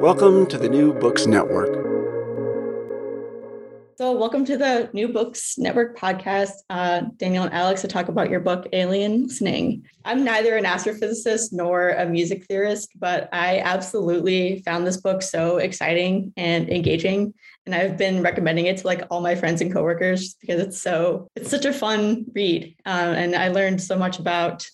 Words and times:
Welcome 0.00 0.46
to 0.48 0.58
the 0.58 0.68
New 0.68 0.92
Books 0.92 1.26
Network. 1.26 1.86
So, 3.96 4.12
welcome 4.12 4.44
to 4.44 4.58
the 4.58 4.90
New 4.92 5.08
Books 5.08 5.56
Network 5.56 5.98
podcast, 5.98 6.50
uh, 6.68 7.02
Daniel 7.16 7.44
and 7.44 7.52
Alex, 7.54 7.80
to 7.80 7.88
talk 7.88 8.08
about 8.08 8.28
your 8.28 8.40
book, 8.40 8.66
Alien 8.74 9.26
Listening. 9.26 9.84
I'm 10.04 10.22
neither 10.22 10.54
an 10.54 10.64
astrophysicist 10.64 11.48
nor 11.52 11.90
a 11.90 12.04
music 12.04 12.44
theorist, 12.44 12.90
but 12.96 13.30
I 13.32 13.60
absolutely 13.60 14.62
found 14.66 14.86
this 14.86 14.98
book 14.98 15.22
so 15.22 15.56
exciting 15.56 16.34
and 16.36 16.68
engaging. 16.68 17.32
And 17.64 17.74
I've 17.74 17.96
been 17.96 18.22
recommending 18.22 18.66
it 18.66 18.76
to 18.76 18.86
like 18.86 19.04
all 19.10 19.22
my 19.22 19.34
friends 19.34 19.62
and 19.62 19.72
coworkers 19.72 20.34
because 20.34 20.60
it's 20.60 20.80
so, 20.80 21.28
it's 21.34 21.50
such 21.50 21.64
a 21.64 21.72
fun 21.72 22.26
read. 22.34 22.76
Um, 22.84 23.14
and 23.14 23.34
I 23.34 23.48
learned 23.48 23.80
so 23.80 23.96
much 23.96 24.18
about 24.18 24.66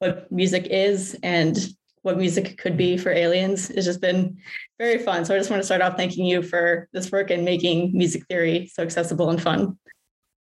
what 0.00 0.30
music 0.32 0.66
is 0.66 1.16
and 1.22 1.56
what 2.04 2.18
music 2.18 2.58
could 2.58 2.76
be 2.76 2.98
for 2.98 3.10
aliens. 3.10 3.70
It's 3.70 3.86
just 3.86 4.00
been 4.00 4.36
very 4.78 4.98
fun. 4.98 5.24
So 5.24 5.34
I 5.34 5.38
just 5.38 5.50
want 5.50 5.60
to 5.60 5.64
start 5.64 5.80
off 5.80 5.96
thanking 5.96 6.26
you 6.26 6.42
for 6.42 6.86
this 6.92 7.10
work 7.10 7.30
and 7.30 7.46
making 7.46 7.96
music 7.96 8.26
theory 8.26 8.70
so 8.72 8.82
accessible 8.82 9.30
and 9.30 9.40
fun. 9.40 9.78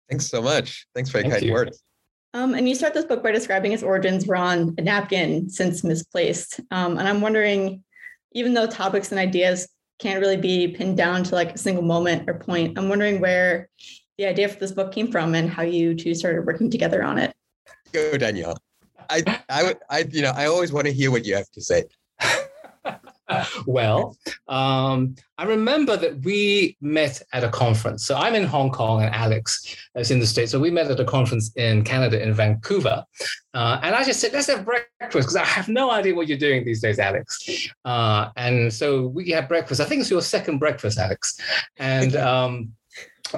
Thanks 0.10 0.28
so 0.28 0.42
much. 0.42 0.88
Thanks 0.96 1.12
for 1.12 1.20
your 1.20 1.26
Thank 1.26 1.34
kind 1.36 1.46
you. 1.46 1.54
words. 1.54 1.84
Um, 2.34 2.56
and 2.56 2.68
you 2.68 2.74
start 2.74 2.96
this 2.96 3.06
book 3.06 3.22
by 3.22 3.32
describing 3.32 3.72
its 3.72 3.84
origins 3.84 4.26
were 4.26 4.36
on 4.36 4.74
a 4.80 4.82
napkin 4.82 5.48
since 5.48 5.84
misplaced. 5.84 6.60
Um, 6.72 6.98
and 6.98 7.08
I'm 7.08 7.22
wondering, 7.22 7.84
even 8.32 8.56
though 8.56 8.66
topics 8.66 9.12
and 9.12 9.20
ideas 9.20 9.68
can't 10.00 10.20
really 10.20 10.38
be 10.38 10.70
pinned 10.70 10.98
down 10.98 11.24
to 11.26 11.36
like 11.36 11.54
a 11.54 11.58
single 11.60 11.84
moment 11.84 12.28
or 12.28 12.40
point, 12.40 12.80
I'm 12.80 12.90
wondering 12.90 13.22
where 13.22 13.70
the 14.18 14.26
idea 14.26 14.50
for 14.50 14.60
this 14.60 14.72
book 14.72 14.92
came 14.92 15.12
from 15.12 15.36
and 15.36 15.48
how 15.48 15.62
you 15.62 15.94
two 15.94 16.16
started 16.16 16.48
working 16.48 16.72
together 16.72 17.04
on 17.04 17.20
it. 17.20 17.32
Go, 17.92 18.18
Daniel. 18.18 18.58
I, 19.10 19.42
I, 19.50 19.64
would- 19.64 19.80
I, 19.90 20.00
you 20.10 20.22
know, 20.22 20.32
I 20.36 20.46
always 20.46 20.72
want 20.72 20.88
to 20.88 20.94
hear 20.94 21.12
what 21.12 21.26
you 21.26 21.36
have 21.36 21.50
to 21.52 21.62
say. 21.62 21.84
well, 23.66 24.18
um, 24.48 25.16
I 25.38 25.46
remember 25.46 25.96
that 25.98 26.22
we 26.22 26.78
met 26.82 27.22
at 27.32 27.44
a 27.44 27.50
conference. 27.50 28.06
So 28.06 28.16
I'm 28.16 28.36
in 28.36 28.44
Hong 28.46 28.70
Kong 28.70 29.02
and 29.02 29.14
Alex 29.14 29.76
is 29.96 30.12
in 30.12 30.20
the 30.20 30.28
States. 30.28 30.52
So 30.52 30.60
we 30.60 30.70
met 30.70 30.92
at 30.92 31.00
a 31.00 31.06
conference 31.06 31.52
in 31.56 31.84
Canada, 31.84 32.22
in 32.22 32.34
Vancouver. 32.34 33.06
Uh, 33.54 33.80
and 33.82 33.96
I 33.96 34.04
just 34.04 34.20
said, 34.20 34.34
let's 34.34 34.48
have 34.48 34.66
breakfast 34.66 34.88
because 35.14 35.36
I 35.36 35.46
have 35.46 35.70
no 35.70 35.92
idea 35.92 36.14
what 36.16 36.28
you're 36.28 36.38
doing 36.38 36.66
these 36.66 36.82
days, 36.82 37.00
Alex. 37.00 37.70
Uh, 37.86 38.30
and 38.36 38.74
so 38.74 39.08
we 39.08 39.30
had 39.30 39.48
breakfast. 39.48 39.80
I 39.80 39.86
think 39.86 40.02
it's 40.02 40.12
your 40.12 40.22
second 40.22 40.60
breakfast, 40.60 40.98
Alex. 40.98 41.40
And 41.78 42.16
um, 42.32 42.74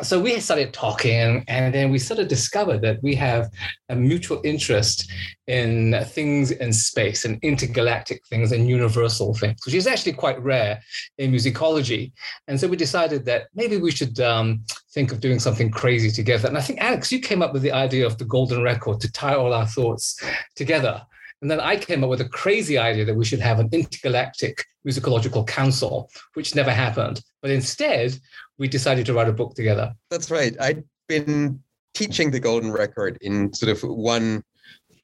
so 0.02 0.20
we 0.20 0.40
started 0.40 0.74
talking, 0.74 1.44
and 1.48 1.74
then 1.74 1.92
we 1.92 2.00
sort 2.00 2.20
of 2.20 2.28
discovered 2.28 2.82
that 2.82 3.02
we 3.02 3.16
have 3.16 3.50
a 3.90 3.96
mutual 3.96 4.42
interest 4.44 5.10
in 5.48 5.96
things 6.06 6.52
in 6.52 6.74
space 6.74 7.26
and 7.26 7.40
intergalactic 7.44 8.26
things 8.28 8.52
and 8.52 8.68
universal 8.68 9.34
things, 9.34 9.60
which 9.66 9.76
is 9.76 9.88
actually 9.88 10.14
quite 10.14 10.42
rare 10.42 10.82
in 11.18 11.32
musicology. 11.32 12.12
And 12.48 12.60
so 12.60 12.68
we 12.68 12.78
decided 12.78 13.26
that 13.26 13.48
maybe 13.54 13.78
we 13.78 13.92
should 13.92 14.20
um, 14.20 14.64
think 14.94 15.12
of 15.12 15.20
doing 15.20 15.40
something 15.40 15.70
crazy 15.70 16.12
together. 16.12 16.48
And 16.48 16.58
I 16.58 16.62
think, 16.62 16.80
Alex, 16.82 17.12
you 17.12 17.20
came 17.20 17.42
up 17.42 17.54
with 17.54 17.62
the 17.62 17.72
idea 17.72 18.06
of 18.06 18.18
the 18.18 18.26
golden 18.26 18.62
record 18.62 19.00
to 19.02 19.12
tie 19.12 19.36
all 19.36 19.54
our 19.54 19.68
thoughts 19.68 20.22
together. 20.56 21.06
And 21.42 21.52
then 21.52 21.60
I 21.60 21.76
came 21.76 22.04
up 22.04 22.10
with 22.10 22.22
a 22.22 22.30
crazy 22.30 22.78
idea 22.78 23.06
that 23.06 23.16
we 23.16 23.26
should 23.26 23.42
have 23.42 23.60
an 23.60 23.70
intergalactic 23.72 24.66
musicological 24.88 25.46
council, 25.46 26.10
which 26.34 26.56
never 26.56 26.72
happened. 26.72 27.22
But 27.42 27.52
instead, 27.52 28.18
we 28.58 28.68
decided 28.68 29.06
to 29.06 29.14
write 29.14 29.28
a 29.28 29.34
book 29.34 29.56
together. 29.56 29.94
That's 30.10 30.32
right. 30.32 30.56
I'd 30.60 30.84
been 31.08 31.62
teaching 31.94 32.32
the 32.32 32.40
golden 32.40 32.72
record 32.72 33.18
in 33.22 33.54
sort 33.54 33.72
of 33.72 33.82
one 33.82 34.44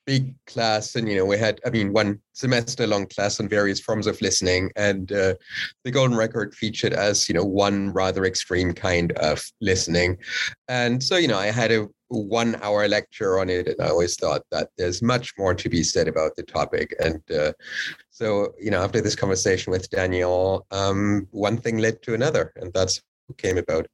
big 0.06 0.34
class 0.47 0.95
and 0.95 1.07
you 1.07 1.16
know 1.16 1.25
we 1.25 1.38
had 1.38 1.62
i 1.66 1.69
mean 1.69 1.94
one 1.94 2.19
semester 2.34 2.88
long 2.88 3.06
class 3.06 3.39
on 3.39 3.47
various 3.47 3.79
forms 3.79 4.07
of 4.07 4.19
listening. 4.19 4.72
And 4.75 5.12
uh, 5.12 5.35
the 5.84 5.91
golden 5.91 6.17
record 6.17 6.56
featured 6.56 6.94
as 6.94 7.29
you 7.29 7.35
know 7.35 7.45
one 7.45 7.91
rather 7.94 8.25
extreme 8.25 8.73
kind 8.73 9.12
of 9.13 9.44
listening. 9.62 10.18
And 10.68 11.03
so 11.03 11.18
you 11.18 11.28
know 11.28 11.38
i 11.38 11.47
had 11.47 11.72
a 11.72 11.88
one 12.07 12.57
hour 12.62 12.88
lecture 12.88 13.39
on 13.39 13.50
it. 13.50 13.68
And 13.68 13.79
i 13.79 13.89
always 13.89 14.16
thought 14.16 14.41
that 14.51 14.69
there's 14.78 15.01
much 15.01 15.33
more 15.38 15.53
to 15.53 15.69
be 15.69 15.83
said 15.83 16.07
about 16.07 16.35
the 16.35 16.44
topic. 16.44 16.95
And 17.00 17.22
uh, 17.31 17.53
so 18.09 18.53
you 18.59 18.72
know 18.72 18.81
after 18.81 19.01
this 19.01 19.16
conversation 19.16 19.72
with 19.72 19.89
daniel 19.89 20.66
um, 20.72 21.28
one 21.31 21.57
thing 21.57 21.78
led 21.78 22.01
to 22.03 22.16
another. 22.16 22.53
And 22.56 22.73
that's 22.73 23.00
came 23.38 23.58
about 23.58 23.88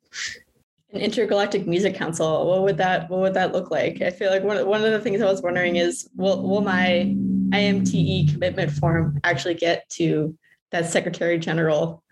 An 0.94 1.02
intergalactic 1.02 1.68
music 1.68 1.96
council. 1.96 2.48
What 2.48 2.64
would 2.64 2.78
that 2.78 3.09
what 3.09 3.20
would 3.22 3.34
that 3.34 3.52
look 3.52 3.72
like? 3.72 4.02
I 4.02 4.09
feel 4.09 4.31
like 4.31 4.44
one, 4.44 4.66
one 4.66 4.84
of 4.84 4.92
the 4.92 5.00
things 5.00 5.22
I 5.22 5.25
was 5.25 5.42
wondering 5.42 5.75
is 5.75 6.09
will 6.16 6.42
will 6.48 6.62
my 6.62 7.16
IMTE 7.50 8.31
commitment 8.31 8.72
form 8.72 9.20
actually 9.24 9.56
get 9.56 9.90
to 9.92 10.38
that 10.72 10.86
secretary 10.86 11.40
general 11.40 12.03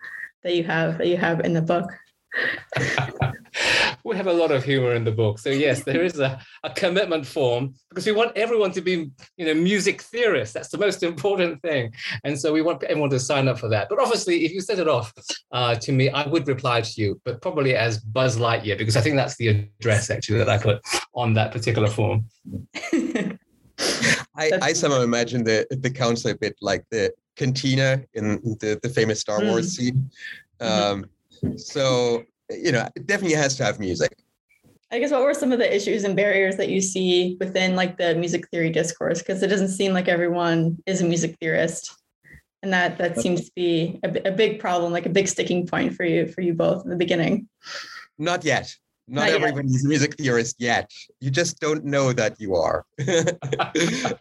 that 0.43 0.55
you 0.55 0.63
have 0.63 0.97
that 0.97 1.07
you 1.07 1.17
have 1.17 1.41
in 1.41 1.53
the 1.53 1.61
book? 1.61 1.89
we 4.03 4.15
have 4.15 4.27
a 4.27 4.33
lot 4.33 4.51
of 4.51 4.63
humor 4.63 4.93
in 4.93 5.03
the 5.03 5.11
book. 5.11 5.39
So 5.39 5.49
yes, 5.49 5.83
there 5.83 6.03
is 6.03 6.19
a, 6.19 6.39
a 6.63 6.69
commitment 6.69 7.25
form 7.25 7.73
because 7.89 8.05
we 8.05 8.11
want 8.11 8.35
everyone 8.35 8.71
to 8.71 8.81
be, 8.81 9.11
you 9.37 9.45
know, 9.45 9.53
music 9.53 10.01
theorists. 10.01 10.53
That's 10.53 10.69
the 10.69 10.77
most 10.77 11.03
important 11.03 11.61
thing. 11.61 11.93
And 12.23 12.39
so 12.39 12.51
we 12.51 12.61
want 12.61 12.83
everyone 12.83 13.09
to 13.11 13.19
sign 13.19 13.47
up 13.47 13.59
for 13.59 13.69
that. 13.69 13.89
But 13.89 13.99
obviously, 13.99 14.45
if 14.45 14.51
you 14.51 14.61
set 14.61 14.79
it 14.79 14.87
off 14.87 15.13
uh, 15.51 15.75
to 15.75 15.91
me, 15.91 16.09
I 16.09 16.27
would 16.27 16.47
reply 16.47 16.81
to 16.81 17.01
you, 17.01 17.21
but 17.23 17.41
probably 17.41 17.75
as 17.75 17.99
Buzz 17.99 18.37
Lightyear, 18.37 18.77
because 18.77 18.97
I 18.97 19.01
think 19.01 19.15
that's 19.15 19.37
the 19.37 19.47
address 19.49 20.09
actually 20.09 20.39
that 20.39 20.49
I 20.49 20.57
put 20.57 20.81
on 21.13 21.33
that 21.33 21.51
particular 21.51 21.89
form. 21.89 22.25
I, 24.37 24.51
I 24.61 24.73
somehow 24.73 25.01
imagine 25.01 25.43
the 25.43 25.67
the 25.69 25.89
council 25.89 26.31
a 26.31 26.35
bit 26.35 26.55
like 26.61 26.85
the 26.91 27.11
cantina 27.35 28.03
in 28.13 28.41
the, 28.59 28.79
the 28.81 28.89
famous 28.89 29.19
Star 29.19 29.39
Mm. 29.39 29.49
Wars 29.49 29.75
scene. 29.75 30.09
Um, 30.59 31.05
so 31.57 32.23
you 32.49 32.71
know, 32.71 32.87
it 32.95 33.07
definitely 33.07 33.35
has 33.35 33.55
to 33.57 33.65
have 33.65 33.79
music. 33.79 34.15
I 34.91 34.99
guess 34.99 35.11
what 35.11 35.23
were 35.23 35.33
some 35.33 35.51
of 35.51 35.59
the 35.59 35.75
issues 35.75 36.03
and 36.03 36.15
barriers 36.15 36.57
that 36.57 36.69
you 36.69 36.79
see 36.79 37.37
within 37.39 37.75
like 37.75 37.97
the 37.97 38.15
music 38.15 38.47
theory 38.49 38.69
discourse? 38.69 39.19
Because 39.19 39.41
it 39.41 39.47
doesn't 39.47 39.69
seem 39.69 39.93
like 39.93 40.07
everyone 40.07 40.77
is 40.85 41.01
a 41.01 41.05
music 41.05 41.35
theorist, 41.39 41.93
and 42.61 42.71
that 42.71 42.97
that 42.99 43.19
seems 43.19 43.45
to 43.45 43.51
be 43.55 43.99
a, 44.03 44.29
a 44.29 44.31
big 44.31 44.59
problem, 44.59 44.91
like 44.91 45.05
a 45.05 45.09
big 45.09 45.27
sticking 45.27 45.65
point 45.65 45.95
for 45.95 46.05
you 46.05 46.27
for 46.27 46.41
you 46.41 46.53
both 46.53 46.83
in 46.83 46.89
the 46.89 46.95
beginning. 46.95 47.49
Not 48.17 48.45
yet. 48.45 48.73
Not, 49.07 49.21
Not 49.21 49.27
yet. 49.27 49.41
everybody's 49.41 49.85
a 49.85 49.87
music 49.87 50.15
theorist 50.17 50.55
yet. 50.59 50.89
You 51.19 51.29
just 51.29 51.59
don't 51.59 51.85
know 51.85 52.11
that 52.13 52.39
you 52.39 52.55
are, 52.55 52.85
and 52.97 53.37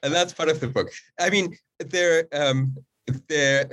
that's 0.03 0.33
part 0.33 0.49
of 0.49 0.61
the 0.61 0.69
book. 0.69 0.91
I 1.19 1.31
mean, 1.31 1.57
there, 1.79 2.27
um, 2.33 2.77
there, 3.29 3.69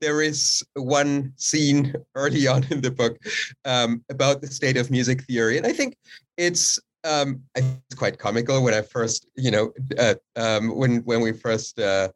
there 0.00 0.22
is 0.22 0.64
one 0.74 1.32
scene 1.36 1.94
early 2.14 2.46
on 2.46 2.64
in 2.70 2.80
the 2.80 2.90
book 2.90 3.18
um, 3.64 4.04
about 4.10 4.40
the 4.40 4.48
state 4.48 4.76
of 4.76 4.90
music 4.90 5.22
theory, 5.22 5.56
and 5.56 5.66
I 5.66 5.72
think 5.72 5.96
it's 6.36 6.78
um, 7.04 7.42
it's 7.54 7.94
quite 7.94 8.18
comical 8.18 8.62
when 8.62 8.74
I 8.74 8.82
first, 8.82 9.26
you 9.36 9.50
know, 9.50 9.72
uh, 9.98 10.14
um, 10.36 10.76
when 10.76 10.98
when 10.98 11.20
we 11.20 11.32
first. 11.32 11.78
Uh, 11.78 12.08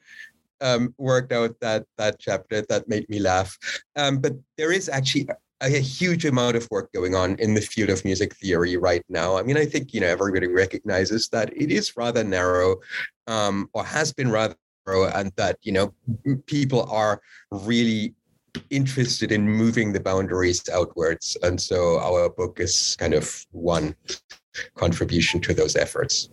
um, 0.63 0.95
worked 0.99 1.33
out 1.33 1.59
that 1.61 1.87
that 1.97 2.19
chapter 2.19 2.61
that 2.69 2.87
made 2.87 3.09
me 3.09 3.19
laugh, 3.19 3.57
um, 3.97 4.19
but 4.19 4.35
there 4.59 4.71
is 4.71 4.91
actually 4.91 5.27
a, 5.63 5.67
a 5.75 5.81
huge 5.81 6.27
amount 6.27 6.55
of 6.55 6.69
work 6.71 6.93
going 6.93 7.15
on 7.15 7.37
in 7.37 7.55
the 7.55 7.63
field 7.63 7.89
of 7.89 8.05
music 8.05 8.35
theory 8.37 8.77
right 8.77 9.03
now. 9.09 9.39
I 9.39 9.43
mean, 9.43 9.57
I 9.57 9.65
think 9.65 9.95
you 9.95 10.01
know 10.03 10.07
everybody 10.07 10.49
recognizes 10.49 11.29
that 11.29 11.51
it 11.57 11.71
is 11.71 11.97
rather 11.97 12.23
narrow, 12.23 12.77
um, 13.27 13.71
or 13.73 13.85
has 13.85 14.13
been 14.13 14.31
rather 14.31 14.55
and 15.15 15.33
that 15.37 15.59
you 15.63 15.73
know 15.73 15.93
people 16.47 16.83
are 16.91 17.21
really 17.51 18.15
interested 18.71 19.31
in 19.33 19.49
moving 19.49 19.93
the 19.93 20.01
boundaries 20.01 20.69
outwards 20.71 21.37
and 21.43 21.61
so 21.61 21.99
our 22.01 22.29
book 22.29 22.59
is 22.61 22.97
kind 22.99 23.15
of 23.15 23.47
one 23.53 23.95
contribution 24.75 25.41
to 25.41 25.55
those 25.55 25.77
efforts 25.77 26.29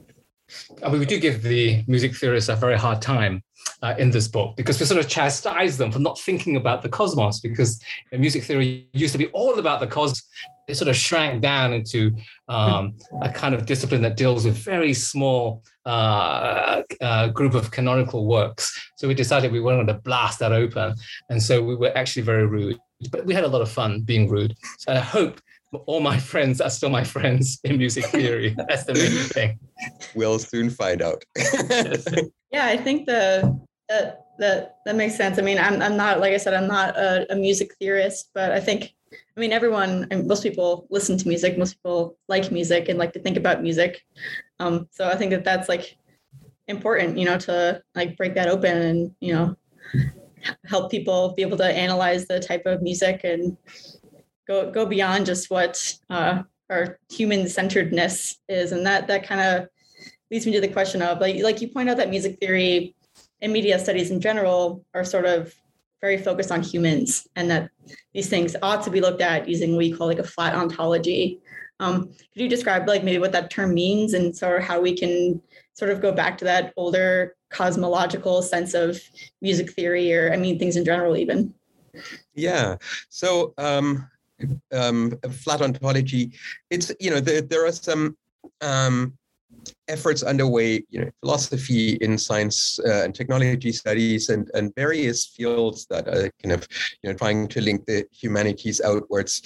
I 0.83 0.89
mean, 0.89 0.99
we 0.99 1.05
do 1.05 1.19
give 1.19 1.43
the 1.43 1.83
music 1.87 2.15
theorists 2.15 2.49
a 2.49 2.55
very 2.55 2.77
hard 2.77 3.01
time 3.01 3.43
uh, 3.81 3.95
in 3.97 4.11
this 4.11 4.27
book 4.27 4.55
because 4.55 4.79
we 4.79 4.85
sort 4.85 4.99
of 4.99 5.09
chastise 5.09 5.77
them 5.77 5.91
for 5.91 5.99
not 5.99 6.19
thinking 6.19 6.55
about 6.55 6.81
the 6.81 6.89
cosmos 6.89 7.39
because 7.39 7.81
music 8.11 8.43
theory 8.43 8.87
used 8.93 9.11
to 9.11 9.17
be 9.17 9.27
all 9.27 9.59
about 9.59 9.79
the 9.79 9.87
cosmos. 9.87 10.23
It 10.67 10.75
sort 10.75 10.89
of 10.89 10.95
shrank 10.95 11.41
down 11.41 11.73
into 11.73 12.15
um, 12.47 12.95
a 13.21 13.29
kind 13.29 13.55
of 13.55 13.65
discipline 13.65 14.01
that 14.01 14.17
deals 14.17 14.45
with 14.45 14.57
very 14.57 14.93
small 14.93 15.63
uh, 15.85 16.83
uh, 17.01 17.27
group 17.29 17.53
of 17.53 17.71
canonical 17.71 18.27
works. 18.27 18.91
So 18.97 19.07
we 19.07 19.13
decided 19.13 19.51
we 19.51 19.61
wanted 19.61 19.87
to 19.87 19.95
blast 19.95 20.39
that 20.39 20.51
open, 20.51 20.95
and 21.29 21.41
so 21.41 21.63
we 21.63 21.75
were 21.75 21.97
actually 21.97 22.23
very 22.23 22.45
rude. 22.45 22.77
But 23.11 23.25
we 23.25 23.33
had 23.33 23.43
a 23.43 23.47
lot 23.47 23.61
of 23.61 23.69
fun 23.69 24.01
being 24.01 24.27
rude. 24.27 24.55
So 24.79 24.91
I 24.91 24.99
hope 24.99 25.39
all 25.85 25.99
my 25.99 26.17
friends 26.17 26.61
are 26.61 26.69
still 26.69 26.89
my 26.89 27.03
friends 27.03 27.59
in 27.63 27.77
music 27.77 28.05
theory. 28.05 28.55
That's 28.67 28.85
the 28.85 28.93
main 28.93 29.11
thing. 29.11 29.59
We'll 30.15 30.39
soon 30.39 30.69
find 30.69 31.01
out. 31.01 31.23
yeah, 32.51 32.65
I 32.65 32.77
think 32.77 33.05
the 33.05 33.59
that 33.89 34.25
that 34.39 34.77
that 34.85 34.95
makes 34.95 35.15
sense. 35.15 35.39
I 35.39 35.41
mean, 35.41 35.57
I'm 35.57 35.81
I'm 35.81 35.97
not 35.97 36.19
like 36.19 36.33
I 36.33 36.37
said, 36.37 36.53
I'm 36.53 36.67
not 36.67 36.95
a, 36.97 37.31
a 37.31 37.35
music 37.35 37.75
theorist, 37.79 38.29
but 38.33 38.51
I 38.51 38.59
think 38.59 38.93
I 39.11 39.39
mean 39.39 39.51
everyone 39.51 40.07
and 40.11 40.27
most 40.27 40.43
people 40.43 40.87
listen 40.89 41.17
to 41.17 41.27
music. 41.27 41.57
Most 41.57 41.75
people 41.75 42.17
like 42.27 42.51
music 42.51 42.89
and 42.89 42.99
like 42.99 43.13
to 43.13 43.19
think 43.19 43.37
about 43.37 43.61
music. 43.61 44.03
Um, 44.59 44.87
so 44.91 45.07
I 45.07 45.15
think 45.15 45.31
that 45.31 45.43
that's 45.43 45.69
like 45.69 45.97
important, 46.67 47.17
you 47.17 47.25
know, 47.25 47.37
to 47.39 47.81
like 47.95 48.17
break 48.17 48.35
that 48.35 48.47
open 48.47 48.77
and 48.77 49.15
you 49.19 49.33
know 49.33 49.55
help 50.65 50.91
people 50.91 51.33
be 51.35 51.41
able 51.41 51.57
to 51.57 51.65
analyze 51.65 52.27
the 52.27 52.39
type 52.39 52.65
of 52.65 52.81
music 52.81 53.21
and 53.23 53.57
go 54.47 54.71
go 54.71 54.85
beyond 54.85 55.25
just 55.25 55.49
what 55.49 55.93
uh, 56.09 56.43
our 56.69 56.99
human 57.09 57.47
centeredness 57.47 58.37
is, 58.49 58.71
and 58.71 58.85
that 58.85 59.07
that 59.07 59.27
kind 59.27 59.41
of 59.41 59.67
leads 60.31 60.45
me 60.45 60.51
to 60.53 60.61
the 60.61 60.67
question 60.67 61.01
of 61.01 61.19
like 61.19 61.41
like 61.41 61.61
you 61.61 61.69
point 61.69 61.89
out 61.89 61.97
that 61.97 62.09
music 62.09 62.37
theory 62.39 62.95
and 63.41 63.53
media 63.53 63.77
studies 63.79 64.11
in 64.11 64.19
general 64.19 64.83
are 64.93 65.03
sort 65.03 65.25
of 65.25 65.53
very 66.01 66.17
focused 66.17 66.51
on 66.51 66.61
humans, 66.61 67.27
and 67.35 67.49
that 67.49 67.69
these 68.13 68.29
things 68.29 68.55
ought 68.61 68.83
to 68.83 68.89
be 68.89 69.01
looked 69.01 69.21
at 69.21 69.47
using 69.47 69.71
what 69.71 69.79
we 69.79 69.91
call 69.91 70.07
like 70.07 70.19
a 70.19 70.23
flat 70.23 70.55
ontology. 70.55 71.39
Um, 71.79 72.07
could 72.07 72.41
you 72.41 72.49
describe 72.49 72.87
like 72.87 73.03
maybe 73.03 73.19
what 73.19 73.31
that 73.33 73.51
term 73.51 73.73
means 73.73 74.13
and 74.13 74.35
sort 74.35 74.59
of 74.59 74.67
how 74.67 74.81
we 74.81 74.97
can 74.97 75.41
sort 75.73 75.91
of 75.91 76.01
go 76.01 76.11
back 76.11 76.37
to 76.39 76.45
that 76.45 76.73
older 76.75 77.35
cosmological 77.49 78.41
sense 78.41 78.73
of 78.73 78.99
music 79.41 79.71
theory 79.71 80.13
or 80.13 80.33
I 80.33 80.37
mean 80.37 80.57
things 80.57 80.75
in 80.75 80.85
general 80.85 81.15
even? 81.15 81.53
Yeah. 82.33 82.77
So 83.09 83.53
um, 83.57 84.07
um, 84.71 85.17
flat 85.31 85.61
ontology. 85.61 86.33
It's 86.69 86.91
you 86.99 87.09
know 87.09 87.19
there, 87.19 87.41
there 87.41 87.65
are 87.65 87.71
some 87.71 88.17
um, 88.61 89.17
efforts 89.87 90.23
underway, 90.23 90.83
you 90.89 91.01
know, 91.01 91.11
philosophy 91.21 91.95
in 92.01 92.17
science 92.17 92.79
uh, 92.85 93.03
and 93.03 93.15
technology 93.15 93.71
studies, 93.71 94.29
and 94.29 94.49
and 94.53 94.73
various 94.75 95.25
fields 95.25 95.85
that 95.89 96.07
are 96.07 96.29
kind 96.43 96.53
of 96.53 96.67
you 97.01 97.09
know 97.09 97.17
trying 97.17 97.47
to 97.47 97.61
link 97.61 97.85
the 97.85 98.05
humanities 98.11 98.81
outwards, 98.81 99.41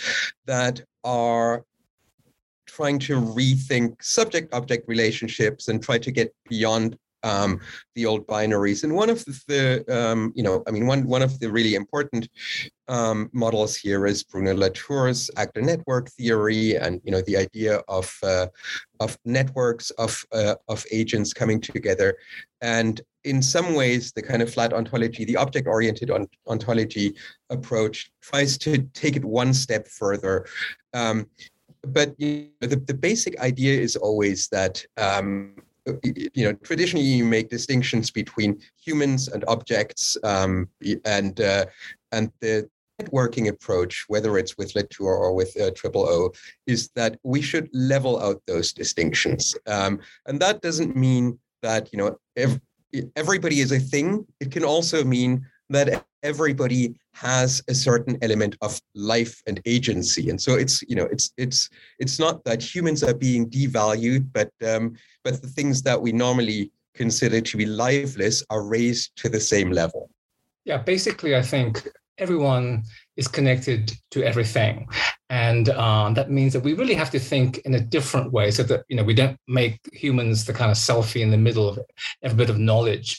that 0.45 0.81
are 1.03 1.63
trying 2.67 2.99
to 2.99 3.19
rethink 3.19 4.01
subject-object 4.01 4.87
relationships 4.87 5.67
and 5.67 5.83
try 5.83 5.97
to 5.97 6.11
get 6.11 6.33
beyond 6.47 6.97
um, 7.23 7.59
the 7.95 8.05
old 8.05 8.25
binaries. 8.27 8.83
And 8.83 8.93
one 8.93 9.09
of 9.09 9.23
the, 9.47 9.83
um, 9.89 10.31
you 10.35 10.43
know, 10.43 10.63
I 10.67 10.71
mean, 10.71 10.87
one 10.87 11.05
one 11.07 11.21
of 11.21 11.39
the 11.39 11.51
really 11.51 11.75
important 11.75 12.29
um, 12.87 13.29
models 13.33 13.75
here 13.75 14.05
is 14.05 14.23
Bruno 14.23 14.53
Latour's 14.53 15.29
actor 15.37 15.61
network 15.61 16.09
theory, 16.09 16.75
and 16.75 17.01
you 17.03 17.11
know, 17.11 17.21
the 17.21 17.37
idea 17.37 17.81
of 17.87 18.17
uh, 18.23 18.47
of 18.99 19.17
networks 19.25 19.89
of 19.91 20.23
uh, 20.31 20.55
of 20.67 20.85
agents 20.91 21.33
coming 21.33 21.61
together. 21.61 22.17
And 22.61 23.01
in 23.23 23.41
some 23.41 23.75
ways, 23.75 24.11
the 24.11 24.21
kind 24.21 24.41
of 24.41 24.51
flat 24.51 24.73
ontology, 24.73 25.25
the 25.25 25.37
object-oriented 25.37 26.11
ontology 26.47 27.15
approach, 27.49 28.11
tries 28.21 28.57
to 28.59 28.79
take 28.93 29.15
it 29.15 29.23
one 29.23 29.53
step 29.53 29.87
further. 29.87 30.45
Um, 30.93 31.27
but 31.85 32.13
you 32.19 32.49
know, 32.61 32.67
the, 32.67 32.77
the 32.77 32.93
basic 32.93 33.39
idea 33.39 33.79
is 33.79 33.95
always 33.95 34.47
that 34.49 34.83
um, 34.97 35.55
you 36.03 36.45
know, 36.45 36.53
traditionally 36.53 37.05
you 37.05 37.25
make 37.25 37.49
distinctions 37.49 38.11
between 38.11 38.59
humans 38.79 39.27
and 39.27 39.43
objects, 39.47 40.17
um, 40.23 40.69
and 41.05 41.41
uh, 41.41 41.65
and 42.11 42.31
the 42.39 42.69
networking 43.01 43.47
approach, 43.47 44.05
whether 44.07 44.37
it's 44.37 44.57
with 44.57 44.75
Latour 44.75 45.15
or 45.15 45.33
with 45.33 45.59
uh, 45.59 45.71
Triple 45.75 46.07
O, 46.07 46.31
is 46.67 46.89
that 46.95 47.17
we 47.23 47.41
should 47.41 47.69
level 47.73 48.21
out 48.21 48.41
those 48.47 48.73
distinctions, 48.73 49.55
um, 49.67 49.99
and 50.27 50.39
that 50.39 50.61
doesn't 50.61 50.95
mean 50.95 51.39
that 51.61 51.91
you 51.91 51.97
know 51.97 52.17
ev- 52.35 52.61
everybody 53.15 53.59
is 53.59 53.71
a 53.71 53.79
thing. 53.79 54.25
It 54.39 54.51
can 54.51 54.63
also 54.63 55.03
mean 55.03 55.45
that 55.71 56.05
everybody 56.23 56.95
has 57.13 57.61
a 57.67 57.75
certain 57.75 58.17
element 58.21 58.55
of 58.61 58.79
life 58.95 59.41
and 59.47 59.59
agency. 59.65 60.29
And 60.29 60.39
so 60.39 60.55
it's 60.55 60.81
you 60.83 60.95
know 60.95 61.07
it's 61.11 61.31
it's 61.37 61.69
it's 61.99 62.19
not 62.19 62.43
that 62.45 62.61
humans 62.61 63.03
are 63.03 63.13
being 63.13 63.49
devalued 63.49 64.27
but 64.31 64.51
um 64.65 64.95
but 65.23 65.41
the 65.41 65.47
things 65.47 65.81
that 65.83 66.01
we 66.01 66.11
normally 66.11 66.71
consider 66.93 67.41
to 67.41 67.57
be 67.57 67.65
lifeless 67.65 68.43
are 68.49 68.63
raised 68.63 69.15
to 69.17 69.29
the 69.29 69.39
same 69.39 69.71
level. 69.71 70.09
Yeah 70.65 70.77
basically 70.77 71.35
i 71.35 71.41
think 71.41 71.87
everyone 72.17 72.83
is 73.21 73.27
connected 73.27 73.93
to 74.13 74.23
everything. 74.23 74.87
And 75.29 75.69
um, 75.69 76.13
that 76.15 76.29
means 76.29 76.51
that 76.53 76.63
we 76.67 76.73
really 76.73 76.97
have 77.01 77.11
to 77.11 77.19
think 77.19 77.59
in 77.59 77.73
a 77.75 77.79
different 77.95 78.27
way 78.37 78.47
so 78.51 78.63
that 78.63 78.81
you 78.89 78.95
know 78.97 79.05
we 79.11 79.13
don't 79.21 79.37
make 79.47 79.79
humans 79.93 80.37
the 80.45 80.57
kind 80.59 80.71
of 80.71 80.77
selfie 80.77 81.21
in 81.25 81.31
the 81.31 81.43
middle 81.47 81.67
of 81.69 81.79
every 82.23 82.37
bit 82.41 82.49
of 82.49 82.57
knowledge 82.69 83.09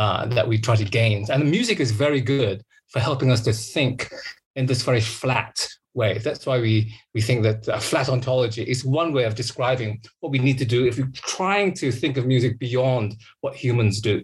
uh, 0.00 0.20
that 0.36 0.48
we 0.50 0.56
try 0.58 0.76
to 0.76 0.84
gain. 1.00 1.26
And 1.30 1.42
the 1.42 1.52
music 1.58 1.78
is 1.80 1.90
very 2.06 2.22
good 2.36 2.58
for 2.92 3.00
helping 3.00 3.30
us 3.34 3.42
to 3.42 3.52
think 3.52 3.96
in 4.58 4.64
this 4.66 4.82
very 4.82 5.04
flat 5.20 5.56
way. 5.94 6.12
That's 6.26 6.46
why 6.46 6.58
we 6.66 6.74
we 7.14 7.20
think 7.20 7.42
that 7.42 7.60
a 7.68 7.80
flat 7.90 8.08
ontology 8.08 8.64
is 8.74 8.92
one 9.02 9.10
way 9.16 9.24
of 9.24 9.34
describing 9.34 9.90
what 10.20 10.32
we 10.34 10.38
need 10.38 10.58
to 10.58 10.68
do 10.76 10.86
if 10.86 10.94
we're 10.98 11.20
trying 11.36 11.70
to 11.82 11.86
think 12.00 12.16
of 12.16 12.24
music 12.34 12.52
beyond 12.58 13.16
what 13.42 13.54
humans 13.64 14.00
do. 14.00 14.16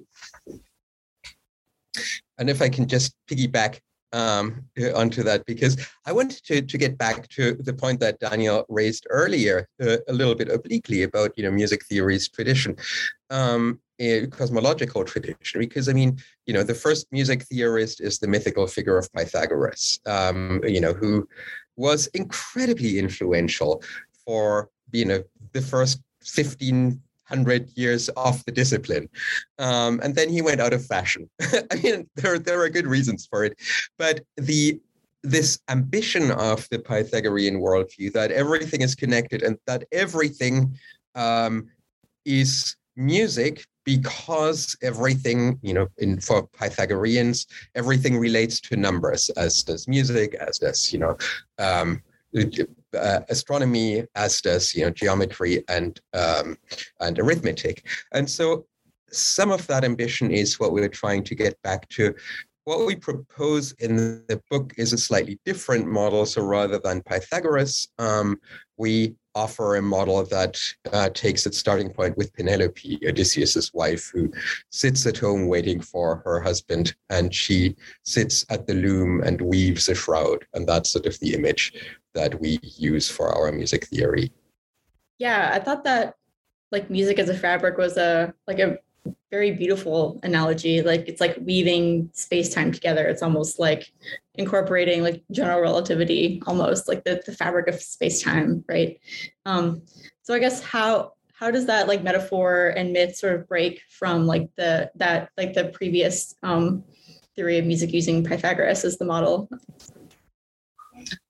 And 2.39 2.47
if 2.55 2.61
i 2.67 2.69
can 2.69 2.87
just 2.95 3.09
piggyback 3.29 3.73
um, 4.15 4.65
onto 4.95 5.23
that 5.25 5.45
because 5.45 5.77
I 6.07 6.13
wanted 6.13 6.43
to, 6.45 6.63
to 6.63 6.79
get 6.79 6.97
back 6.97 7.29
to 7.31 7.55
the 7.55 7.73
point 7.73 8.01
that 8.01 8.21
Daniel 8.21 8.65
raised 8.69 9.07
earlier 9.11 9.69
uh, 9.83 9.97
a 10.09 10.13
little 10.13 10.37
bit 10.37 10.49
obliquely 10.49 11.03
about 11.03 11.37
you 11.37 11.43
know 11.43 11.51
music 11.51 11.85
theory's 11.85 12.29
tradition, 12.29 12.77
um, 13.31 13.81
cosmological 14.31 15.05
tradition. 15.05 15.61
Because 15.61 15.89
I 15.89 15.93
mean, 15.93 16.19
you 16.47 16.55
know, 16.55 16.63
the 16.63 16.75
first 16.75 17.07
music 17.11 17.43
theorist 17.43 18.01
is 18.01 18.19
the 18.19 18.29
mythical 18.29 18.67
figure 18.67 18.97
of 18.97 19.13
Pythagoras, 19.13 20.01
um, 20.07 20.61
you 20.65 20.81
know, 20.81 20.93
who 20.93 21.29
was 21.77 22.07
incredibly 22.09 22.99
influential 23.01 23.83
for 24.25 24.71
you 24.93 25.05
know 25.05 25.25
the 25.53 25.63
first 25.63 26.01
15 26.23 27.01
hundred 27.25 27.71
years 27.75 28.11
off 28.17 28.45
the 28.45 28.53
discipline, 28.53 29.09
um, 29.59 30.01
and 30.03 30.15
then 30.15 30.29
he 30.29 30.43
went 30.43 30.61
out 30.61 30.73
of 30.73 30.85
fashion. 30.85 31.29
I 31.41 31.77
mean, 31.83 32.09
there 32.17 32.39
there 32.39 32.61
are 32.63 32.69
good 32.69 32.87
reasons 32.87 33.27
for 33.27 33.45
it, 33.45 33.59
but 33.99 34.21
the 34.37 34.81
this 35.23 35.59
ambition 35.71 36.31
of 36.31 36.69
the 36.69 36.79
Pythagorean 36.79 37.59
worldview 37.61 38.13
that 38.13 38.31
everything 38.31 38.83
is 38.83 38.95
connected 38.95 39.43
and 39.43 39.57
that 39.67 39.85
everything 39.91 40.77
um, 41.15 41.69
is 42.27 42.77
music 42.95 43.65
because 43.85 44.77
everything, 44.83 45.59
you 45.63 45.75
know, 45.75 45.89
in 45.99 46.21
for 46.21 46.47
Pythagoreans, 46.59 47.47
everything 47.75 48.19
relates 48.19 48.61
to 48.61 48.77
numbers, 48.77 49.31
as 49.31 49.63
does 49.63 49.89
music, 49.89 50.35
as 50.35 50.59
does, 50.59 50.93
you 50.93 50.99
know, 50.99 51.17
um, 51.59 52.03
uh, 52.95 53.21
astronomy 53.29 54.05
as 54.15 54.41
does 54.41 54.75
you 54.75 54.85
know 54.85 54.91
geometry 54.91 55.65
and 55.69 56.01
um, 56.13 56.57
and 57.01 57.19
arithmetic. 57.19 57.87
And 58.13 58.29
so 58.29 58.67
some 59.11 59.51
of 59.51 59.67
that 59.69 59.85
ambition 59.85 60.31
is 60.31 60.59
what 60.59 60.73
we're 60.73 60.89
trying 60.89 61.25
to 61.25 61.35
get 61.35 61.61
back 61.63 61.89
to. 61.91 62.15
What 62.65 62.87
we 62.87 62.97
propose 62.97 63.73
in 63.73 63.97
the 64.27 64.41
book 64.51 64.73
is 64.79 64.95
a 64.95 64.99
slightly 64.99 65.39
different 65.45 65.87
model. 65.87 66.25
So 66.25 66.43
rather 66.43 66.79
than 66.79 67.03
pythagoras 67.03 67.89
um, 67.99 68.41
we 68.77 69.15
offer 69.35 69.77
a 69.77 69.83
model 69.83 70.23
that 70.25 70.59
uh, 70.93 71.09
takes 71.11 71.45
its 71.47 71.59
starting 71.59 71.91
point 71.91 72.17
with 72.17 72.33
Penelope, 72.35 73.01
Odysseus's 73.07 73.73
wife, 73.75 74.11
who 74.13 74.33
sits 74.71 75.07
at 75.07 75.19
home 75.19 75.49
waiting 75.49 75.81
for 75.81 76.23
her 76.25 76.41
husband, 76.41 76.95
and 77.11 77.35
she 77.35 77.75
sits 78.05 78.45
at 78.49 78.67
the 78.67 78.75
loom 78.75 79.23
and 79.23 79.41
weaves 79.41 79.89
a 79.89 79.95
shroud, 79.95 80.47
and 80.55 80.67
that's 80.67 80.91
sort 80.91 81.07
of 81.07 81.19
the 81.21 81.35
image 81.35 81.73
that 82.15 82.41
we 82.41 82.59
use 82.63 83.11
for 83.11 83.29
our 83.29 83.53
music 83.53 83.87
theory. 83.87 84.33
Yeah, 85.19 85.51
I 85.53 85.59
thought 85.59 85.85
that 85.85 86.15
like 86.73 86.91
music 86.91 87.19
as 87.19 87.29
a 87.29 87.37
fabric 87.37 87.79
was 87.79 87.97
a 87.97 88.35
like 88.47 88.59
a 88.59 88.79
very 89.31 89.53
beautiful 89.53 90.21
analogy. 90.23 90.83
Like 90.83 91.09
it's 91.09 91.21
like 91.21 91.37
weaving 91.41 92.11
space 92.13 92.53
time 92.55 92.73
together. 92.73 93.07
It's 93.07 93.23
almost 93.23 93.59
like 93.59 93.93
incorporating 94.35 95.03
like 95.03 95.23
general 95.31 95.61
relativity, 95.61 96.43
almost 96.47 96.89
like 96.89 97.05
the, 97.05 97.23
the 97.25 97.33
fabric 97.33 97.69
of 97.69 97.81
space 97.81 98.23
time, 98.23 98.65
right? 98.69 98.99
Um, 99.45 99.83
so 100.23 100.35
I 100.35 100.39
guess 100.39 100.63
how 100.63 101.13
how 101.35 101.51
does 101.51 101.67
that 101.67 101.89
like 101.89 102.03
metaphor 102.03 102.73
and 102.77 102.93
myth 102.93 103.17
sort 103.17 103.35
of 103.35 103.49
break 103.49 103.83
from 103.91 104.27
like 104.27 104.49
the 104.57 104.91
that 104.97 105.31
like 105.37 105.53
the 105.53 105.67
previous 105.67 106.37
um, 106.43 106.85
theory 107.35 107.59
of 107.59 107.67
music 107.67 107.93
using 107.93 108.25
Pythagoras 108.25 108.85
as 108.85 108.99
the 108.99 109.05
model? 109.05 109.49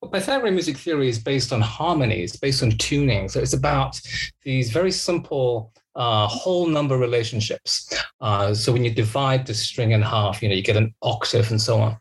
Well, 0.01 0.11
Pythagorean 0.11 0.55
music 0.55 0.77
theory 0.77 1.09
is 1.09 1.19
based 1.19 1.53
on 1.53 1.61
harmonies, 1.61 2.37
based 2.37 2.63
on 2.63 2.73
tuning. 2.73 3.29
So 3.29 3.41
it's 3.41 3.53
about 3.55 4.01
these 4.43 4.71
very 4.71 4.93
simple 4.93 5.73
uh, 5.97 6.27
whole 6.27 6.67
number 6.67 6.97
relationships. 6.99 7.93
Uh, 8.21 8.53
so 8.55 8.73
when 8.73 8.85
you 8.85 8.91
divide 8.91 9.47
the 9.47 9.55
string 9.55 9.93
in 9.93 10.03
half, 10.03 10.43
you 10.43 10.49
know, 10.49 10.55
you 10.55 10.63
get 10.63 10.77
an 10.77 10.95
octave 11.03 11.51
and 11.51 11.61
so 11.61 11.81
on. 11.81 11.97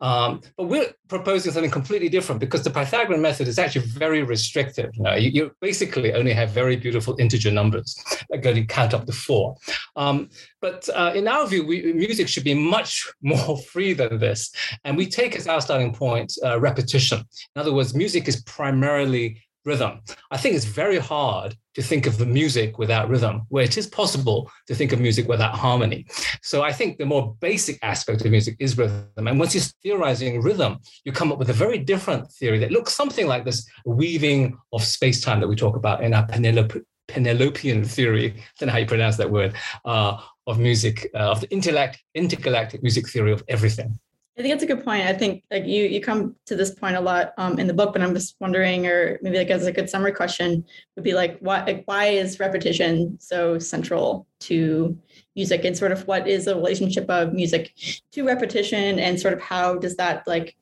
Um, 0.00 0.42
but 0.56 0.64
we're 0.64 0.92
proposing 1.08 1.52
something 1.52 1.70
completely 1.70 2.08
different 2.08 2.40
because 2.40 2.62
the 2.62 2.70
Pythagorean 2.70 3.20
method 3.20 3.48
is 3.48 3.58
actually 3.58 3.86
very 3.86 4.22
restrictive. 4.22 4.90
You, 4.94 5.02
know, 5.02 5.14
you, 5.14 5.30
you 5.30 5.50
basically 5.60 6.12
only 6.12 6.32
have 6.32 6.50
very 6.50 6.76
beautiful 6.76 7.16
integer 7.18 7.50
numbers 7.50 7.96
that 8.30 8.38
go 8.38 8.52
to 8.52 8.64
count 8.64 8.94
up 8.94 9.06
to 9.06 9.12
four. 9.12 9.56
Um, 9.96 10.30
but 10.60 10.88
uh, 10.94 11.12
in 11.14 11.26
our 11.26 11.46
view, 11.46 11.66
we, 11.66 11.92
music 11.92 12.28
should 12.28 12.44
be 12.44 12.54
much 12.54 13.10
more 13.22 13.58
free 13.58 13.92
than 13.92 14.18
this. 14.18 14.50
And 14.84 14.96
we 14.96 15.06
take 15.06 15.36
as 15.36 15.48
our 15.48 15.60
starting 15.60 15.92
point 15.92 16.32
uh, 16.44 16.60
repetition. 16.60 17.18
In 17.56 17.60
other 17.60 17.72
words, 17.72 17.94
music 17.94 18.28
is 18.28 18.42
primarily 18.42 19.42
rhythm. 19.64 20.00
I 20.30 20.36
think 20.36 20.54
it's 20.54 20.64
very 20.64 20.98
hard 20.98 21.56
to 21.74 21.82
think 21.82 22.06
of 22.06 22.18
the 22.18 22.26
music 22.26 22.78
without 22.78 23.08
rhythm, 23.08 23.42
where 23.48 23.64
it 23.64 23.76
is 23.76 23.86
possible 23.86 24.50
to 24.66 24.74
think 24.74 24.92
of 24.92 25.00
music 25.00 25.28
without 25.28 25.54
harmony. 25.54 26.06
So 26.42 26.62
I 26.62 26.72
think 26.72 26.98
the 26.98 27.06
more 27.06 27.36
basic 27.40 27.78
aspect 27.82 28.24
of 28.24 28.30
music 28.30 28.56
is 28.58 28.78
rhythm. 28.78 29.08
And 29.16 29.38
once 29.38 29.54
you're 29.54 29.64
theorizing 29.82 30.42
rhythm, 30.42 30.78
you 31.04 31.12
come 31.12 31.30
up 31.32 31.38
with 31.38 31.50
a 31.50 31.54
very 31.54 31.78
different 31.78 32.30
theory 32.32 32.58
that 32.60 32.72
looks 32.72 32.92
something 32.92 33.26
like 33.26 33.44
this 33.44 33.68
weaving 33.84 34.58
of 34.72 34.82
space-time 34.82 35.40
that 35.40 35.48
we 35.48 35.56
talk 35.56 35.76
about 35.76 36.02
in 36.02 36.14
our 36.14 36.26
Penelope, 36.26 36.80
Penelopean 37.06 37.84
theory, 37.84 38.34
I 38.36 38.42
don't 38.58 38.66
know 38.66 38.72
how 38.72 38.78
you 38.78 38.86
pronounce 38.86 39.16
that 39.16 39.30
word, 39.30 39.54
uh, 39.84 40.20
of 40.46 40.58
music, 40.58 41.08
uh, 41.14 41.30
of 41.30 41.40
the 41.40 41.50
intellect, 41.50 42.02
intergalactic 42.14 42.82
music 42.82 43.08
theory 43.08 43.32
of 43.32 43.42
everything. 43.48 43.98
I 44.38 44.42
think 44.42 44.52
that's 44.52 44.62
a 44.62 44.72
good 44.72 44.84
point. 44.84 45.04
I 45.04 45.14
think 45.14 45.42
like 45.50 45.64
you 45.64 45.84
you 45.84 46.00
come 46.00 46.36
to 46.46 46.54
this 46.54 46.70
point 46.70 46.94
a 46.94 47.00
lot 47.00 47.32
um, 47.38 47.58
in 47.58 47.66
the 47.66 47.74
book, 47.74 47.92
but 47.92 48.02
I'm 48.02 48.14
just 48.14 48.36
wondering, 48.38 48.86
or 48.86 49.18
maybe 49.20 49.36
like 49.36 49.50
as 49.50 49.66
a 49.66 49.72
good 49.72 49.90
summary 49.90 50.12
question 50.12 50.64
would 50.94 51.02
be 51.02 51.12
like, 51.12 51.38
why 51.40 51.64
like, 51.64 51.82
why 51.86 52.06
is 52.06 52.38
repetition 52.38 53.18
so 53.20 53.58
central 53.58 54.28
to 54.40 54.96
music, 55.34 55.64
and 55.64 55.76
sort 55.76 55.90
of 55.90 56.06
what 56.06 56.28
is 56.28 56.44
the 56.44 56.54
relationship 56.54 57.10
of 57.10 57.32
music 57.32 57.74
to 58.12 58.24
repetition, 58.24 59.00
and 59.00 59.18
sort 59.18 59.34
of 59.34 59.40
how 59.40 59.74
does 59.74 59.96
that 59.96 60.24
like 60.28 60.56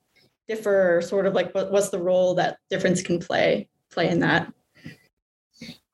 differ? 0.47 0.99
Sort 1.05 1.27
of 1.27 1.35
like 1.35 1.53
what, 1.53 1.71
what's 1.71 1.89
the 1.89 2.01
role 2.01 2.33
that 2.33 2.57
difference 2.71 3.03
can 3.03 3.19
play 3.19 3.69
play 3.91 4.09
in 4.09 4.21
that? 4.21 4.51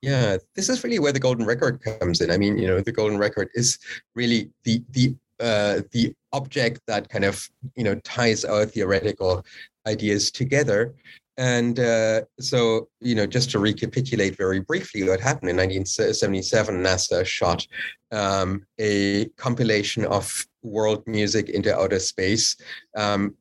Yeah, 0.01 0.37
this 0.55 0.69
is 0.69 0.81
really 0.85 0.99
where 0.99 1.11
the 1.11 1.19
golden 1.19 1.45
record 1.45 1.81
comes 1.81 2.21
in. 2.21 2.31
I 2.31 2.37
mean, 2.37 2.57
you 2.57 2.67
know, 2.67 2.79
the 2.79 2.93
golden 2.93 3.17
record 3.17 3.49
is 3.55 3.77
really 4.15 4.51
the 4.63 4.81
the 4.91 5.15
uh, 5.41 5.81
the 5.91 6.15
object 6.33 6.81
that 6.87 7.09
kind 7.09 7.23
of 7.23 7.47
you 7.75 7.83
know 7.83 7.95
ties 7.99 8.43
our 8.43 8.65
theoretical 8.65 9.45
ideas 9.87 10.31
together. 10.31 10.93
And 11.37 11.79
uh, 11.79 12.21
so, 12.39 12.89
you 12.99 13.15
know, 13.15 13.25
just 13.25 13.49
to 13.51 13.59
recapitulate 13.59 14.37
very 14.37 14.59
briefly 14.59 15.03
what 15.03 15.19
happened 15.19 15.49
in 15.49 15.57
1977, 15.57 16.75
NASA 16.83 17.25
shot 17.25 17.65
um, 18.11 18.67
a 18.79 19.25
compilation 19.37 20.05
of 20.05 20.45
world 20.61 21.03
music 21.07 21.49
into 21.49 21.75
outer 21.75 21.99
space, 21.99 22.55
um, 22.95 23.35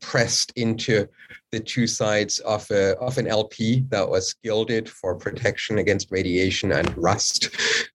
pressed 0.00 0.52
into 0.56 1.06
the 1.52 1.60
two 1.60 1.86
sides 1.86 2.38
of 2.40 2.68
a 2.70 2.96
of 2.96 3.18
an 3.18 3.28
LP 3.28 3.84
that 3.90 4.08
was 4.08 4.34
gilded 4.42 4.88
for 4.88 5.14
protection 5.14 5.78
against 5.78 6.10
radiation 6.10 6.72
and 6.72 6.96
rust, 6.96 7.50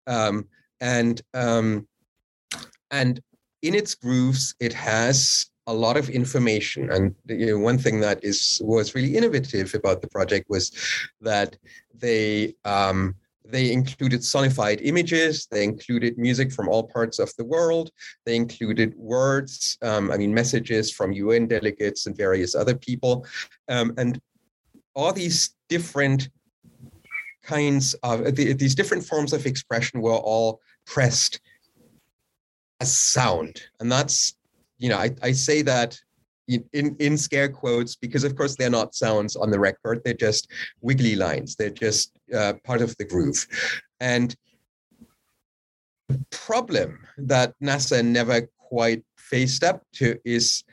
um, 0.08 0.48
and 0.79 1.22
um, 1.34 1.88
and 2.91 3.20
in 3.62 3.75
its 3.75 3.96
grooves, 3.96 4.56
it 4.60 4.74
has 4.74 5.48
a 5.68 5.74
lot 5.74 5.98
of 5.98 6.10
information. 6.10 6.92
And 6.92 7.16
you 7.28 7.46
know, 7.46 7.60
one 7.60 7.78
thing 7.78 8.00
that 8.00 8.24
is 8.24 8.62
was 8.63 8.96
really 8.96 9.16
innovative 9.16 9.74
about 9.75 10.01
the 10.01 10.08
project 10.08 10.50
was 10.50 10.72
that 11.22 11.58
they 11.94 12.56
um, 12.66 13.16
they 13.46 13.72
included 13.72 14.22
sonified 14.22 14.80
images. 14.84 15.48
They 15.51 15.63
included 15.63 16.18
music 16.18 16.51
from 16.51 16.68
all 16.68 16.84
parts 16.84 17.20
of 17.20 17.36
the 17.36 17.46
world. 17.46 17.92
They 18.25 18.36
included 18.36 18.96
words, 18.96 19.78
um, 19.82 20.12
I 20.12 20.18
mean, 20.18 20.34
messages 20.34 20.92
from 20.92 21.12
UN 21.12 21.48
delegates 21.48 22.06
and 22.06 22.16
various 22.16 22.56
other 22.56 22.75
people. 22.75 23.25
Um, 23.68 23.94
and 23.98 24.22
all 24.96 25.13
these 25.13 25.56
different 25.68 26.30
kinds 27.44 27.96
of 28.04 28.36
these 28.36 28.75
different 28.75 29.04
forms 29.04 29.34
of 29.34 29.46
expression 29.46 30.01
were 30.01 30.13
all 30.13 30.62
pressed 30.86 31.39
a 32.79 32.86
sound. 32.86 33.62
And 33.79 33.91
that's, 33.91 34.36
you 34.77 34.89
know, 34.89 34.98
I, 34.98 35.12
I 35.21 35.31
say 35.31 35.62
that 35.63 36.00
in, 36.48 36.95
in 37.00 37.17
scare 37.17 37.50
quotes 37.50 37.95
because 37.95 38.24
of 38.24 38.36
course 38.36 38.55
they're 38.55 38.69
not 38.69 38.95
sounds 38.95 39.36
on 39.36 39.51
the 39.51 39.59
record. 39.59 40.01
They're 40.03 40.13
just 40.13 40.50
wiggly 40.81 41.15
lines. 41.15 41.55
They're 41.55 41.69
just 41.69 42.17
uh, 42.33 42.53
part 42.63 42.81
of 42.81 42.95
the 42.98 43.05
groove. 43.05 43.45
And 44.00 44.36
the 46.07 46.24
problem 46.31 47.00
that 47.17 47.53
nasa 47.62 48.03
never 48.03 48.50
quite 48.57 49.03
faced 49.17 49.63
up 49.63 49.83
to 49.93 50.17
is 50.25 50.63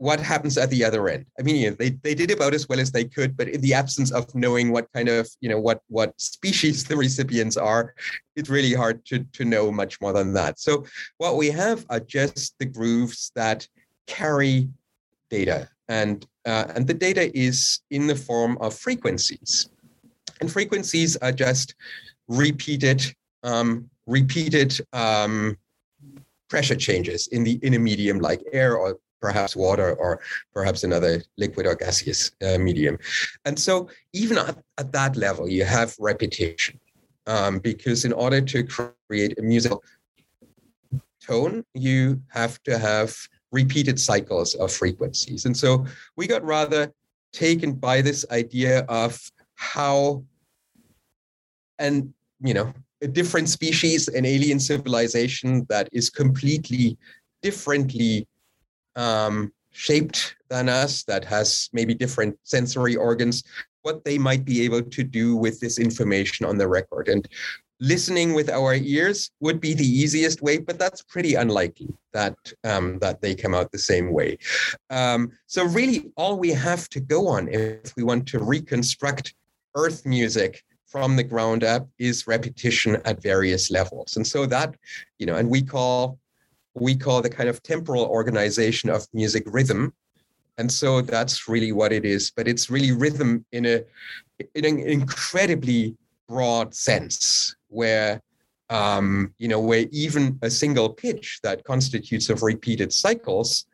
what 0.00 0.18
happens 0.18 0.56
at 0.56 0.70
the 0.70 0.82
other 0.82 1.08
end. 1.10 1.26
I 1.38 1.42
mean, 1.42 1.76
they, 1.78 1.90
they 1.90 2.14
did 2.14 2.30
about 2.30 2.54
as 2.54 2.66
well 2.66 2.80
as 2.80 2.90
they 2.90 3.04
could, 3.04 3.36
but 3.36 3.48
in 3.48 3.60
the 3.60 3.74
absence 3.74 4.10
of 4.10 4.34
knowing 4.34 4.72
what 4.72 4.90
kind 4.94 5.10
of, 5.10 5.28
you 5.42 5.50
know, 5.50 5.60
what 5.60 5.82
what 5.88 6.18
species 6.18 6.84
the 6.84 6.96
recipients 6.96 7.58
are, 7.58 7.94
it's 8.34 8.48
really 8.48 8.72
hard 8.72 9.04
to, 9.06 9.18
to 9.18 9.44
know 9.44 9.70
much 9.70 10.00
more 10.00 10.14
than 10.14 10.32
that. 10.32 10.58
So 10.58 10.86
what 11.18 11.36
we 11.36 11.50
have 11.50 11.84
are 11.90 12.00
just 12.00 12.58
the 12.58 12.64
grooves 12.64 13.30
that 13.34 13.68
carry 14.06 14.70
data. 15.28 15.68
And 15.90 16.26
uh, 16.46 16.64
and 16.74 16.86
the 16.86 16.94
data 16.94 17.30
is 17.38 17.80
in 17.90 18.06
the 18.06 18.16
form 18.16 18.56
of 18.62 18.74
frequencies. 18.74 19.68
And 20.40 20.50
frequencies 20.50 21.18
are 21.18 21.32
just 21.32 21.74
repeated, 22.26 23.04
um, 23.42 23.90
repeated 24.06 24.80
um, 24.94 25.58
pressure 26.48 26.76
changes 26.76 27.26
in 27.26 27.44
the 27.44 27.60
in 27.62 27.74
a 27.74 27.78
medium 27.78 28.18
like 28.18 28.40
air 28.52 28.78
or 28.78 28.96
perhaps 29.20 29.54
water 29.54 29.94
or 29.94 30.20
perhaps 30.52 30.84
another 30.84 31.22
liquid 31.36 31.66
or 31.66 31.74
gaseous 31.74 32.32
uh, 32.42 32.58
medium. 32.58 32.98
And 33.44 33.58
so 33.58 33.88
even 34.12 34.38
at, 34.38 34.58
at, 34.78 34.92
that 34.92 35.16
level, 35.16 35.48
you 35.48 35.64
have 35.64 35.94
repetition 35.98 36.80
um, 37.26 37.58
because 37.58 38.04
in 38.04 38.12
order 38.12 38.40
to 38.40 38.64
create 38.64 39.38
a 39.38 39.42
musical 39.42 39.84
tone, 41.22 41.64
you 41.74 42.20
have 42.28 42.62
to 42.64 42.78
have 42.78 43.14
repeated 43.52 44.00
cycles 44.00 44.54
of 44.54 44.72
frequencies. 44.72 45.44
And 45.44 45.56
so 45.56 45.84
we 46.16 46.26
got 46.26 46.44
rather 46.44 46.92
taken 47.32 47.72
by 47.72 48.00
this 48.02 48.24
idea 48.30 48.80
of 48.88 49.20
how 49.54 50.24
and 51.78 52.12
you 52.40 52.54
know 52.54 52.72
a 53.02 53.08
different 53.08 53.48
species 53.48 54.08
an 54.08 54.24
alien 54.24 54.58
civilization 54.58 55.66
that 55.68 55.88
is 55.92 56.10
completely 56.10 56.96
differently 57.42 58.26
um, 59.00 59.34
shaped 59.86 60.36
than 60.52 60.68
us, 60.68 61.04
that 61.04 61.24
has 61.24 61.48
maybe 61.72 61.94
different 61.94 62.34
sensory 62.42 62.96
organs, 62.96 63.36
what 63.82 64.04
they 64.04 64.18
might 64.18 64.44
be 64.44 64.58
able 64.66 64.82
to 64.82 65.02
do 65.02 65.26
with 65.44 65.56
this 65.60 65.78
information 65.78 66.42
on 66.50 66.58
the 66.58 66.68
record. 66.68 67.08
And 67.08 67.22
listening 67.80 68.34
with 68.34 68.50
our 68.50 68.74
ears 68.74 69.30
would 69.40 69.58
be 69.60 69.72
the 69.74 69.92
easiest 70.02 70.42
way, 70.42 70.58
but 70.58 70.78
that's 70.78 71.02
pretty 71.14 71.34
unlikely 71.34 71.88
that 72.12 72.36
um, 72.70 72.98
that 72.98 73.22
they 73.22 73.34
come 73.34 73.54
out 73.54 73.72
the 73.72 73.78
same 73.92 74.12
way. 74.18 74.36
Um, 74.90 75.20
so 75.46 75.64
really, 75.64 75.98
all 76.16 76.36
we 76.36 76.50
have 76.50 76.88
to 76.90 77.00
go 77.00 77.20
on 77.34 77.48
if 77.48 77.96
we 77.96 78.02
want 78.02 78.28
to 78.28 78.38
reconstruct 78.54 79.34
Earth 79.74 80.04
music 80.04 80.52
from 80.92 81.16
the 81.16 81.28
ground 81.32 81.62
up 81.74 81.88
is 81.98 82.26
repetition 82.26 82.90
at 83.04 83.22
various 83.22 83.70
levels. 83.70 84.16
And 84.16 84.26
so 84.26 84.44
that, 84.46 84.74
you 85.20 85.26
know, 85.26 85.36
and 85.36 85.48
we 85.48 85.62
call 85.62 86.18
we 86.74 86.96
call 86.96 87.20
the 87.22 87.30
kind 87.30 87.48
of 87.48 87.62
temporal 87.62 88.04
organization 88.04 88.90
of 88.90 89.06
music 89.12 89.44
rhythm. 89.46 89.92
And 90.58 90.70
so 90.70 91.00
that's 91.00 91.48
really 91.48 91.72
what 91.72 91.92
it 91.92 92.04
is. 92.04 92.30
But 92.30 92.46
it's 92.46 92.70
really 92.70 92.92
rhythm 92.92 93.44
in 93.52 93.66
a 93.66 93.84
in 94.54 94.64
an 94.64 94.78
incredibly 94.80 95.96
broad 96.28 96.74
sense, 96.74 97.54
where 97.68 98.20
um, 98.70 99.34
you 99.38 99.48
know, 99.48 99.60
where 99.60 99.86
even 99.90 100.38
a 100.42 100.50
single 100.50 100.88
pitch 100.88 101.40
that 101.42 101.64
constitutes 101.64 102.30
of 102.30 102.42
repeated 102.42 102.92
cycles 102.92 103.66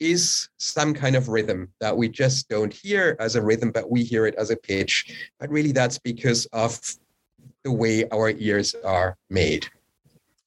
is 0.00 0.48
some 0.58 0.94
kind 0.94 1.16
of 1.16 1.28
rhythm 1.28 1.68
that 1.80 1.96
we 1.96 2.08
just 2.08 2.48
don't 2.48 2.72
hear 2.72 3.16
as 3.20 3.36
a 3.36 3.42
rhythm, 3.42 3.70
but 3.70 3.90
we 3.90 4.02
hear 4.02 4.26
it 4.26 4.34
as 4.36 4.50
a 4.50 4.56
pitch. 4.56 5.30
But 5.38 5.50
really, 5.50 5.72
that's 5.72 5.98
because 5.98 6.46
of 6.46 6.80
the 7.62 7.72
way 7.72 8.08
our 8.10 8.30
ears 8.30 8.74
are 8.84 9.16
made. 9.28 9.66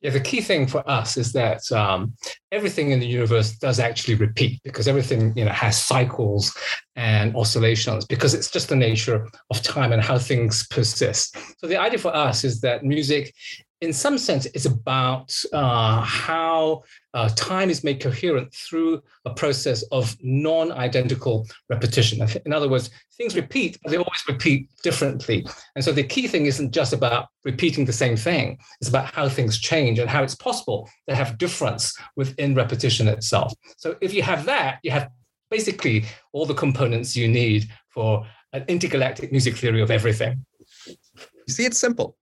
Yeah, 0.01 0.11
the 0.11 0.21
key 0.21 0.39
thing 0.39 0.65
for 0.65 0.87
us 0.89 1.17
is 1.17 1.33
that 1.33 1.69
um, 1.73 2.13
everything 2.53 2.91
in 2.91 3.01
the 3.01 3.05
universe 3.05 3.57
does 3.57 3.79
actually 3.79 4.15
repeat 4.15 4.61
because 4.63 4.87
everything 4.87 5.33
you 5.35 5.43
know 5.43 5.51
has 5.51 5.81
cycles 5.81 6.57
and 6.95 7.35
oscillations 7.35 8.05
because 8.05 8.33
it's 8.33 8.49
just 8.49 8.69
the 8.69 8.77
nature 8.77 9.27
of 9.49 9.61
time 9.61 9.91
and 9.91 10.01
how 10.01 10.17
things 10.17 10.65
persist. 10.67 11.35
So 11.57 11.67
the 11.67 11.77
idea 11.77 11.99
for 11.99 12.15
us 12.15 12.45
is 12.45 12.61
that 12.61 12.85
music 12.85 13.33
in 13.81 13.93
some 13.93 14.17
sense, 14.17 14.45
it's 14.47 14.65
about 14.65 15.33
uh, 15.53 16.01
how 16.01 16.83
uh, 17.13 17.29
time 17.35 17.69
is 17.69 17.83
made 17.83 18.01
coherent 18.01 18.53
through 18.53 19.01
a 19.25 19.33
process 19.33 19.83
of 19.91 20.17
non 20.21 20.71
identical 20.73 21.47
repetition. 21.69 22.27
In 22.45 22.51
other 22.51 22.67
words, 22.67 22.89
things 23.17 23.35
repeat, 23.35 23.77
but 23.81 23.91
they 23.91 23.97
always 23.97 24.23
repeat 24.27 24.69
differently. 24.83 25.45
And 25.75 25.83
so 25.83 25.93
the 25.93 26.03
key 26.03 26.27
thing 26.27 26.45
isn't 26.45 26.71
just 26.71 26.91
about 26.91 27.27
repeating 27.45 27.85
the 27.85 27.93
same 27.93 28.17
thing, 28.17 28.57
it's 28.81 28.89
about 28.89 29.13
how 29.13 29.29
things 29.29 29.59
change 29.59 29.97
and 29.99 30.09
how 30.09 30.23
it's 30.23 30.35
possible 30.35 30.89
to 31.07 31.15
have 31.15 31.37
difference 31.37 31.97
within 32.17 32.55
repetition 32.55 33.07
itself. 33.07 33.53
So 33.77 33.95
if 34.01 34.13
you 34.13 34.23
have 34.23 34.45
that, 34.45 34.79
you 34.83 34.91
have 34.91 35.09
basically 35.49 36.05
all 36.33 36.45
the 36.45 36.53
components 36.53 37.15
you 37.15 37.29
need 37.29 37.69
for 37.89 38.25
an 38.51 38.65
intergalactic 38.67 39.31
music 39.31 39.55
theory 39.55 39.81
of 39.81 39.89
everything. 39.89 40.45
You 40.85 41.53
see, 41.53 41.65
it's 41.65 41.79
simple. 41.79 42.17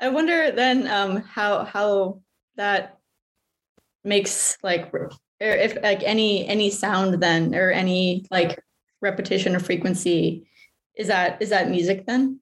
I 0.00 0.08
wonder 0.08 0.50
then 0.50 0.86
um, 0.86 1.22
how 1.22 1.64
how 1.64 2.20
that 2.56 2.98
makes 4.04 4.56
like 4.62 4.92
if 5.40 5.82
like 5.82 6.02
any 6.02 6.46
any 6.46 6.70
sound 6.70 7.22
then 7.22 7.54
or 7.54 7.70
any 7.70 8.26
like 8.30 8.60
repetition 9.00 9.56
or 9.56 9.60
frequency 9.60 10.46
is 10.96 11.08
that 11.08 11.40
is 11.40 11.50
that 11.50 11.70
music 11.70 12.06
then? 12.06 12.40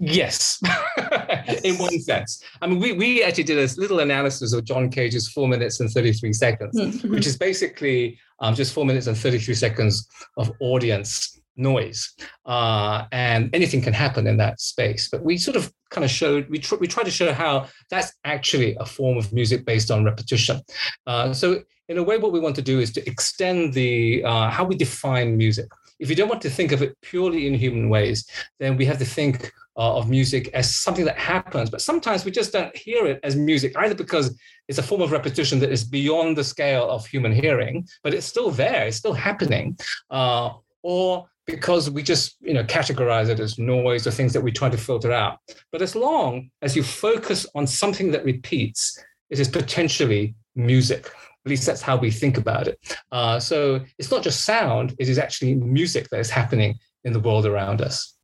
Yes, 0.00 0.62
in 1.64 1.76
one 1.76 1.98
sense. 1.98 2.40
I 2.62 2.68
mean, 2.68 2.78
we, 2.78 2.92
we 2.92 3.24
actually 3.24 3.42
did 3.44 3.58
a 3.58 3.80
little 3.80 3.98
analysis 3.98 4.52
of 4.52 4.64
John 4.64 4.90
Cage's 4.90 5.28
four 5.28 5.48
minutes 5.48 5.80
and 5.80 5.90
33 5.90 6.32
seconds, 6.32 6.78
mm-hmm. 6.78 7.12
which 7.12 7.26
is 7.26 7.36
basically 7.36 8.16
um, 8.38 8.54
just 8.54 8.72
four 8.72 8.86
minutes 8.86 9.08
and 9.08 9.18
33 9.18 9.54
seconds 9.54 10.08
of 10.36 10.52
audience 10.60 11.37
noise, 11.58 12.14
uh, 12.46 13.04
and 13.12 13.50
anything 13.54 13.82
can 13.82 13.92
happen 13.92 14.26
in 14.26 14.36
that 14.38 14.60
space. 14.60 15.08
But 15.10 15.22
we 15.22 15.36
sort 15.38 15.56
of 15.56 15.72
kind 15.90 16.04
of 16.04 16.10
showed 16.10 16.48
we 16.48 16.58
tr- 16.58 16.76
we 16.76 16.86
try 16.86 17.02
to 17.02 17.10
show 17.10 17.32
how 17.32 17.66
that's 17.90 18.12
actually 18.24 18.76
a 18.78 18.86
form 18.86 19.18
of 19.18 19.32
music 19.32 19.64
based 19.64 19.90
on 19.90 20.04
repetition. 20.04 20.60
Uh, 21.06 21.32
so 21.32 21.62
in 21.88 21.98
a 21.98 22.02
way, 22.02 22.18
what 22.18 22.32
we 22.32 22.40
want 22.40 22.56
to 22.56 22.62
do 22.62 22.80
is 22.80 22.92
to 22.92 23.06
extend 23.08 23.72
the 23.72 24.22
uh, 24.24 24.50
how 24.50 24.64
we 24.64 24.76
define 24.76 25.36
music. 25.36 25.68
If 25.98 26.08
you 26.08 26.16
don't 26.16 26.28
want 26.28 26.42
to 26.42 26.50
think 26.50 26.70
of 26.72 26.80
it 26.82 26.96
purely 27.02 27.46
in 27.48 27.54
human 27.54 27.88
ways, 27.88 28.28
then 28.60 28.76
we 28.76 28.84
have 28.84 28.98
to 28.98 29.04
think 29.04 29.52
uh, 29.76 29.96
of 29.96 30.10
music 30.10 30.48
as 30.54 30.74
something 30.74 31.04
that 31.04 31.18
happens. 31.18 31.70
But 31.70 31.80
sometimes 31.80 32.24
we 32.24 32.30
just 32.30 32.52
don't 32.52 32.76
hear 32.76 33.06
it 33.06 33.20
as 33.22 33.36
music, 33.36 33.76
either 33.76 33.94
because 33.94 34.36
it's 34.66 34.78
a 34.78 34.82
form 34.82 35.00
of 35.00 35.12
repetition 35.12 35.60
that 35.60 35.72
is 35.72 35.84
beyond 35.84 36.36
the 36.36 36.44
scale 36.44 36.88
of 36.88 37.06
human 37.06 37.32
hearing, 37.32 37.86
but 38.02 38.12
it's 38.12 38.26
still 38.26 38.50
there, 38.50 38.86
it's 38.86 38.96
still 38.96 39.12
happening, 39.12 39.78
uh, 40.10 40.50
or 40.82 41.26
because 41.48 41.90
we 41.90 42.02
just 42.02 42.36
you 42.40 42.52
know 42.52 42.62
categorize 42.62 43.30
it 43.30 43.40
as 43.40 43.58
noise 43.58 44.06
or 44.06 44.10
things 44.10 44.32
that 44.34 44.42
we 44.42 44.52
try 44.52 44.68
to 44.68 44.76
filter 44.76 45.10
out. 45.10 45.38
But 45.72 45.82
as 45.82 45.96
long 45.96 46.50
as 46.62 46.76
you 46.76 46.82
focus 46.82 47.46
on 47.54 47.66
something 47.66 48.12
that 48.12 48.24
repeats, 48.24 49.02
it 49.30 49.40
is 49.40 49.48
potentially 49.48 50.34
music. 50.54 51.06
At 51.06 51.50
least 51.50 51.64
that's 51.64 51.80
how 51.80 51.96
we 51.96 52.10
think 52.10 52.36
about 52.36 52.68
it. 52.68 52.78
Uh, 53.10 53.40
so 53.40 53.80
it's 53.98 54.10
not 54.10 54.22
just 54.22 54.44
sound; 54.44 54.94
it 54.98 55.08
is 55.08 55.18
actually 55.18 55.54
music 55.54 56.08
that 56.10 56.20
is 56.20 56.30
happening 56.30 56.78
in 57.04 57.14
the 57.14 57.20
world 57.20 57.46
around 57.46 57.80
us. 57.80 58.14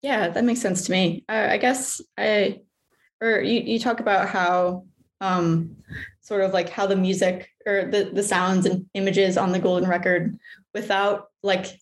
Yeah, 0.00 0.28
that 0.28 0.44
makes 0.44 0.60
sense 0.60 0.86
to 0.86 0.92
me. 0.92 1.24
Uh, 1.28 1.48
I 1.50 1.58
guess 1.58 2.00
I, 2.16 2.60
or 3.20 3.40
you, 3.40 3.60
you 3.60 3.78
talk 3.78 4.00
about 4.00 4.28
how 4.28 4.86
um, 5.20 5.76
sort 6.22 6.40
of 6.40 6.54
like 6.54 6.70
how 6.70 6.86
the 6.86 6.96
music 6.96 7.50
or 7.66 7.90
the, 7.90 8.10
the 8.14 8.22
sounds 8.22 8.64
and 8.64 8.86
images 8.94 9.36
on 9.36 9.52
the 9.52 9.58
golden 9.58 9.88
record 9.88 10.38
without 10.72 11.28
like 11.42 11.78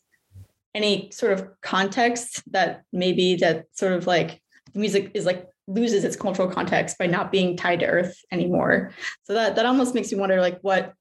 any 0.77 1.11
sort 1.11 1.33
of 1.33 1.49
context 1.62 2.43
that 2.53 2.83
maybe 2.93 3.37
that 3.37 3.65
sort 3.73 3.95
of 3.95 4.07
like 4.07 4.43
music 4.75 5.11
is 5.15 5.25
like 5.25 5.49
loses 5.67 6.05
its 6.05 6.17
cultural 6.17 6.49
context 6.49 6.99
by 6.99 7.07
not 7.07 7.33
being 7.33 7.57
tied 7.57 7.81
to 7.81 7.87
earth 7.87 8.15
anymore. 8.31 8.93
So 9.25 9.33
that 9.33 9.57
that 9.57 9.67
almost 9.67 9.95
makes 9.95 10.12
me 10.12 10.19
wonder 10.19 10.41
like 10.41 10.61
what 10.61 10.93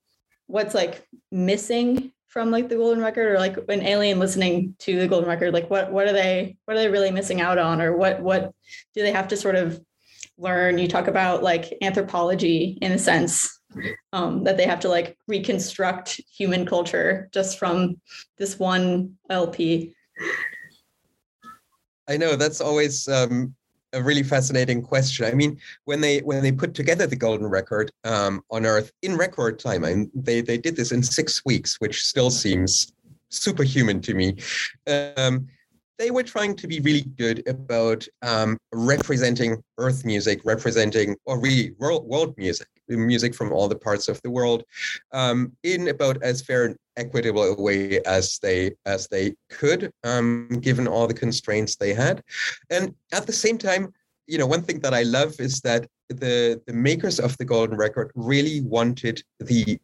what's 0.47 0.73
like 0.73 1.05
missing 1.31 2.11
from 2.27 2.51
like 2.51 2.69
the 2.69 2.75
golden 2.75 3.03
record 3.03 3.33
or 3.33 3.39
like 3.39 3.57
an 3.69 3.81
alien 3.81 4.17
listening 4.17 4.75
to 4.79 4.97
the 4.97 5.07
golden 5.07 5.29
record? 5.29 5.53
Like 5.53 5.69
what 5.69 5.91
what 5.91 6.07
are 6.07 6.13
they 6.13 6.57
what 6.65 6.77
are 6.77 6.79
they 6.79 6.89
really 6.89 7.11
missing 7.11 7.41
out 7.41 7.57
on 7.57 7.81
or 7.81 7.95
what 7.97 8.21
what 8.21 8.53
do 8.93 9.01
they 9.01 9.11
have 9.11 9.27
to 9.27 9.37
sort 9.37 9.55
of 9.55 9.79
learn? 10.37 10.77
You 10.77 10.87
talk 10.87 11.07
about 11.07 11.43
like 11.43 11.77
anthropology 11.81 12.77
in 12.81 12.93
a 12.93 12.97
sense 12.97 13.54
um, 14.13 14.43
that 14.43 14.57
they 14.57 14.65
have 14.65 14.79
to 14.81 14.89
like 14.89 15.17
reconstruct 15.27 16.21
human 16.29 16.65
culture 16.65 17.29
just 17.33 17.57
from 17.57 17.99
this 18.37 18.59
one 18.59 19.15
LP. 19.29 19.93
I 22.07 22.17
know 22.17 22.35
that's 22.35 22.61
always 22.61 23.07
um, 23.07 23.55
a 23.93 24.01
really 24.03 24.23
fascinating 24.23 24.81
question. 24.81 25.25
I 25.25 25.33
mean, 25.33 25.59
when 25.85 26.01
they 26.01 26.19
when 26.19 26.43
they 26.43 26.51
put 26.51 26.73
together 26.73 27.07
the 27.07 27.15
Golden 27.15 27.47
Record 27.47 27.91
um, 28.03 28.41
on 28.51 28.65
Earth 28.65 28.91
in 29.01 29.17
record 29.17 29.57
time, 29.57 30.11
they 30.13 30.41
they 30.41 30.57
did 30.57 30.75
this 30.75 30.91
in 30.91 31.01
six 31.01 31.41
weeks, 31.45 31.77
which 31.79 32.03
still 32.03 32.29
seems 32.29 32.93
superhuman 33.29 34.01
to 34.01 34.13
me. 34.13 34.37
Um, 34.87 35.47
they 35.97 36.11
were 36.11 36.23
trying 36.23 36.55
to 36.57 36.67
be 36.67 36.81
really 36.81 37.05
good 37.17 37.47
about 37.47 38.05
um, 38.21 38.57
representing 38.73 39.63
Earth 39.77 40.03
music, 40.03 40.41
representing 40.43 41.15
or 41.25 41.39
really 41.39 41.71
world, 41.79 42.05
world 42.05 42.35
music, 42.37 42.67
music 42.89 43.33
from 43.33 43.51
all 43.51 43.67
the 43.67 43.77
parts 43.77 44.07
of 44.07 44.21
the 44.21 44.29
world, 44.29 44.63
um, 45.11 45.51
in 45.63 45.87
about 45.87 46.21
as 46.21 46.41
fair 46.41 46.65
and 46.65 46.77
equitable 46.97 47.43
a 47.43 47.61
way 47.61 48.01
as 48.03 48.39
they 48.39 48.71
as 48.85 49.07
they 49.07 49.33
could, 49.49 49.91
um, 50.03 50.47
given 50.61 50.87
all 50.87 51.07
the 51.07 51.13
constraints 51.13 51.75
they 51.75 51.93
had, 51.93 52.23
and 52.69 52.93
at 53.11 53.25
the 53.27 53.33
same 53.33 53.57
time, 53.57 53.93
you 54.27 54.37
know, 54.37 54.47
one 54.47 54.61
thing 54.61 54.79
that 54.79 54.93
I 54.93 55.03
love 55.03 55.35
is 55.39 55.61
that 55.61 55.87
the 56.09 56.61
the 56.67 56.73
makers 56.73 57.19
of 57.19 57.37
the 57.37 57.45
Golden 57.45 57.77
Record 57.77 58.11
really 58.15 58.61
wanted 58.61 59.23
the 59.39 59.79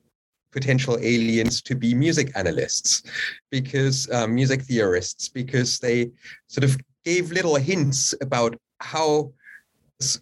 potential 0.52 0.98
aliens 1.00 1.62
to 1.62 1.76
be 1.76 1.94
music 1.94 2.32
analysts 2.36 3.04
because 3.52 4.10
um, 4.12 4.36
music 4.36 4.62
theorists 4.62 5.30
because 5.30 5.80
they 5.80 6.12
sort 6.48 6.64
of 6.64 6.78
gave 7.06 7.32
little 7.32 7.56
hints 7.56 8.14
about 8.22 8.56
how 8.80 9.32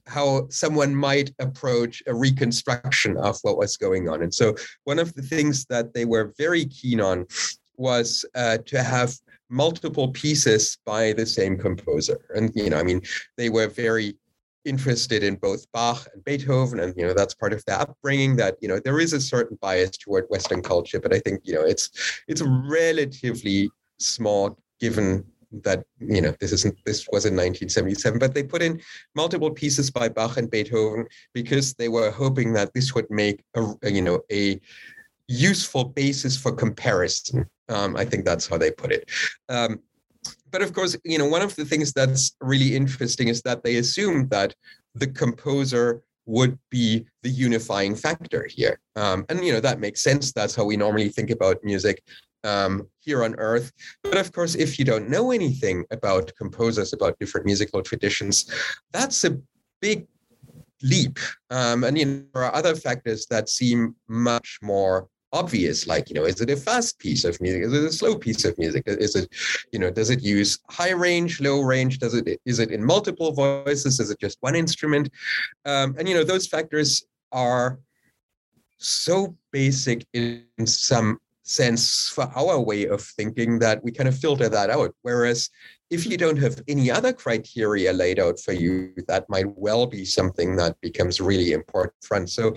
how 0.08 0.48
someone 0.50 0.96
might 0.96 1.32
approach 1.40 2.02
a 2.08 2.14
reconstruction 2.14 3.18
of 3.18 3.38
what 3.44 3.58
was 3.58 3.78
going 3.78 4.10
on 4.10 4.22
and 4.24 4.34
so 4.34 4.56
one 4.84 5.00
of 5.00 5.14
the 5.16 5.22
things 5.22 5.66
that 5.66 5.94
they 5.94 6.06
were 6.06 6.34
very 6.38 6.66
keen 6.66 7.00
on 7.02 7.26
was 7.78 8.26
uh, 8.36 8.58
to 8.66 8.84
have 8.84 9.14
multiple 9.50 10.10
pieces 10.10 10.78
by 10.86 11.14
the 11.14 11.26
same 11.26 11.58
composer 11.58 12.18
and 12.36 12.52
you 12.56 12.70
know 12.70 12.78
i 12.78 12.84
mean 12.84 13.02
they 13.38 13.50
were 13.50 13.68
very 13.68 14.16
interested 14.66 15.24
in 15.24 15.36
both 15.36 15.70
Bach 15.72 16.08
and 16.14 16.24
Beethoven, 16.24 16.80
and 16.80 16.94
you 16.98 17.06
know 17.06 17.14
that's 17.14 17.34
part 17.34 17.54
of 17.54 17.64
their 17.66 17.80
upbringing. 17.80 18.36
That 18.36 18.56
you 18.62 18.68
know 18.68 18.80
there 18.80 19.00
is 19.00 19.14
a 19.14 19.22
certain 19.22 19.58
bias 19.62 19.98
toward 19.98 20.26
Western 20.30 20.62
culture, 20.62 21.00
but 21.00 21.14
I 21.14 21.20
think 21.20 21.42
you 21.44 21.54
know 21.54 21.64
it's 21.64 21.90
it's 22.28 22.42
relatively 22.42 23.70
small 24.00 24.58
given 24.80 25.26
that 25.52 25.84
you 26.00 26.22
know 26.22 26.34
this 26.40 26.52
isn't 26.52 26.78
this 26.86 27.08
was 27.12 27.26
in 27.26 27.34
1977 27.34 28.20
but 28.20 28.34
they 28.34 28.44
put 28.44 28.62
in 28.62 28.80
multiple 29.16 29.50
pieces 29.50 29.90
by 29.90 30.08
bach 30.08 30.38
and 30.38 30.52
beethoven 30.52 31.08
because 31.34 31.74
they 31.74 31.90
were 31.90 32.12
hoping 32.12 32.54
that 32.54 32.74
this 32.74 32.94
would 32.94 33.10
make 33.10 33.44
a, 33.56 33.90
you 33.90 34.02
know 34.02 34.22
a 34.32 34.60
useful 35.28 35.86
basis 35.86 36.38
for 36.38 36.52
comparison 36.52 37.46
um, 37.70 37.96
i 37.96 38.06
think 38.06 38.26
that's 38.26 38.48
how 38.48 38.58
they 38.58 38.72
put 38.72 38.92
it 38.92 39.10
um, 39.50 39.80
but 40.52 40.62
of 40.62 40.74
course, 40.74 40.98
you 41.04 41.18
know, 41.18 41.28
one 41.28 41.42
of 41.42 41.56
the 41.56 41.66
things 41.66 41.94
that's 41.94 42.36
really 42.42 42.76
interesting 42.76 43.28
is 43.28 43.42
that 43.44 43.64
they 43.64 43.78
assume 43.78 44.28
that 44.30 44.56
the 44.96 45.08
composer 45.08 46.02
would 46.26 46.58
be 46.70 47.06
the 47.24 47.30
unifying 47.30 47.96
factor 47.96 48.48
here. 48.50 48.80
Um, 48.96 49.26
and, 49.30 49.44
you 49.44 49.52
know, 49.52 49.60
that 49.60 49.80
makes 49.80 50.02
sense. 50.02 50.32
That's 50.32 50.56
how 50.56 50.64
we 50.64 50.78
normally 50.78 51.10
think 51.10 51.32
about 51.32 51.64
music 51.64 52.04
um, 52.44 52.88
here 53.00 53.24
on 53.24 53.36
Earth. 53.36 53.72
But 54.04 54.18
of 54.18 54.32
course, 54.32 54.56
if 54.56 54.80
you 54.80 54.86
don't 54.86 55.10
know 55.10 55.32
anything 55.32 55.86
about 55.92 56.32
composers, 56.38 56.94
about 56.94 57.20
different 57.20 57.46
musical 57.46 57.82
traditions, 57.82 58.52
that's 58.92 59.24
a 59.24 59.38
big 59.82 60.08
leap. 60.82 61.20
Um, 61.50 61.84
and, 61.84 61.98
you 61.98 62.06
know, 62.06 62.24
there 62.34 62.44
are 62.44 62.56
other 62.56 62.76
factors 62.76 63.26
that 63.30 63.50
seem 63.50 63.96
much 64.08 64.60
more 64.62 65.08
obvious 65.32 65.86
like 65.86 66.10
you 66.10 66.16
know 66.16 66.26
is 66.26 66.42
it 66.42 66.50
a 66.50 66.58
fast 66.58 66.98
piece 67.00 67.24
of 67.24 67.40
music? 67.40 67.64
Is 67.64 67.74
it 67.74 67.84
a 67.84 67.92
slow 67.92 68.18
piece 68.18 68.46
of 68.46 68.58
music? 68.58 68.84
Is 68.88 69.16
it 69.16 69.30
you 69.72 69.80
know 69.80 69.92
does 69.92 70.10
it 70.10 70.22
use 70.22 70.60
high 70.70 70.92
range 70.92 71.40
low 71.40 71.62
range? 71.62 72.00
Does 72.00 72.14
it 72.14 72.40
is 72.46 72.60
it 72.60 72.72
in 72.72 72.84
multiple 72.84 73.32
voices? 73.34 74.00
Is 74.00 74.10
it 74.10 74.20
just 74.20 74.38
one 74.42 74.56
instrument? 74.56 75.10
Um, 75.66 75.96
and 75.98 76.10
you 76.10 76.16
know 76.16 76.24
those 76.24 76.48
factors 76.48 77.04
are 77.32 77.80
so 78.78 79.36
basic 79.52 80.06
in 80.14 80.46
some 80.66 81.20
sense 81.50 82.08
for 82.10 82.32
our 82.36 82.60
way 82.60 82.86
of 82.86 83.02
thinking 83.02 83.60
that 83.60 83.84
we 83.84 83.92
kind 83.92 84.08
of 84.08 84.18
filter 84.18 84.48
that 84.50 84.70
out. 84.70 84.94
Whereas 85.02 85.50
if 85.90 86.06
you 86.06 86.16
don't 86.16 86.38
have 86.38 86.62
any 86.68 86.92
other 86.92 87.12
criteria 87.12 87.92
laid 87.92 88.20
out 88.20 88.40
for 88.40 88.54
you, 88.54 88.94
that 89.08 89.28
might 89.30 89.58
well 89.58 89.88
be 89.88 90.06
something 90.06 90.56
that 90.58 90.80
becomes 90.82 91.20
really 91.20 91.52
important. 91.52 92.30
So 92.30 92.56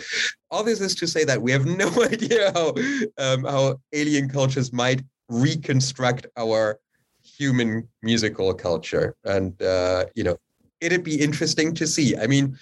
all 0.50 0.62
this 0.62 0.82
is 0.82 0.94
to 0.96 1.06
say 1.06 1.24
that 1.24 1.40
we 1.40 1.52
have 1.52 1.64
no 1.64 1.88
idea 2.04 2.52
how 2.52 2.74
um, 3.16 3.44
how 3.44 3.80
alien 3.92 4.28
cultures 4.28 4.72
might 4.72 5.02
reconstruct 5.28 6.26
our 6.36 6.78
human 7.22 7.88
musical 8.02 8.52
culture. 8.52 9.16
And 9.24 9.60
uh, 9.62 10.04
you 10.14 10.24
know, 10.24 10.36
it'd 10.82 11.04
be 11.04 11.18
interesting 11.18 11.72
to 11.74 11.86
see. 11.86 12.14
I 12.18 12.26
mean, 12.26 12.58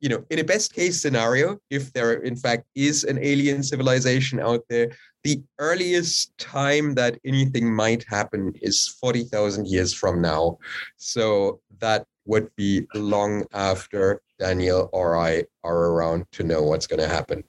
you 0.00 0.08
know, 0.08 0.24
in 0.30 0.38
a 0.38 0.44
best 0.44 0.74
case 0.74 1.00
scenario, 1.02 1.58
if 1.70 1.92
there 1.92 2.12
in 2.12 2.36
fact 2.36 2.64
is 2.76 3.02
an 3.02 3.18
alien 3.20 3.64
civilization 3.64 4.38
out 4.38 4.62
there, 4.68 4.92
the 5.24 5.42
earliest 5.58 6.36
time 6.38 6.94
that 6.94 7.18
anything 7.24 7.72
might 7.72 8.04
happen 8.04 8.52
is 8.60 8.88
40,000 8.88 9.66
years 9.66 9.92
from 9.94 10.20
now. 10.20 10.58
So 10.96 11.60
that 11.78 12.06
would 12.24 12.54
be 12.56 12.86
long 12.94 13.44
after 13.52 14.20
Daniel 14.38 14.88
or 14.92 15.16
I 15.16 15.44
are 15.64 15.86
around 15.90 16.26
to 16.32 16.42
know 16.42 16.62
what's 16.62 16.86
going 16.86 17.00
to 17.00 17.08
happen. 17.08 17.44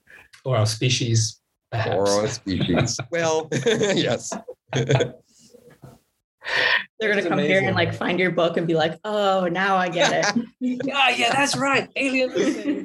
Or 0.45 0.57
our 0.57 0.65
species, 0.65 1.41
perhaps. 1.71 1.95
Or 1.95 2.07
our 2.07 2.27
species. 2.27 2.99
well, 3.11 3.47
yes. 3.65 4.33
They're 6.99 7.13
gonna 7.13 7.27
come 7.27 7.39
here 7.39 7.61
and 7.61 7.73
like 7.75 7.93
find 7.93 8.19
your 8.19 8.31
book 8.31 8.57
and 8.57 8.67
be 8.67 8.73
like, 8.73 8.99
"Oh, 9.05 9.47
now 9.49 9.77
I 9.77 9.87
get 9.87 10.11
it." 10.11 10.25
yeah, 10.59 11.09
yeah, 11.09 11.31
that's 11.31 11.55
right. 11.55 11.89
Alien 11.95 12.83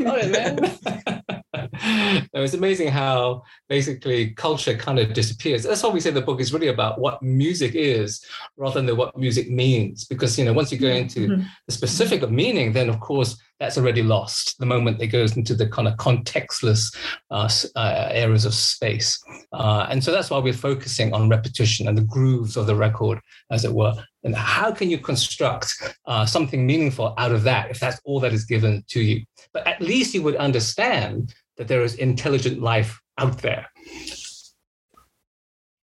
It, 1.88 2.29
it 2.33 2.40
was 2.40 2.55
amazing 2.55 2.88
how 2.88 3.42
basically 3.68 4.31
culture 4.31 4.77
kind 4.77 4.98
of 4.98 5.12
disappears. 5.12 5.62
That's 5.62 5.83
why 5.83 5.90
we 5.90 6.01
say 6.01 6.11
the 6.11 6.22
book 6.22 6.40
is 6.40 6.53
really 6.53 6.68
about 6.68 7.01
what 7.01 7.22
music 7.22 7.74
is 7.74 8.24
rather 8.57 8.81
than 8.81 8.96
what 8.96 9.16
music 9.16 9.51
means. 9.51 10.05
Because 10.05 10.38
you 10.38 10.44
know, 10.44 10.53
once 10.53 10.72
you 10.72 10.79
go 10.79 10.88
into 10.88 11.29
mm-hmm. 11.29 11.42
the 11.66 11.72
specific 11.72 12.22
of 12.22 12.31
meaning, 12.31 12.72
then 12.72 12.88
of 12.88 13.01
course 13.01 13.37
that's 13.59 13.77
already 13.77 14.03
lost 14.03 14.57
the 14.59 14.66
moment 14.66 15.03
it 15.03 15.09
goes 15.09 15.37
into 15.37 15.55
the 15.55 15.68
kind 15.68 15.88
of 15.88 15.96
contextless 15.96 16.94
uh, 17.31 17.48
uh, 17.77 18.09
areas 18.11 18.44
of 18.44 18.55
space. 18.55 19.20
Uh, 19.53 19.87
and 19.90 20.03
so 20.03 20.12
that's 20.12 20.31
why 20.31 20.38
we're 20.38 20.53
focusing 20.53 21.12
on 21.12 21.29
repetition 21.29 21.88
and 21.88 21.98
the 21.98 22.03
grooves 22.03 22.57
of 22.57 22.66
the 22.66 22.74
record, 22.74 23.18
as 23.51 23.64
it 23.64 23.72
were. 23.72 23.94
And 24.24 24.35
how 24.35 24.72
can 24.72 24.90
you 24.90 24.98
construct 24.98 25.96
uh, 26.07 26.27
something 26.27 26.66
meaningful 26.66 27.14
out 27.18 27.33
of 27.33 27.42
that 27.44 27.70
if 27.70 27.81
that's 27.81 28.01
all 28.05 28.20
that 28.20 28.33
is 28.33 28.44
given 28.44 28.85
to 28.88 29.01
you? 29.01 29.24
But 29.53 29.66
at 29.66 29.81
least 29.81 30.14
you 30.14 30.22
would 30.22 30.37
understand 30.37 31.35
that 31.59 31.68
there 31.68 31.83
is 31.83 31.97
intelligent 31.97 32.62
life 32.62 33.01
out 33.18 33.38
there. 33.38 33.66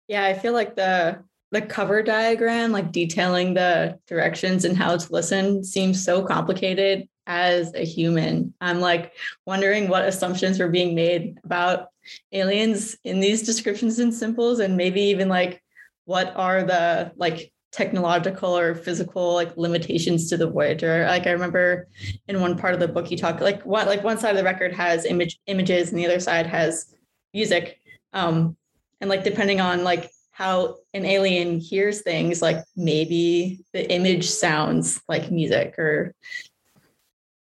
Yeah, 0.07 0.25
I 0.25 0.33
feel 0.33 0.53
like 0.53 0.75
the 0.75 1.23
the 1.51 1.61
cover 1.61 2.01
diagram, 2.01 2.71
like 2.71 2.91
detailing 2.91 3.53
the 3.53 3.99
directions 4.07 4.65
and 4.65 4.75
how 4.75 4.97
to 4.97 5.13
listen, 5.13 5.63
seems 5.63 6.03
so 6.03 6.23
complicated 6.23 7.07
as 7.27 7.73
a 7.75 7.85
human. 7.85 8.53
I'm 8.59 8.79
like 8.79 9.13
wondering 9.45 9.87
what 9.87 10.05
assumptions 10.05 10.59
were 10.59 10.69
being 10.69 10.95
made 10.95 11.37
about 11.43 11.89
aliens 12.31 12.97
in 13.03 13.19
these 13.19 13.43
descriptions 13.43 13.99
and 13.99 14.13
symbols, 14.13 14.59
and 14.59 14.75
maybe 14.75 15.01
even 15.01 15.29
like 15.29 15.61
what 16.05 16.33
are 16.35 16.63
the 16.63 17.11
like 17.15 17.52
technological 17.73 18.55
or 18.55 18.75
physical 18.75 19.33
like 19.33 19.57
limitations 19.57 20.29
to 20.29 20.37
the 20.37 20.49
Voyager. 20.49 21.05
Like 21.07 21.27
I 21.27 21.31
remember 21.31 21.87
in 22.27 22.39
one 22.39 22.57
part 22.57 22.75
of 22.75 22.79
the 22.79 22.87
book, 22.87 23.09
you 23.09 23.17
talk 23.17 23.41
like 23.41 23.63
what 23.63 23.87
like 23.87 24.03
one 24.03 24.19
side 24.19 24.29
of 24.29 24.37
the 24.37 24.43
record 24.43 24.73
has 24.73 25.05
image 25.05 25.39
images 25.47 25.89
and 25.89 25.97
the 25.97 26.05
other 26.05 26.19
side 26.19 26.45
has 26.45 26.95
music. 27.33 27.79
Um, 28.13 28.55
and 29.01 29.09
like 29.09 29.23
depending 29.23 29.59
on 29.59 29.83
like 29.83 30.09
how 30.31 30.77
an 30.93 31.03
alien 31.05 31.59
hears 31.59 32.01
things, 32.01 32.41
like 32.41 32.63
maybe 32.75 33.65
the 33.73 33.91
image 33.91 34.29
sounds 34.29 35.01
like 35.09 35.31
music 35.31 35.77
or 35.79 36.13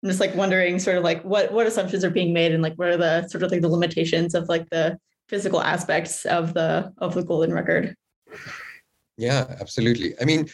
I'm 0.02 0.10
just 0.10 0.20
like 0.20 0.34
wondering 0.34 0.78
sort 0.78 0.98
of 0.98 1.04
like 1.04 1.22
what 1.22 1.52
what 1.52 1.66
assumptions 1.66 2.04
are 2.04 2.10
being 2.10 2.32
made 2.32 2.52
and 2.52 2.62
like 2.62 2.74
what 2.74 2.88
are 2.88 2.96
the 2.96 3.28
sort 3.28 3.44
of 3.44 3.50
like 3.52 3.62
the 3.62 3.68
limitations 3.68 4.34
of 4.34 4.48
like 4.48 4.68
the 4.70 4.98
physical 5.28 5.62
aspects 5.62 6.24
of 6.26 6.52
the 6.52 6.92
of 6.98 7.14
the 7.14 7.22
golden 7.22 7.52
record. 7.52 7.94
Yeah, 9.16 9.46
absolutely. 9.61 10.14
I 10.20 10.24
mean, 10.24 10.48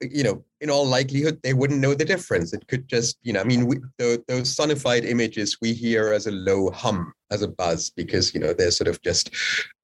you 0.00 0.22
know, 0.22 0.44
in 0.60 0.70
all 0.70 0.86
likelihood, 0.86 1.40
they 1.42 1.54
wouldn't 1.54 1.80
know 1.80 1.94
the 1.94 2.04
difference. 2.04 2.52
It 2.52 2.66
could 2.68 2.88
just, 2.88 3.18
you 3.22 3.32
know, 3.32 3.40
I 3.40 3.44
mean, 3.44 3.66
we, 3.66 3.76
the, 3.98 4.22
those 4.28 4.54
sonified 4.54 5.04
images 5.04 5.58
we 5.60 5.72
hear 5.72 6.12
as 6.12 6.26
a 6.26 6.32
low 6.32 6.70
hum, 6.70 7.12
as 7.30 7.42
a 7.42 7.48
buzz, 7.48 7.90
because, 7.90 8.34
you 8.34 8.40
know, 8.40 8.52
they're 8.52 8.70
sort 8.70 8.88
of 8.88 9.00
just 9.02 9.30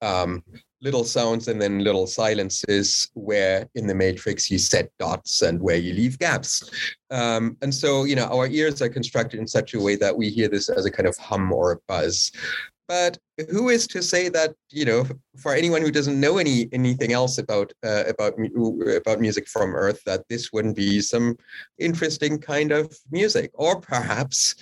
um, 0.03 0.42
little 0.81 1.05
sounds 1.05 1.49
and 1.49 1.61
then 1.61 1.81
little 1.81 2.07
silences 2.07 3.11
where 3.14 3.68
in 3.75 3.87
the 3.87 3.94
matrix 3.94 4.51
you 4.51 4.59
set 4.59 4.90
dots 4.99 5.42
and 5.42 5.61
where 5.61 5.77
you 5.77 5.92
leave 5.92 6.18
gaps 6.18 6.71
um, 7.11 7.57
and 7.62 7.75
so 7.75 8.05
you 8.05 8.14
know 8.14 8.27
our 8.27 8.47
ears 8.47 8.81
are 8.81 8.88
constructed 8.88 9.40
in 9.40 9.47
such 9.47 9.75
a 9.75 9.81
way 9.81 9.97
that 9.97 10.16
we 10.16 10.31
hear 10.31 10.49
this 10.49 10.68
as 10.68 10.85
a 10.85 10.90
kind 10.90 11.09
of 11.09 11.16
hum 11.16 11.53
or 11.53 11.73
a 11.73 11.79
buzz 11.88 12.31
but 12.88 13.18
who 13.51 13.68
is 13.68 13.87
to 13.87 14.03
say 14.03 14.29
that 14.29 14.55
you 14.70 14.85
know 14.85 15.07
for 15.37 15.55
anyone 15.55 15.83
who 15.83 15.90
doesn't 15.90 16.18
know 16.18 16.38
any 16.38 16.68
anything 16.72 17.12
else 17.12 17.38
about 17.38 17.72
uh, 17.85 18.05
about 18.09 18.35
about 18.96 19.20
music 19.20 19.46
from 19.46 19.74
earth 19.74 20.03
that 20.05 20.24
this 20.29 20.53
wouldn't 20.53 20.77
be 20.77 21.01
some 21.01 21.37
interesting 21.79 22.38
kind 22.38 22.72
of 22.72 22.96
music 23.11 23.51
or 23.55 23.81
perhaps 23.81 24.55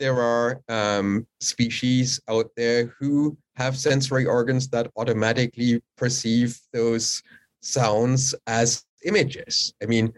there 0.00 0.20
are 0.20 0.60
um, 0.68 1.26
species 1.40 2.20
out 2.28 2.50
there 2.56 2.86
who 2.98 3.36
have 3.56 3.76
sensory 3.76 4.26
organs 4.26 4.68
that 4.68 4.90
automatically 4.96 5.80
perceive 5.96 6.58
those 6.72 7.22
sounds 7.60 8.34
as 8.46 8.84
images. 9.04 9.72
I 9.82 9.86
mean, 9.86 10.12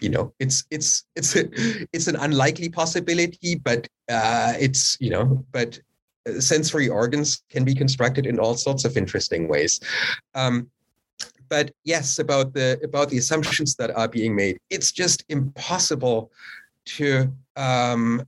you 0.00 0.10
know, 0.10 0.34
it's 0.38 0.64
it's 0.70 1.04
it's 1.16 1.36
a, 1.36 1.48
it's 1.92 2.08
an 2.08 2.16
unlikely 2.16 2.68
possibility, 2.68 3.54
but 3.56 3.88
uh, 4.10 4.54
it's 4.58 4.98
you 5.00 5.10
know, 5.10 5.44
but 5.52 5.80
sensory 6.38 6.88
organs 6.88 7.42
can 7.50 7.64
be 7.64 7.74
constructed 7.74 8.26
in 8.26 8.38
all 8.38 8.54
sorts 8.54 8.84
of 8.84 8.96
interesting 8.96 9.48
ways. 9.48 9.80
Um, 10.34 10.70
but 11.48 11.70
yes, 11.84 12.18
about 12.18 12.54
the 12.54 12.80
about 12.82 13.10
the 13.10 13.18
assumptions 13.18 13.74
that 13.76 13.90
are 13.94 14.08
being 14.08 14.34
made, 14.34 14.58
it's 14.70 14.90
just 14.90 15.24
impossible 15.28 16.30
to 16.96 17.30
um, 17.56 18.26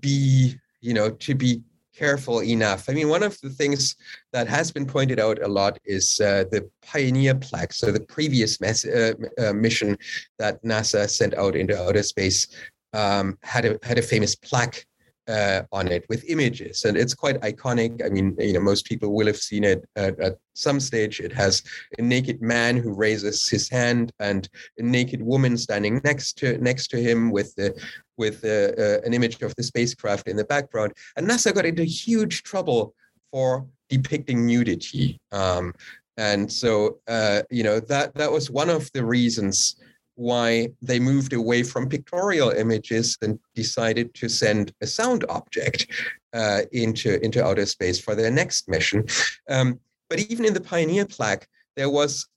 be 0.00 0.56
you 0.80 0.94
know 0.94 1.10
to 1.10 1.34
be 1.34 1.62
careful 1.94 2.42
enough. 2.42 2.88
I 2.88 2.92
mean, 2.92 3.08
one 3.08 3.22
of 3.22 3.40
the 3.40 3.50
things 3.50 3.96
that 4.32 4.48
has 4.48 4.72
been 4.72 4.86
pointed 4.86 5.20
out 5.20 5.42
a 5.42 5.48
lot 5.48 5.78
is 5.84 6.20
uh, 6.20 6.44
the 6.50 6.68
Pioneer 6.82 7.34
plaque. 7.34 7.72
So 7.72 7.92
the 7.92 8.00
previous 8.00 8.60
mess, 8.60 8.84
uh, 8.84 9.12
uh, 9.38 9.52
mission 9.52 9.96
that 10.38 10.62
NASA 10.64 11.08
sent 11.08 11.34
out 11.34 11.54
into 11.54 11.80
outer 11.80 12.02
space 12.02 12.48
um, 12.92 13.38
had 13.42 13.64
a 13.64 13.78
had 13.82 13.98
a 13.98 14.02
famous 14.02 14.34
plaque 14.34 14.86
uh, 15.28 15.62
on 15.72 15.88
it 15.88 16.04
with 16.08 16.28
images, 16.28 16.84
and 16.84 16.96
it's 16.96 17.14
quite 17.14 17.40
iconic. 17.40 18.04
I 18.04 18.08
mean, 18.08 18.36
you 18.38 18.54
know, 18.54 18.60
most 18.60 18.84
people 18.84 19.14
will 19.14 19.26
have 19.26 19.36
seen 19.36 19.64
it 19.64 19.84
at, 19.96 20.18
at, 20.20 20.38
some 20.56 20.78
stage. 20.78 21.18
It 21.18 21.32
has 21.32 21.64
a 21.98 22.02
naked 22.02 22.40
man 22.40 22.76
who 22.76 22.94
raises 22.94 23.48
his 23.48 23.68
hand 23.68 24.12
and 24.20 24.48
a 24.78 24.82
naked 24.82 25.20
woman 25.20 25.56
standing 25.56 26.00
next 26.04 26.34
to 26.38 26.58
next 26.58 26.88
to 26.88 26.96
him 26.96 27.32
with 27.32 27.52
the 27.56 27.74
with 28.16 28.44
uh, 28.44 29.00
an 29.04 29.12
image 29.14 29.42
of 29.42 29.52
the 29.56 29.64
spacecraft 29.64 30.28
in 30.28 30.36
the 30.36 30.44
background. 30.44 30.92
And 31.16 31.28
NASA 31.28 31.52
got 31.52 31.66
into 31.66 31.82
huge 31.82 32.44
trouble 32.44 32.94
for 33.32 33.66
depicting 33.88 34.46
nudity. 34.46 35.18
Um, 35.32 35.74
and 36.16 36.50
so, 36.52 37.00
uh, 37.08 37.42
you 37.50 37.64
know, 37.64 37.80
that 37.80 38.14
that 38.14 38.30
was 38.30 38.50
one 38.50 38.70
of 38.70 38.88
the 38.92 39.04
reasons 39.04 39.76
why 40.16 40.68
they 40.80 41.00
moved 41.00 41.32
away 41.32 41.62
from 41.62 41.88
pictorial 41.88 42.50
images 42.50 43.18
and 43.22 43.38
decided 43.54 44.14
to 44.14 44.28
send 44.28 44.72
a 44.80 44.86
sound 44.86 45.24
object 45.28 45.86
uh, 46.32 46.62
into, 46.72 47.22
into 47.24 47.44
outer 47.44 47.66
space 47.66 48.00
for 48.00 48.14
their 48.14 48.30
next 48.30 48.68
mission. 48.68 49.04
Um, 49.48 49.80
but 50.08 50.20
even 50.20 50.44
in 50.44 50.54
the 50.54 50.60
Pioneer 50.60 51.06
plaque, 51.06 51.48
there 51.76 51.90
was 51.90 52.28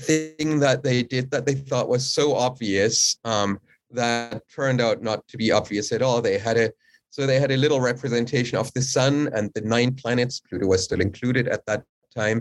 thing 0.00 0.58
that 0.60 0.82
they 0.82 1.02
did 1.02 1.30
that 1.30 1.46
they 1.46 1.54
thought 1.54 1.88
was 1.88 2.12
so 2.12 2.34
obvious 2.34 3.16
um, 3.24 3.60
that 3.90 4.42
turned 4.48 4.80
out 4.80 5.02
not 5.02 5.26
to 5.28 5.36
be 5.36 5.52
obvious 5.52 5.92
at 5.92 6.02
all. 6.02 6.20
They 6.20 6.38
had 6.38 6.56
a 6.56 6.72
so 7.10 7.26
they 7.26 7.38
had 7.38 7.52
a 7.52 7.56
little 7.56 7.80
representation 7.80 8.58
of 8.58 8.72
the 8.74 8.82
sun 8.82 9.28
and 9.32 9.48
the 9.54 9.60
nine 9.60 9.94
planets. 9.94 10.40
Pluto 10.40 10.66
was 10.66 10.82
still 10.82 11.00
included 11.00 11.46
at 11.46 11.64
that 11.66 11.84
time, 12.16 12.40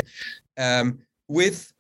um, 0.58 0.98
with 1.28 1.72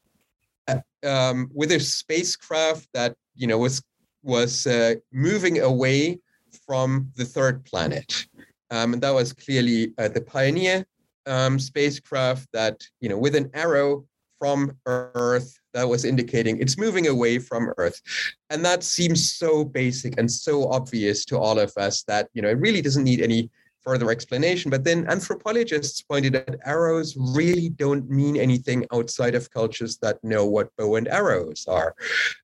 um, 1.03 1.49
with 1.53 1.71
a 1.71 1.79
spacecraft 1.79 2.87
that 2.93 3.15
you 3.35 3.47
know 3.47 3.57
was 3.57 3.81
was 4.23 4.67
uh, 4.67 4.95
moving 5.11 5.59
away 5.59 6.19
from 6.65 7.11
the 7.15 7.25
third 7.25 7.63
planet, 7.65 8.25
um, 8.71 8.93
and 8.93 9.01
that 9.01 9.13
was 9.13 9.33
clearly 9.33 9.93
uh, 9.97 10.07
the 10.07 10.21
Pioneer 10.21 10.85
um, 11.25 11.59
spacecraft 11.59 12.47
that 12.53 12.81
you 13.01 13.09
know 13.09 13.17
with 13.17 13.35
an 13.35 13.49
arrow 13.53 14.05
from 14.39 14.71
Earth 14.85 15.57
that 15.73 15.87
was 15.87 16.05
indicating 16.05 16.59
it's 16.59 16.77
moving 16.77 17.07
away 17.07 17.39
from 17.39 17.71
Earth, 17.77 18.01
and 18.49 18.63
that 18.65 18.83
seems 18.83 19.33
so 19.33 19.63
basic 19.63 20.17
and 20.17 20.31
so 20.31 20.69
obvious 20.69 21.25
to 21.25 21.37
all 21.37 21.59
of 21.59 21.71
us 21.77 22.03
that 22.03 22.29
you 22.33 22.41
know 22.41 22.49
it 22.49 22.59
really 22.59 22.81
doesn't 22.81 23.03
need 23.03 23.21
any 23.21 23.49
further 23.83 24.09
explanation. 24.11 24.71
But 24.71 24.83
then 24.83 25.05
anthropologists 25.07 26.01
pointed 26.01 26.35
out 26.35 26.55
arrows 26.65 27.15
really 27.17 27.69
don't 27.69 28.09
mean 28.09 28.37
anything 28.37 28.85
outside 28.93 29.35
of 29.35 29.51
cultures 29.51 29.97
that 29.97 30.23
know 30.23 30.45
what 30.45 30.75
bow 30.77 30.95
and 30.95 31.07
arrows 31.07 31.65
are. 31.67 31.95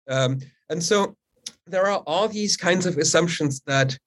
Um, 0.07 0.39
and 0.69 0.83
so 0.83 1.15
there 1.65 1.87
are 1.87 2.03
all 2.05 2.27
these 2.27 2.57
kinds 2.57 2.85
of 2.85 2.97
assumptions 2.97 3.61
that 3.67 3.97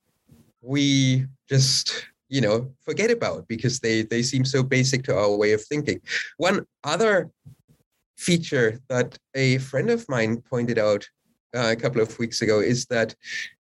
we 0.61 1.27
just 1.49 2.07
you 2.29 2.41
know 2.41 2.73
forget 2.81 3.11
about 3.11 3.47
because 3.47 3.81
they 3.81 4.03
they 4.03 4.23
seem 4.23 4.45
so 4.45 4.63
basic 4.63 5.03
to 5.05 5.17
our 5.17 5.37
way 5.37 5.53
of 5.53 5.63
thinking 5.63 6.01
one 6.39 6.65
other 6.83 7.31
feature 8.17 8.81
that 8.89 9.19
a 9.35 9.59
friend 9.59 9.91
of 9.91 10.09
mine 10.09 10.41
pointed 10.41 10.79
out 10.79 11.07
uh, 11.55 11.71
a 11.73 11.77
couple 11.77 12.01
of 12.01 12.19
weeks 12.19 12.41
ago 12.41 12.61
is 12.61 12.87
that 12.87 13.15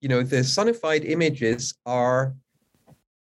you 0.01 0.09
know 0.09 0.21
the 0.21 0.37
sonified 0.37 1.09
images 1.09 1.75
are 1.85 2.35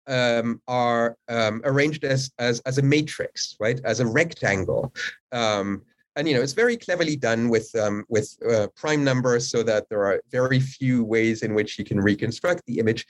um, 0.08 0.62
are 0.68 1.18
um, 1.30 1.62
arranged 1.64 2.04
as, 2.04 2.32
as 2.40 2.60
as 2.62 2.78
a 2.78 2.82
matrix, 2.82 3.56
right, 3.60 3.80
as 3.84 4.00
a 4.00 4.06
rectangle, 4.06 4.94
um, 5.32 5.82
and 6.16 6.28
you 6.28 6.34
know 6.36 6.42
it's 6.42 6.54
very 6.54 6.78
cleverly 6.78 7.16
done 7.16 7.50
with 7.50 7.74
um, 7.76 8.06
with 8.10 8.36
uh, 8.50 8.68
prime 8.76 9.04
numbers, 9.04 9.50
so 9.50 9.64
that 9.64 9.90
there 9.90 10.06
are 10.06 10.22
very 10.32 10.60
few 10.60 11.04
ways 11.04 11.44
in 11.44 11.54
which 11.54 11.78
you 11.80 11.86
can 11.86 12.00
reconstruct 12.00 12.64
the 12.66 12.80
image. 12.80 13.06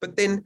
But 0.00 0.16
then 0.16 0.44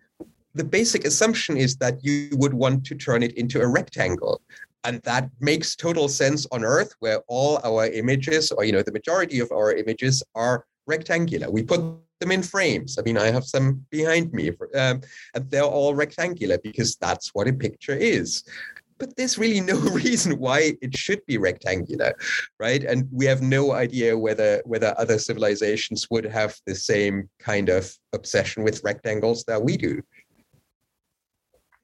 the 0.55 0.65
basic 0.65 1.05
assumption 1.05 1.57
is 1.57 1.77
that 1.77 2.05
you 2.05 2.31
would 2.33 2.55
want 2.55 2.85
to 2.87 2.95
turn 2.95 3.23
it 3.23 3.33
into 3.33 3.61
a 3.61 3.67
rectangle. 3.67 4.41
And 4.85 5.03
that 5.03 5.31
makes 5.41 5.75
total 5.77 6.09
sense 6.09 6.47
on 6.53 6.65
Earth, 6.65 6.95
where 7.01 7.21
all 7.29 7.61
our 7.65 7.87
images, 7.87 8.53
or 8.53 8.65
you 8.65 8.73
know, 8.73 8.83
the 8.83 8.93
majority 8.93 9.41
of 9.41 9.51
our 9.53 9.73
images 9.73 10.23
are 10.35 10.65
rectangular. 10.87 11.51
We 11.51 11.63
put 11.63 11.81
them 12.21 12.33
in 12.33 12.43
frames. 12.43 12.99
I 12.99 13.03
mean, 13.03 13.19
I 13.19 13.31
have 13.31 13.45
some 13.45 13.85
behind 13.91 14.33
me, 14.33 14.51
um, 14.75 15.01
and 15.35 15.51
they're 15.51 15.63
all 15.63 15.95
rectangular 15.95 16.59
because 16.59 16.97
that's 16.97 17.35
what 17.35 17.49
a 17.49 17.53
picture 17.53 17.95
is. 17.95 18.45
But 18.99 19.17
there's 19.17 19.39
really 19.39 19.61
no 19.61 19.79
reason 20.03 20.39
why 20.39 20.75
it 20.83 20.97
should 20.97 21.25
be 21.27 21.39
rectangular, 21.39 22.15
right? 22.59 22.83
And 22.83 23.09
we 23.13 23.27
have 23.27 23.43
no 23.43 23.73
idea 23.73 24.19
whether 24.19 24.63
whether 24.65 24.95
other 24.99 25.19
civilizations 25.19 26.09
would 26.11 26.25
have 26.25 26.57
the 26.67 26.75
same 26.75 27.29
kind 27.39 27.69
of 27.69 27.93
obsession 28.13 28.65
with 28.65 28.83
rectangles 28.83 29.45
that 29.45 29.63
we 29.63 29.77
do 29.77 30.03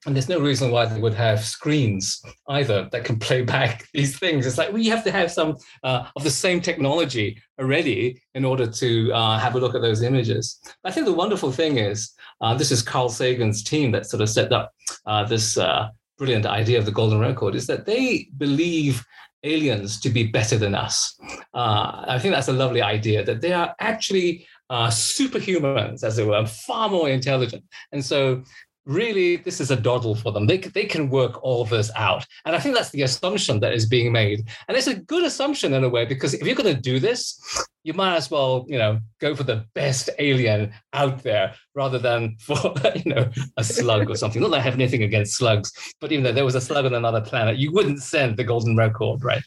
and 0.07 0.14
there's 0.14 0.29
no 0.29 0.40
reason 0.40 0.71
why 0.71 0.87
they 0.87 1.01
would 1.01 1.14
have 1.14 1.45
screens 1.45 2.23
either 2.49 2.88
that 2.93 3.05
can 3.05 3.19
play 3.19 3.43
back 3.55 3.87
these 3.93 4.19
things. 4.19 4.47
It's 4.47 4.59
like 4.59 4.73
we 4.73 4.87
have 4.88 5.05
to 5.05 5.11
have 5.11 5.31
some 5.31 5.57
uh, 5.83 6.07
of 6.17 6.25
the 6.25 6.31
same 6.31 6.61
technology 6.61 7.40
already 7.59 8.21
in 8.35 8.45
order 8.45 8.67
to 8.67 9.12
uh, 9.12 9.38
have 9.38 9.55
a 9.55 9.61
look 9.61 9.75
at 9.75 9.83
those 9.83 10.03
images. 10.03 10.61
I 10.85 10.90
think 10.90 11.07
the 11.07 11.12
wonderful 11.12 11.53
thing 11.53 11.79
is 11.79 12.12
uh, 12.40 12.55
this 12.55 12.71
is 12.71 12.83
Carl 12.83 13.09
Sagan's 13.09 13.62
team 13.62 13.93
that 13.93 14.07
sort 14.07 14.23
of 14.23 14.29
set 14.29 14.53
up 14.53 14.73
uh, 15.07 15.25
this 15.25 15.57
uh, 15.57 15.88
brilliant 16.19 16.47
idea 16.47 16.79
of 16.79 16.85
the 16.85 16.93
golden 16.93 17.19
record 17.19 17.55
is 17.55 17.67
that 17.67 17.87
they 17.87 18.29
believe 18.37 19.05
aliens 19.43 20.01
to 20.01 20.09
be 20.09 20.25
better 20.25 20.57
than 20.57 20.75
us. 20.75 21.19
Uh, 21.53 22.05
I 22.09 22.19
think 22.19 22.35
that's 22.35 22.49
a 22.49 22.53
lovely 22.53 22.83
idea 22.83 23.23
that 23.25 23.40
they 23.40 23.53
are 23.53 23.75
actually 23.79 24.47
uh, 24.71 24.88
superhumans, 24.88 26.03
as 26.03 26.19
it 26.19 26.27
were, 26.27 26.47
far 26.47 26.88
more 26.88 27.09
intelligent. 27.09 27.64
And 27.93 28.05
so 28.05 28.43
really 28.87 29.37
this 29.37 29.61
is 29.61 29.70
a 29.70 29.77
doddle 29.77 30.14
for 30.14 30.33
them. 30.33 30.47
They, 30.47 30.59
they 30.59 30.85
can 30.85 31.09
work 31.09 31.42
all 31.42 31.64
this 31.64 31.90
out. 31.97 32.27
And 32.44 32.55
I 32.55 32.59
think 32.59 32.75
that's 32.75 32.90
the 32.90 33.03
assumption 33.03 33.61
that 33.61 33.73
is 33.73 33.87
being 33.87 34.12
made. 34.12 34.49
And 34.68 34.77
it's 34.77 34.87
a 34.87 34.94
good 34.94 35.25
assumption 35.25 35.75
in 35.75 35.85
a 35.85 35.88
way, 35.88 36.05
because 36.05 36.35
if 36.35 36.47
you're 36.47 36.57
going 36.57 36.75
to 36.75 36.81
do 36.81 37.01
this, 37.01 37.40
you 37.83 37.92
might 37.92 38.16
as 38.16 38.31
well, 38.31 38.64
you 38.68 38.79
know, 38.79 39.01
go 39.20 39.35
for 39.35 39.44
the 39.44 39.64
best 39.75 40.11
alien 40.18 40.73
out 40.92 41.23
there 41.23 41.55
rather 41.75 41.99
than 41.99 42.37
for, 42.40 42.57
you 42.94 43.14
know, 43.14 43.31
a 43.57 43.64
slug 43.64 44.11
or 44.11 44.16
something. 44.16 44.40
Not 44.40 44.51
that 44.53 44.59
I 44.59 44.62
have 44.62 44.75
anything 44.75 45.03
against 45.03 45.37
slugs, 45.37 45.73
but 46.01 46.12
even 46.12 46.25
though 46.25 46.33
there 46.33 46.44
was 46.44 46.55
a 46.55 46.61
slug 46.61 46.85
on 46.87 46.94
another 46.94 47.20
planet, 47.20 47.57
you 47.57 47.73
wouldn't 47.73 48.03
send 48.03 48.37
the 48.37 48.44
golden 48.44 48.77
record, 48.77 49.25
right? 49.25 49.42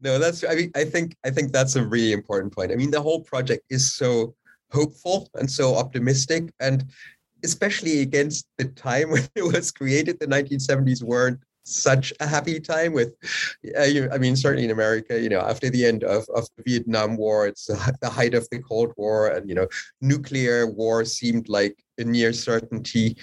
No, 0.00 0.18
that's 0.18 0.42
I 0.42 0.56
mean, 0.56 0.72
I 0.74 0.84
think 0.84 1.16
I 1.24 1.30
think 1.30 1.52
that's 1.52 1.76
a 1.76 1.84
really 1.84 2.12
important 2.12 2.52
point. 2.52 2.72
I 2.72 2.74
mean, 2.74 2.90
the 2.90 3.00
whole 3.00 3.20
project 3.20 3.62
is 3.70 3.94
so 3.94 4.34
hopeful 4.72 5.28
and 5.34 5.48
so 5.48 5.76
optimistic. 5.76 6.52
And 6.58 6.84
especially 7.44 8.00
against 8.00 8.46
the 8.58 8.66
time 8.66 9.10
when 9.14 9.28
it 9.34 9.42
was 9.42 9.70
created, 9.70 10.18
the 10.20 10.26
1970s 10.26 11.02
weren't 11.02 11.40
such 11.64 12.12
a 12.18 12.26
happy 12.26 12.58
time 12.58 12.92
with 12.92 13.14
uh, 13.78 13.84
you, 13.84 14.08
i 14.12 14.18
mean 14.18 14.34
certainly 14.34 14.64
in 14.64 14.72
america 14.72 15.20
you 15.20 15.28
know 15.28 15.38
after 15.38 15.70
the 15.70 15.86
end 15.86 16.02
of, 16.02 16.24
of 16.34 16.44
the 16.56 16.62
vietnam 16.64 17.16
war 17.16 17.46
it's 17.46 17.66
the 18.00 18.10
height 18.10 18.34
of 18.34 18.48
the 18.50 18.58
cold 18.58 18.92
war 18.96 19.28
and 19.28 19.48
you 19.48 19.54
know 19.54 19.68
nuclear 20.00 20.66
war 20.66 21.04
seemed 21.04 21.48
like 21.48 21.76
a 21.98 22.04
near 22.04 22.32
certainty. 22.32 23.16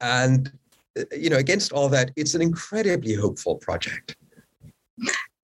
And 0.00 0.50
uh, 0.98 1.04
you 1.16 1.30
know 1.30 1.36
against 1.36 1.72
all 1.72 1.88
that 1.90 2.10
it's 2.16 2.34
an 2.34 2.42
incredibly 2.42 3.14
hopeful 3.14 3.56
project. 3.56 4.16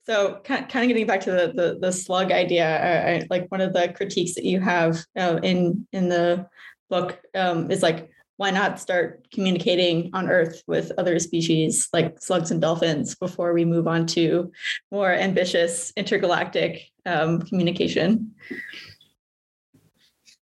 So 0.07 0.41
kind 0.45 0.65
of 0.65 0.89
getting 0.89 1.07
back 1.07 1.21
to 1.23 1.33
the 1.33 1.53
the, 1.55 1.79
the 1.81 1.93
slug 1.93 2.33
idea 2.33 2.67
uh, 2.67 3.25
like 3.29 3.51
one 3.51 3.61
of 3.61 3.73
the 3.73 3.93
critiques 3.97 4.35
that 4.35 4.45
you 4.45 4.61
have 4.61 5.05
uh, 5.17 5.39
in 5.43 5.87
in 5.93 6.09
the 6.09 6.47
book 6.89 7.21
um, 7.35 7.71
is 7.71 7.83
like 7.83 8.11
why 8.37 8.51
not 8.51 8.79
start 8.79 9.27
communicating 9.33 10.11
on 10.13 10.29
Earth 10.29 10.63
with 10.67 10.93
other 10.99 11.19
species 11.19 11.89
like 11.93 12.21
slugs 12.21 12.51
and 12.51 12.61
dolphins 12.61 13.15
before 13.15 13.53
we 13.53 13.65
move 13.65 13.87
on 13.87 14.07
to 14.07 14.53
more 14.93 15.13
ambitious 15.13 15.93
intergalactic 15.97 16.91
um, 17.07 17.41
communication? 17.43 18.35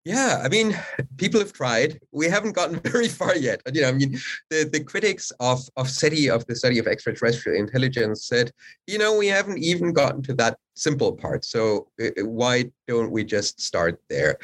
Yeah, 0.05 0.41
I 0.43 0.49
mean, 0.49 0.77
people 1.17 1.39
have 1.39 1.53
tried. 1.53 2.01
We 2.11 2.27
haven't 2.27 2.53
gotten 2.53 2.81
very 2.91 3.09
far 3.09 3.37
yet. 3.37 3.61
You 3.73 3.83
know, 3.83 3.89
I 3.89 3.93
mean, 3.93 4.19
the, 4.51 4.69
the 4.71 4.83
critics 4.83 5.31
of 5.39 5.61
of 5.77 5.89
SETI, 5.89 6.29
of 6.29 6.45
the 6.47 6.57
study 6.57 6.79
of 6.79 6.87
extraterrestrial 6.89 7.59
intelligence, 7.59 8.27
said, 8.27 8.51
you 8.87 8.99
know, 8.99 9.17
we 9.17 9.29
haven't 9.29 9.59
even 9.59 9.93
gotten 9.93 10.23
to 10.23 10.35
that 10.35 10.59
simple 10.75 11.13
part. 11.13 11.45
So 11.45 11.89
uh, 12.01 12.07
uh, 12.07 12.25
why 12.27 12.73
don't 12.89 13.13
we 13.13 13.23
just 13.25 13.61
start 13.61 14.01
there? 14.11 14.39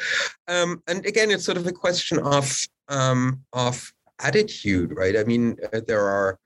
Um, 0.47 0.83
and 0.87 1.05
again, 1.07 1.31
it's 1.31 1.45
sort 1.45 1.59
of 1.59 1.67
a 1.67 1.73
question 1.73 2.19
of 2.21 2.55
um, 2.89 3.45
of 3.53 3.93
attitude, 4.21 4.97
right? 4.97 5.17
I 5.17 5.25
mean, 5.25 5.57
uh, 5.73 5.81
there 5.87 6.07
are 6.07 6.39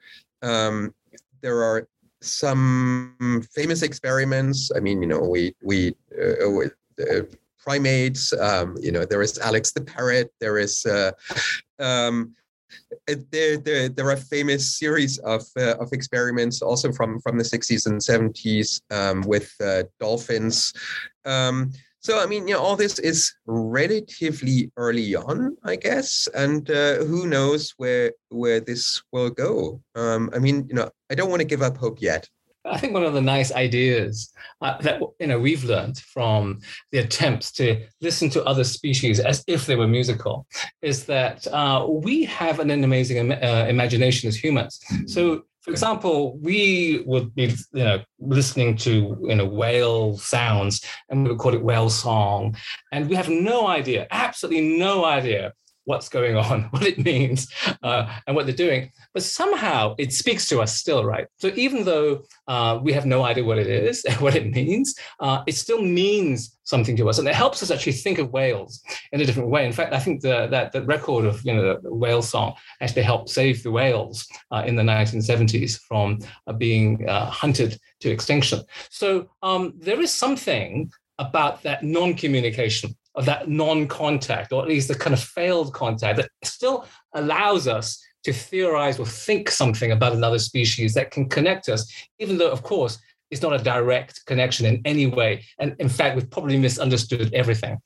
um, 0.42 0.94
there 1.42 1.62
are 1.62 1.86
some 2.22 3.44
famous 3.52 3.82
experiments. 3.82 4.70
I 4.74 4.80
mean, 4.80 5.02
you 5.02 5.08
know, 5.08 5.20
we 5.20 5.54
we 5.62 5.96
uh, 6.16 6.48
with, 6.50 6.72
uh, 6.98 7.22
primates. 7.62 8.32
Um, 8.32 8.76
you 8.80 8.92
know, 8.92 9.04
there 9.04 9.22
is 9.22 9.38
Alex 9.38 9.72
the 9.72 9.82
parrot. 9.82 10.32
There 10.40 10.58
is 10.58 10.84
uh, 10.86 11.12
um, 11.78 12.34
there, 13.06 13.56
there, 13.56 13.88
there 13.88 14.10
are 14.10 14.16
famous 14.16 14.78
series 14.78 15.18
of 15.18 15.42
uh, 15.58 15.76
of 15.78 15.92
experiments 15.92 16.62
also 16.62 16.92
from 16.92 17.20
from 17.20 17.38
the 17.38 17.44
60s 17.44 17.86
and 17.86 18.00
70s 18.00 18.80
um, 18.90 19.22
with 19.22 19.52
uh, 19.62 19.84
dolphins. 20.00 20.72
Um, 21.24 21.72
so 22.00 22.18
I 22.20 22.26
mean, 22.26 22.48
you 22.48 22.54
know, 22.54 22.60
all 22.60 22.76
this 22.76 22.98
is 22.98 23.32
relatively 23.46 24.72
early 24.76 25.14
on, 25.14 25.56
I 25.62 25.76
guess, 25.76 26.28
and 26.34 26.68
uh, 26.68 27.04
who 27.04 27.26
knows 27.26 27.74
where 27.76 28.12
where 28.30 28.60
this 28.60 29.02
will 29.12 29.30
go. 29.30 29.80
Um, 29.94 30.30
I 30.34 30.38
mean, 30.38 30.66
you 30.68 30.74
know, 30.74 30.90
I 31.10 31.14
don't 31.14 31.30
want 31.30 31.40
to 31.40 31.46
give 31.46 31.62
up 31.62 31.76
hope 31.76 32.02
yet. 32.02 32.28
I 32.64 32.78
think 32.78 32.94
one 32.94 33.04
of 33.04 33.12
the 33.12 33.20
nice 33.20 33.52
ideas 33.52 34.32
uh, 34.60 34.78
that 34.82 35.00
you 35.18 35.26
know 35.26 35.38
we've 35.38 35.64
learned 35.64 35.98
from 35.98 36.60
the 36.92 36.98
attempts 36.98 37.50
to 37.52 37.84
listen 38.00 38.30
to 38.30 38.44
other 38.44 38.64
species 38.64 39.18
as 39.20 39.42
if 39.46 39.66
they 39.66 39.76
were 39.76 39.88
musical 39.88 40.46
is 40.80 41.06
that 41.06 41.46
uh, 41.48 41.86
we 41.88 42.24
have 42.24 42.60
an 42.60 42.70
amazing 42.70 43.32
uh, 43.32 43.66
imagination 43.68 44.28
as 44.28 44.36
humans. 44.36 44.80
So, 45.06 45.44
for 45.62 45.70
example, 45.70 46.38
we 46.38 47.02
would 47.06 47.34
be 47.34 47.54
you 47.72 47.84
know 47.84 48.02
listening 48.20 48.76
to 48.78 49.18
you 49.22 49.34
know 49.34 49.46
whale 49.46 50.16
sounds 50.18 50.84
and 51.08 51.24
we 51.24 51.30
would 51.30 51.38
call 51.38 51.54
it 51.54 51.62
whale 51.62 51.90
song, 51.90 52.56
and 52.92 53.08
we 53.08 53.16
have 53.16 53.28
no 53.28 53.66
idea, 53.66 54.06
absolutely 54.10 54.78
no 54.78 55.04
idea 55.04 55.52
what's 55.84 56.08
going 56.08 56.36
on, 56.36 56.62
what 56.70 56.84
it 56.84 56.98
means, 56.98 57.52
uh, 57.82 58.12
and 58.26 58.36
what 58.36 58.46
they're 58.46 58.54
doing. 58.54 58.90
But 59.14 59.22
somehow 59.22 59.94
it 59.98 60.12
speaks 60.12 60.48
to 60.48 60.60
us 60.60 60.76
still, 60.76 61.04
right? 61.04 61.26
So 61.38 61.50
even 61.54 61.84
though 61.84 62.22
uh, 62.48 62.80
we 62.82 62.92
have 62.92 63.06
no 63.06 63.24
idea 63.24 63.44
what 63.44 63.58
it 63.58 63.66
is 63.66 64.04
and 64.08 64.16
what 64.20 64.34
it 64.34 64.50
means, 64.50 64.94
uh, 65.20 65.42
it 65.46 65.54
still 65.54 65.82
means 65.82 66.58
something 66.64 66.96
to 66.96 67.08
us, 67.08 67.18
and 67.18 67.28
it 67.28 67.34
helps 67.34 67.62
us 67.62 67.70
actually 67.70 67.92
think 67.92 68.18
of 68.18 68.32
whales 68.32 68.82
in 69.12 69.20
a 69.20 69.24
different 69.24 69.50
way. 69.50 69.66
In 69.66 69.72
fact, 69.72 69.92
I 69.92 69.98
think 69.98 70.20
the, 70.20 70.46
that 70.48 70.72
the 70.72 70.82
record 70.82 71.24
of 71.24 71.44
you 71.44 71.54
know 71.54 71.78
the 71.82 71.92
whale 71.92 72.22
song 72.22 72.54
actually 72.80 73.02
helped 73.02 73.28
save 73.28 73.62
the 73.62 73.70
whales 73.70 74.26
uh, 74.52 74.62
in 74.66 74.76
the 74.76 74.82
1970s 74.82 75.80
from 75.88 76.18
uh, 76.46 76.52
being 76.52 77.08
uh, 77.08 77.26
hunted 77.26 77.78
to 78.00 78.10
extinction. 78.10 78.60
So 78.90 79.28
um, 79.42 79.74
there 79.76 80.00
is 80.00 80.12
something 80.12 80.90
about 81.18 81.62
that 81.62 81.82
non-communication 81.84 82.96
of 83.14 83.26
that 83.26 83.48
non-contact, 83.48 84.52
or 84.52 84.62
at 84.62 84.68
least 84.68 84.88
the 84.88 84.94
kind 84.94 85.14
of 85.14 85.20
failed 85.20 85.72
contact 85.74 86.16
that 86.16 86.30
still 86.44 86.86
allows 87.12 87.68
us 87.68 88.02
to 88.24 88.32
theorize 88.32 88.98
or 88.98 89.06
think 89.06 89.50
something 89.50 89.92
about 89.92 90.12
another 90.12 90.38
species 90.38 90.94
that 90.94 91.10
can 91.10 91.28
connect 91.28 91.68
us, 91.68 91.92
even 92.18 92.38
though, 92.38 92.50
of 92.50 92.62
course, 92.62 92.98
it's 93.30 93.42
not 93.42 93.58
a 93.58 93.62
direct 93.62 94.24
connection 94.26 94.66
in 94.66 94.80
any 94.84 95.06
way. 95.06 95.44
And 95.58 95.74
in 95.78 95.88
fact, 95.88 96.16
we've 96.16 96.30
probably 96.30 96.58
misunderstood 96.58 97.32
everything. 97.34 97.78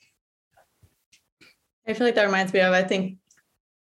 I 1.87 1.95
feel 1.95 2.07
like 2.07 2.17
that 2.17 2.25
reminds 2.25 2.53
me 2.53 2.61
of, 2.61 2.73
I 2.73 2.83
think 2.83 3.19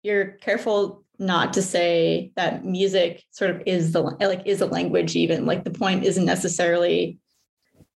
you're 0.03 0.25
careful 0.25 1.03
not 1.17 1.53
to 1.53 1.61
say 1.61 2.31
that 2.35 2.65
music 2.65 3.23
sort 3.31 3.49
of 3.49 3.63
is 3.65 3.93
the 3.93 4.01
like 4.01 4.45
is 4.45 4.61
a 4.61 4.65
language 4.65 5.15
even 5.15 5.45
like 5.45 5.63
the 5.63 5.71
point 5.71 6.03
isn't 6.03 6.25
necessarily 6.25 7.17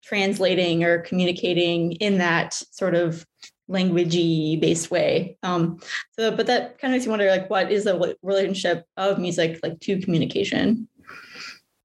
translating 0.03 0.83
or 0.83 0.99
communicating 0.99 1.93
in 1.93 2.17
that 2.17 2.53
sort 2.53 2.93
of 2.93 3.25
languagey 3.69 4.59
based 4.59 4.91
way. 4.91 5.37
Um 5.43 5.79
so 6.17 6.35
but 6.35 6.47
that 6.47 6.79
kind 6.79 6.93
of 6.93 6.97
makes 6.97 7.05
me 7.05 7.11
wonder 7.11 7.29
like 7.29 7.49
what 7.49 7.71
is 7.71 7.85
the 7.85 8.15
relationship 8.21 8.85
of 8.97 9.19
music 9.19 9.59
like 9.63 9.79
to 9.81 9.99
communication? 9.99 10.87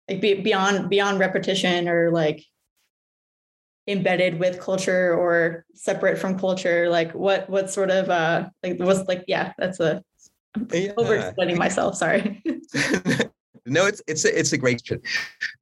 Like 0.09 0.21
be, 0.21 0.35
beyond 0.35 0.91
beyond 0.91 1.19
repetition 1.19 1.89
or 1.89 2.11
like 2.11 2.45
embedded 3.87 4.39
with 4.39 4.61
culture 4.61 5.15
or 5.15 5.65
separate 5.75 6.19
from 6.19 6.39
culture 6.39 6.89
like 6.89 7.13
what 7.13 7.49
what 7.49 7.71
sort 7.71 7.91
of 7.91 8.09
uh 8.11 8.49
like 8.63 8.79
was 8.79 9.07
like 9.09 9.25
yeah 9.27 9.53
that's 9.59 9.81
a 9.81 10.03
yeah. 10.73 10.93
over 10.97 11.17
explaining 11.17 11.59
myself 11.59 11.97
sorry. 11.97 12.43
No 13.67 13.87
it's 13.87 14.03
it's 14.09 14.25
a, 14.25 14.39
it's 14.39 14.53
a 14.53 14.59
great 14.59 14.83
question. 14.87 15.03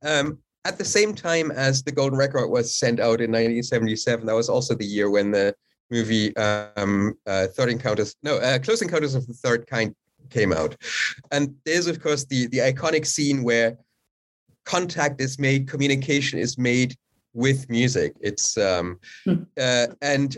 Um 0.04 0.38
at 0.64 0.78
the 0.78 0.84
same 0.84 1.14
time 1.14 1.50
as 1.50 1.82
the 1.82 1.92
golden 1.92 2.18
record 2.18 2.48
was 2.48 2.74
sent 2.74 3.00
out 3.00 3.20
in 3.20 3.30
1977 3.30 4.26
that 4.26 4.34
was 4.34 4.48
also 4.48 4.74
the 4.74 4.84
year 4.84 5.10
when 5.10 5.30
the 5.30 5.54
movie 5.90 6.36
um 6.36 7.14
uh, 7.26 7.46
third 7.48 7.70
encounters 7.70 8.14
no 8.22 8.36
uh, 8.38 8.58
close 8.58 8.82
encounters 8.82 9.14
of 9.14 9.26
the 9.26 9.34
third 9.34 9.66
kind 9.66 9.94
came 10.30 10.52
out 10.52 10.76
and 11.32 11.54
there's 11.64 11.86
of 11.86 12.02
course 12.02 12.24
the 12.26 12.46
the 12.48 12.58
iconic 12.58 13.06
scene 13.06 13.42
where 13.42 13.76
contact 14.64 15.20
is 15.20 15.38
made 15.38 15.66
communication 15.66 16.38
is 16.38 16.58
made 16.58 16.94
with 17.32 17.68
music. 17.70 18.14
It's 18.20 18.58
um, 18.58 18.98
hmm. 19.24 19.42
uh, 19.58 19.86
and 20.02 20.36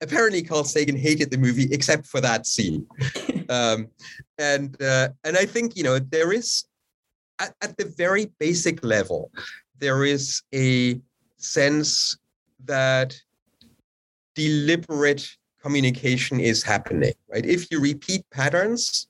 apparently 0.00 0.42
Carl 0.42 0.64
Sagan 0.64 0.96
hated 0.96 1.30
the 1.30 1.38
movie 1.38 1.68
except 1.72 2.06
for 2.06 2.20
that 2.20 2.46
scene. 2.46 2.86
um, 3.48 3.88
and 4.38 4.80
uh, 4.82 5.08
and 5.24 5.36
I 5.36 5.46
think 5.46 5.76
you 5.76 5.84
know 5.84 5.98
there 5.98 6.32
is 6.32 6.64
at, 7.38 7.54
at 7.62 7.76
the 7.76 7.84
very 7.84 8.32
basic 8.38 8.84
level 8.84 9.30
there 9.78 10.04
is 10.04 10.42
a 10.52 11.00
sense 11.36 12.18
that 12.64 13.14
deliberate 14.44 15.24
communication 15.64 16.36
is 16.50 16.62
happening 16.62 17.16
right? 17.32 17.46
If 17.56 17.70
you 17.70 17.80
repeat 17.80 18.22
patterns 18.30 19.08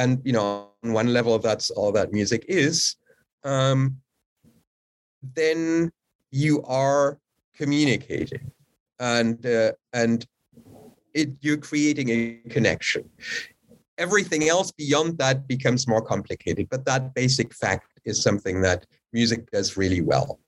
and 0.00 0.20
you 0.24 0.34
know 0.36 0.48
on 0.82 0.92
one 0.92 1.10
level 1.18 1.38
that's 1.38 1.70
all 1.70 1.92
that 1.92 2.12
music 2.12 2.44
is 2.48 2.96
um, 3.44 3.96
then 5.34 5.92
you 6.30 6.62
are 6.64 7.18
communicating. 7.56 8.50
And 8.98 9.44
uh, 9.46 9.72
and 9.92 10.26
it, 11.12 11.30
you're 11.40 11.58
creating 11.58 12.08
a 12.10 12.40
connection. 12.48 13.08
Everything 13.98 14.48
else 14.48 14.72
beyond 14.72 15.18
that 15.18 15.46
becomes 15.46 15.86
more 15.86 16.02
complicated 16.02 16.68
but 16.68 16.84
that 16.84 17.14
basic 17.14 17.54
fact 17.54 17.86
is 18.04 18.20
something 18.20 18.60
that 18.62 18.86
music 19.12 19.48
does 19.52 19.76
really 19.76 20.00
well 20.00 20.40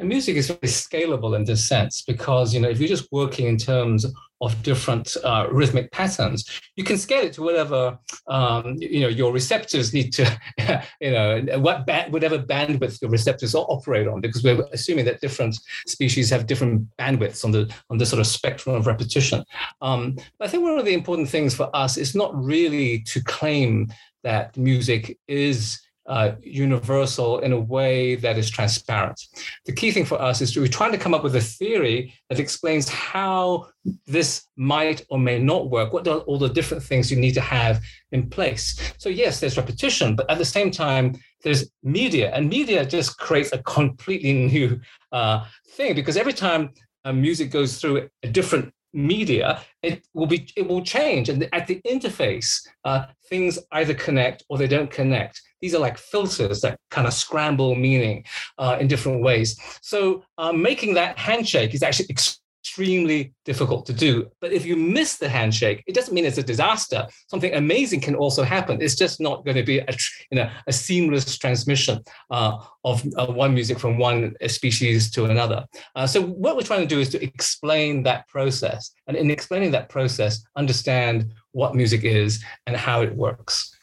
and 0.00 0.08
music 0.08 0.36
is 0.36 0.48
very 0.48 0.60
scalable 0.62 1.36
in 1.36 1.44
this 1.44 1.66
sense 1.66 2.02
because 2.02 2.54
you 2.54 2.60
know 2.60 2.68
if 2.68 2.80
you're 2.80 2.88
just 2.88 3.10
working 3.12 3.46
in 3.46 3.56
terms 3.56 4.06
of 4.42 4.62
different 4.62 5.16
uh, 5.22 5.46
rhythmic 5.52 5.92
patterns, 5.92 6.60
you 6.74 6.82
can 6.82 6.96
scale 6.96 7.24
it 7.24 7.34
to 7.34 7.42
whatever 7.42 7.98
um, 8.26 8.76
you 8.78 9.00
know 9.00 9.08
your 9.08 9.32
receptors 9.32 9.92
need 9.92 10.12
to, 10.14 10.40
you 11.00 11.10
know, 11.10 11.42
what 11.58 11.86
ba- 11.86 12.06
whatever 12.08 12.38
bandwidth 12.38 13.00
your 13.02 13.10
receptors 13.10 13.54
operate 13.54 14.08
on, 14.08 14.20
because 14.20 14.42
we're 14.42 14.64
assuming 14.72 15.04
that 15.04 15.20
different 15.20 15.58
species 15.86 16.30
have 16.30 16.46
different 16.46 16.88
bandwidths 16.98 17.44
on 17.44 17.50
the 17.50 17.72
on 17.90 17.98
the 17.98 18.06
sort 18.06 18.20
of 18.20 18.26
spectrum 18.26 18.74
of 18.74 18.86
repetition. 18.86 19.44
Um, 19.82 20.16
I 20.40 20.48
think 20.48 20.62
one 20.62 20.78
of 20.78 20.86
the 20.86 20.94
important 20.94 21.28
things 21.28 21.54
for 21.54 21.68
us 21.74 21.96
is 21.96 22.14
not 22.14 22.34
really 22.34 23.00
to 23.00 23.22
claim 23.22 23.92
that 24.22 24.56
music 24.56 25.18
is 25.28 25.80
uh, 26.10 26.32
universal 26.42 27.38
in 27.38 27.52
a 27.52 27.60
way 27.60 28.16
that 28.16 28.36
is 28.36 28.50
transparent. 28.50 29.18
The 29.64 29.72
key 29.72 29.92
thing 29.92 30.04
for 30.04 30.20
us 30.20 30.40
is 30.40 30.56
we're 30.56 30.66
trying 30.66 30.90
to 30.90 30.98
come 30.98 31.14
up 31.14 31.22
with 31.22 31.36
a 31.36 31.40
theory 31.40 32.12
that 32.28 32.40
explains 32.40 32.88
how 32.88 33.68
this 34.06 34.44
might 34.56 35.06
or 35.08 35.20
may 35.20 35.38
not 35.38 35.70
work. 35.70 35.92
What 35.92 36.08
are 36.08 36.18
all 36.18 36.36
the 36.38 36.48
different 36.48 36.82
things 36.82 37.12
you 37.12 37.16
need 37.16 37.34
to 37.34 37.40
have 37.40 37.80
in 38.10 38.28
place? 38.28 38.92
So, 38.98 39.08
yes, 39.08 39.38
there's 39.38 39.56
repetition, 39.56 40.16
but 40.16 40.28
at 40.28 40.38
the 40.38 40.44
same 40.44 40.72
time, 40.72 41.14
there's 41.44 41.70
media, 41.84 42.32
and 42.34 42.48
media 42.48 42.84
just 42.84 43.16
creates 43.16 43.52
a 43.52 43.62
completely 43.62 44.32
new 44.32 44.80
uh, 45.12 45.46
thing 45.68 45.94
because 45.94 46.16
every 46.16 46.34
time 46.34 46.70
uh, 47.04 47.12
music 47.12 47.52
goes 47.52 47.80
through 47.80 48.08
a 48.24 48.28
different 48.28 48.74
media, 48.92 49.62
it 49.82 50.04
will 50.12 50.26
be 50.26 50.48
it 50.56 50.66
will 50.68 50.82
change, 50.82 51.28
and 51.28 51.48
at 51.52 51.66
the 51.68 51.80
interface, 51.86 52.66
uh, 52.84 53.06
things 53.28 53.60
either 53.72 53.94
connect 53.94 54.42
or 54.48 54.58
they 54.58 54.66
don't 54.66 54.90
connect. 54.90 55.40
These 55.60 55.74
are 55.74 55.78
like 55.78 55.98
filters 55.98 56.60
that 56.62 56.78
kind 56.90 57.06
of 57.06 57.12
scramble 57.12 57.74
meaning 57.74 58.24
uh, 58.58 58.76
in 58.80 58.88
different 58.88 59.22
ways. 59.22 59.58
So 59.82 60.22
uh, 60.38 60.52
making 60.52 60.94
that 60.94 61.18
handshake 61.18 61.74
is 61.74 61.82
actually 61.82 62.08
extremely 62.10 63.32
difficult 63.44 63.86
to 63.86 63.92
do. 63.92 64.30
But 64.40 64.52
if 64.52 64.66
you 64.66 64.76
miss 64.76 65.16
the 65.16 65.28
handshake, 65.28 65.82
it 65.86 65.94
doesn't 65.94 66.14
mean 66.14 66.24
it's 66.24 66.38
a 66.38 66.42
disaster. 66.42 67.06
Something 67.28 67.54
amazing 67.54 68.00
can 68.00 68.14
also 68.14 68.42
happen. 68.42 68.80
It's 68.80 68.94
just 68.94 69.20
not 69.20 69.44
going 69.44 69.56
to 69.56 69.62
be 69.62 69.78
a, 69.78 69.94
you 70.30 70.36
know, 70.36 70.50
a 70.66 70.72
seamless 70.72 71.38
transmission 71.38 72.02
uh, 72.30 72.58
of, 72.84 73.04
of, 73.16 73.34
one 73.34 73.54
music 73.54 73.78
from 73.78 73.98
one 73.98 74.34
species 74.46 75.10
to 75.12 75.24
another. 75.24 75.64
Uh, 75.96 76.06
so 76.06 76.22
what 76.22 76.56
we're 76.56 76.62
trying 76.62 76.86
to 76.86 76.94
do 76.94 77.00
is 77.00 77.08
to 77.10 77.22
explain 77.22 78.02
that 78.02 78.28
process. 78.28 78.92
And 79.06 79.16
in 79.16 79.30
explaining 79.30 79.70
that 79.72 79.88
process, 79.88 80.42
understand 80.56 81.32
what 81.52 81.74
music 81.74 82.04
is 82.04 82.44
and 82.66 82.76
how 82.76 83.02
it 83.02 83.14
works. 83.14 83.74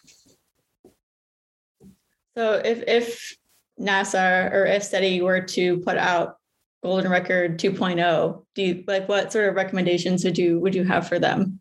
So 2.37 2.61
if 2.63 2.83
if 2.87 3.35
NASA 3.79 4.51
or 4.51 4.67
if 4.67 4.83
SETI 4.83 5.21
were 5.21 5.41
to 5.41 5.79
put 5.79 5.97
out 5.97 6.35
Golden 6.83 7.09
Record 7.09 7.57
2.0, 7.57 8.45
do 8.53 8.61
you 8.61 8.83
like 8.85 9.09
what 9.09 9.33
sort 9.33 9.49
of 9.49 9.55
recommendations 9.55 10.23
would 10.23 10.37
you 10.37 10.59
would 10.59 10.75
you 10.75 10.83
have 10.83 11.07
for 11.07 11.17
them? 11.17 11.59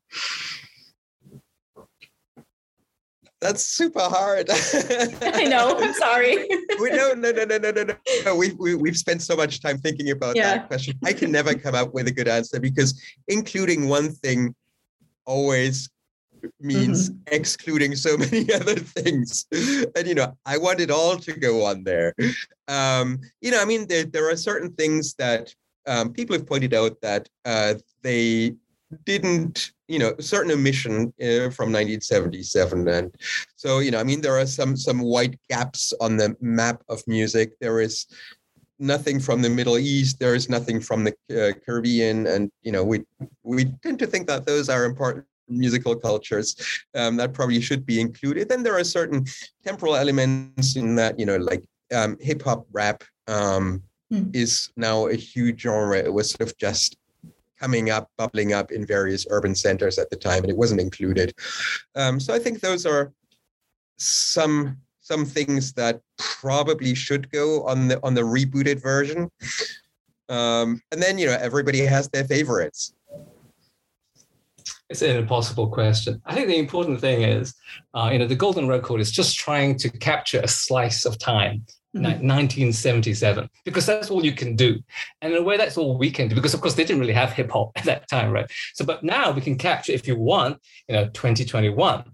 That's 3.40 3.64
super 3.66 4.00
hard. 4.00 4.50
I 5.22 5.44
know. 5.44 5.78
I'm 5.78 5.94
sorry. 6.06 6.46
we 6.78 6.90
no 6.90 7.14
no 7.14 7.30
no 7.30 7.44
no 7.46 7.56
no 7.56 7.70
no 7.70 7.86
no. 8.26 8.36
We 8.36 8.52
we 8.58 8.74
we've 8.74 8.98
spent 8.98 9.22
so 9.22 9.34
much 9.34 9.62
time 9.62 9.78
thinking 9.78 10.10
about 10.10 10.36
yeah. 10.36 10.58
that 10.58 10.68
question. 10.68 10.98
I 11.06 11.14
can 11.14 11.32
never 11.32 11.54
come 11.54 11.74
up 11.74 11.94
with 11.94 12.06
a 12.06 12.12
good 12.12 12.28
answer 12.28 12.60
because 12.60 13.00
including 13.28 13.88
one 13.88 14.12
thing 14.12 14.54
always 15.24 15.88
means 16.60 17.10
mm-hmm. 17.10 17.34
excluding 17.34 17.94
so 17.94 18.16
many 18.18 18.52
other 18.52 18.76
things. 18.76 19.46
And, 19.96 20.06
you 20.06 20.14
know, 20.14 20.36
I 20.44 20.58
want 20.58 20.80
it 20.80 20.90
all 20.90 21.16
to 21.16 21.32
go 21.32 21.64
on 21.64 21.84
there. 21.84 22.14
Um, 22.68 23.20
you 23.40 23.50
know, 23.50 23.60
I 23.60 23.64
mean, 23.64 23.86
there, 23.86 24.04
there 24.04 24.30
are 24.30 24.36
certain 24.36 24.72
things 24.72 25.14
that 25.14 25.54
um, 25.86 26.12
people 26.12 26.36
have 26.36 26.46
pointed 26.46 26.74
out 26.74 27.00
that 27.02 27.28
uh, 27.44 27.74
they 28.02 28.54
didn't, 29.04 29.72
you 29.88 29.98
know, 29.98 30.14
certain 30.20 30.52
omission 30.52 31.12
uh, 31.20 31.50
from 31.50 31.72
1977. 31.72 32.88
And 32.88 33.14
so, 33.56 33.78
you 33.78 33.90
know, 33.90 34.00
I 34.00 34.04
mean, 34.04 34.20
there 34.20 34.38
are 34.38 34.46
some 34.46 34.76
some 34.76 35.00
white 35.00 35.38
gaps 35.48 35.92
on 36.00 36.16
the 36.16 36.36
map 36.40 36.82
of 36.88 37.02
music. 37.06 37.58
There 37.60 37.80
is 37.80 38.06
nothing 38.78 39.20
from 39.20 39.42
the 39.42 39.50
Middle 39.50 39.78
East. 39.78 40.18
There 40.18 40.34
is 40.34 40.48
nothing 40.48 40.80
from 40.80 41.04
the 41.04 41.14
uh, 41.30 41.58
Caribbean, 41.64 42.26
and 42.26 42.50
you 42.62 42.72
know 42.72 42.84
we 42.84 43.04
we 43.42 43.66
tend 43.82 43.98
to 44.00 44.06
think 44.06 44.26
that 44.26 44.46
those 44.46 44.68
are 44.68 44.84
important 44.84 45.24
musical 45.48 45.96
cultures 45.96 46.56
um, 46.94 47.16
that 47.16 47.32
probably 47.32 47.60
should 47.60 47.86
be 47.86 48.00
included. 48.00 48.48
Then 48.48 48.62
there 48.62 48.78
are 48.78 48.84
certain 48.84 49.24
temporal 49.64 49.96
elements 49.96 50.76
in 50.76 50.94
that, 50.96 51.18
you 51.18 51.26
know, 51.26 51.36
like 51.36 51.64
um, 51.94 52.16
hip 52.20 52.42
hop 52.42 52.66
rap 52.72 53.04
um, 53.28 53.82
mm. 54.12 54.34
is 54.34 54.70
now 54.76 55.06
a 55.06 55.14
huge 55.14 55.62
genre. 55.62 55.98
It 55.98 56.12
was 56.12 56.30
sort 56.30 56.48
of 56.48 56.56
just 56.58 56.96
coming 57.58 57.90
up, 57.90 58.10
bubbling 58.16 58.52
up 58.52 58.70
in 58.70 58.86
various 58.86 59.26
urban 59.30 59.54
centers 59.54 59.98
at 59.98 60.10
the 60.10 60.16
time, 60.16 60.42
and 60.42 60.50
it 60.50 60.56
wasn't 60.56 60.80
included. 60.80 61.32
Um, 61.94 62.20
so 62.20 62.34
I 62.34 62.38
think 62.38 62.60
those 62.60 62.86
are 62.86 63.12
some 63.98 64.78
some 65.00 65.24
things 65.24 65.72
that 65.74 66.00
probably 66.18 66.94
should 66.94 67.30
go 67.30 67.62
on 67.64 67.88
the 67.88 68.04
on 68.04 68.14
the 68.14 68.22
rebooted 68.22 68.82
version. 68.82 69.30
Um, 70.28 70.82
and 70.90 71.00
then 71.00 71.18
you 71.18 71.26
know 71.26 71.38
everybody 71.40 71.80
has 71.80 72.08
their 72.08 72.24
favorites 72.24 72.92
it's 74.88 75.02
an 75.02 75.16
impossible 75.16 75.68
question. 75.68 76.22
I 76.26 76.34
think 76.34 76.48
the 76.48 76.58
important 76.58 77.00
thing 77.00 77.22
is, 77.22 77.54
uh, 77.94 78.10
you 78.12 78.18
know, 78.18 78.26
the 78.26 78.36
golden 78.36 78.68
record 78.68 79.00
is 79.00 79.10
just 79.10 79.36
trying 79.36 79.76
to 79.78 79.90
capture 79.90 80.40
a 80.40 80.48
slice 80.48 81.04
of 81.04 81.18
time. 81.18 81.64
Mm-hmm. 81.94 82.28
1977 82.28 83.48
because 83.64 83.86
that's 83.86 84.10
all 84.10 84.22
you 84.22 84.32
can 84.32 84.54
do 84.54 84.78
and 85.22 85.32
in 85.32 85.38
a 85.38 85.42
way 85.42 85.56
that's 85.56 85.78
all 85.78 85.96
we 85.96 86.10
can 86.10 86.28
do 86.28 86.34
because 86.34 86.52
of 86.52 86.60
course 86.60 86.74
they 86.74 86.84
didn't 86.84 87.00
really 87.00 87.14
have 87.14 87.32
hip 87.32 87.50
hop 87.50 87.70
at 87.74 87.84
that 87.84 88.06
time 88.10 88.32
right 88.32 88.50
so 88.74 88.84
but 88.84 89.02
now 89.02 89.30
we 89.30 89.40
can 89.40 89.56
capture 89.56 89.92
if 89.92 90.06
you 90.06 90.14
want 90.14 90.60
you 90.90 90.94
know 90.94 91.06
2021 91.06 92.04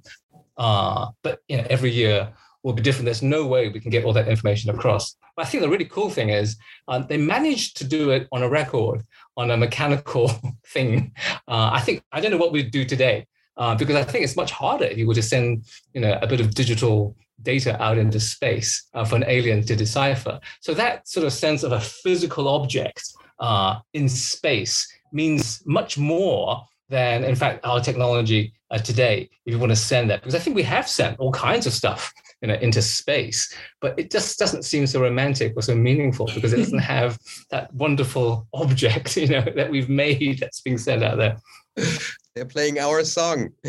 uh, 0.56 1.08
but 1.24 1.40
you 1.48 1.56
know 1.56 1.66
every 1.68 1.90
year 1.90 2.32
will 2.62 2.74
be 2.74 2.82
different 2.82 3.06
there's 3.06 3.22
no 3.22 3.44
way 3.44 3.70
we 3.70 3.80
can 3.80 3.90
get 3.90 4.04
all 4.04 4.12
that 4.12 4.28
information 4.28 4.70
across 4.70 5.16
but 5.36 5.46
I 5.46 5.48
think 5.48 5.62
the 5.62 5.68
really 5.68 5.84
cool 5.86 6.10
thing 6.10 6.30
is 6.30 6.56
uh, 6.88 6.98
they 6.98 7.16
managed 7.16 7.76
to 7.78 7.84
do 7.84 8.10
it 8.10 8.28
on 8.32 8.42
a 8.42 8.48
record, 8.48 9.04
on 9.36 9.50
a 9.50 9.56
mechanical 9.56 10.30
thing. 10.66 11.12
Uh, 11.48 11.70
I 11.72 11.80
think 11.80 12.02
I 12.12 12.20
don't 12.20 12.30
know 12.30 12.36
what 12.36 12.52
we'd 12.52 12.70
do 12.70 12.84
today. 12.84 13.26
uh, 13.56 13.74
because 13.74 13.96
I 13.96 14.04
think 14.04 14.24
it's 14.24 14.36
much 14.36 14.50
harder 14.50 14.86
if 14.86 14.96
you 14.98 15.06
were 15.06 15.14
to 15.14 15.22
send 15.22 15.64
you 15.94 16.00
know 16.00 16.18
a 16.22 16.26
bit 16.26 16.40
of 16.40 16.54
digital 16.54 17.16
data 17.42 17.80
out 17.82 17.98
into 17.98 18.20
space 18.20 18.88
uh, 18.94 19.04
for 19.04 19.16
an 19.16 19.24
alien 19.26 19.64
to 19.66 19.76
decipher. 19.76 20.40
So 20.60 20.74
that 20.74 21.08
sort 21.08 21.26
of 21.26 21.32
sense 21.32 21.62
of 21.62 21.72
a 21.72 21.80
physical 21.80 22.48
object 22.48 23.02
uh, 23.40 23.80
in 23.92 24.08
space 24.08 24.86
means 25.12 25.62
much 25.66 25.98
more 25.98 26.64
than, 26.88 27.24
in 27.24 27.34
fact, 27.34 27.64
our 27.64 27.80
technology 27.80 28.52
uh, 28.70 28.78
today. 28.78 29.28
If 29.44 29.52
you 29.52 29.58
want 29.58 29.72
to 29.72 29.76
send 29.76 30.10
that, 30.10 30.20
because 30.20 30.34
I 30.34 30.38
think 30.38 30.56
we 30.56 30.62
have 30.62 30.88
sent 30.88 31.18
all 31.18 31.32
kinds 31.32 31.66
of 31.66 31.72
stuff 31.72 32.12
you 32.42 32.48
know, 32.48 32.54
into 32.54 32.82
space, 32.82 33.54
but 33.80 33.98
it 33.98 34.10
just 34.10 34.38
doesn't 34.38 34.64
seem 34.64 34.86
so 34.86 35.00
romantic 35.00 35.54
or 35.56 35.62
so 35.62 35.74
meaningful 35.74 36.26
because 36.34 36.52
it 36.52 36.58
doesn't 36.58 36.78
have 36.96 37.18
that 37.50 37.72
wonderful 37.72 38.46
object, 38.52 39.16
you 39.22 39.28
know, 39.28 39.44
that 39.56 39.70
we've 39.70 39.88
made 39.88 40.40
that's 40.40 40.60
being 40.60 40.78
sent 40.78 41.02
out 41.04 41.16
there. 41.16 41.36
They're 42.34 42.44
playing 42.44 42.78
our 42.78 43.04
song. 43.04 43.50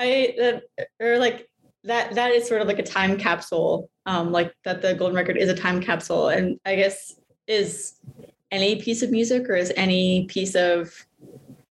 I 0.00 0.34
uh, 0.40 0.60
or 1.00 1.18
like 1.18 1.48
that 1.84 2.14
that 2.14 2.30
is 2.30 2.46
sort 2.46 2.60
of 2.60 2.68
like 2.68 2.78
a 2.78 2.84
time 2.84 3.18
capsule 3.18 3.90
um 4.06 4.30
like 4.30 4.54
that 4.64 4.82
the 4.82 4.94
golden 4.94 5.16
record 5.16 5.36
is 5.36 5.48
a 5.48 5.54
time 5.54 5.80
capsule 5.80 6.28
and 6.28 6.58
i 6.66 6.74
guess 6.76 7.14
is 7.46 7.94
any 8.50 8.80
piece 8.80 9.02
of 9.02 9.10
music 9.10 9.48
or 9.48 9.56
is 9.56 9.72
any 9.76 10.24
piece 10.26 10.54
of 10.54 11.06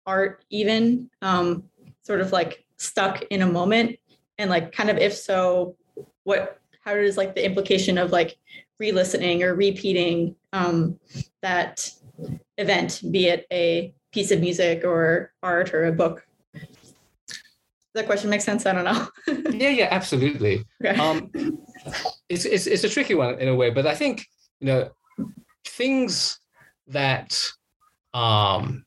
art 0.07 0.45
even 0.51 1.11
um 1.23 1.65
sort 2.03 2.21
of 2.21 2.33
like 2.33 2.65
stuck 2.77 3.23
in 3.31 3.43
a 3.43 3.47
moment 3.47 3.97
and 4.43 4.51
like 4.51 4.73
kind 4.73 4.91
of 4.91 4.99
if 4.99 5.15
so 5.15 5.77
what 6.25 6.59
how 6.85 6.95
does 6.95 7.17
like 7.17 7.35
the 7.35 7.45
implication 7.45 7.97
of 7.97 8.11
like 8.11 8.37
re-listening 8.79 9.43
or 9.43 9.55
repeating 9.55 10.35
um 10.53 10.99
that 11.41 11.91
event 12.59 13.01
be 13.11 13.29
it 13.29 13.47
a 13.53 13.95
piece 14.13 14.31
of 14.31 14.41
music 14.41 14.85
or 14.85 15.33
art 15.43 15.73
or 15.73 15.87
a 15.87 15.93
book 15.93 16.27
that 17.95 18.07
question 18.07 18.31
make 18.31 18.41
sense? 18.41 18.65
I 18.67 18.73
don't 18.73 18.85
know. 18.85 19.09
yeah, 19.51 19.69
yeah, 19.69 19.89
absolutely. 19.91 20.65
Okay. 20.85 20.99
Um, 20.99 21.31
it's, 22.29 22.45
it's 22.45 22.67
it's 22.67 22.85
a 22.85 22.89
tricky 22.89 23.15
one 23.15 23.39
in 23.39 23.49
a 23.49 23.55
way, 23.55 23.71
but 23.71 23.87
I 23.87 23.95
think 23.95 24.27
you 24.61 24.67
know 24.67 24.91
things 25.67 26.39
that 26.87 27.39
um, 28.15 28.85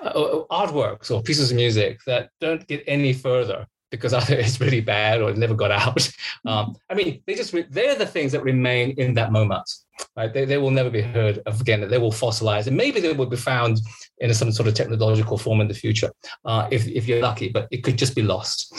uh, 0.00 0.08
uh, 0.08 0.44
artworks 0.50 1.10
or 1.10 1.22
pieces 1.22 1.50
of 1.50 1.56
music 1.56 1.98
that 2.06 2.30
don't 2.40 2.66
get 2.66 2.82
any 2.86 3.12
further 3.12 3.66
because 3.90 4.12
either 4.18 4.36
it's 4.36 4.60
really 4.60 4.80
bad 4.80 5.20
or 5.20 5.30
it 5.30 5.38
never 5.38 5.54
got 5.54 5.70
out. 5.70 6.10
Um, 6.46 6.76
I 6.88 6.94
mean, 6.94 7.22
they 7.26 7.34
just 7.34 7.52
re- 7.52 7.66
they're 7.68 7.94
the 7.94 8.06
things 8.06 8.32
that 8.32 8.42
remain 8.42 8.92
in 8.98 9.14
that 9.14 9.32
moment. 9.32 9.68
Right? 10.16 10.32
They, 10.32 10.44
they 10.44 10.58
will 10.58 10.70
never 10.70 10.90
be 10.90 11.00
heard 11.00 11.40
of 11.46 11.60
again. 11.60 11.88
They 11.88 11.98
will 11.98 12.12
fossilize, 12.12 12.66
and 12.66 12.76
maybe 12.76 13.00
they 13.00 13.12
will 13.12 13.26
be 13.26 13.36
found 13.36 13.80
in 14.18 14.32
some 14.32 14.52
sort 14.52 14.68
of 14.68 14.74
technological 14.74 15.36
form 15.36 15.60
in 15.60 15.68
the 15.68 15.74
future, 15.74 16.10
uh, 16.44 16.68
if 16.70 16.86
if 16.86 17.08
you're 17.08 17.22
lucky. 17.22 17.48
But 17.48 17.68
it 17.70 17.82
could 17.82 17.98
just 17.98 18.14
be 18.14 18.22
lost. 18.22 18.74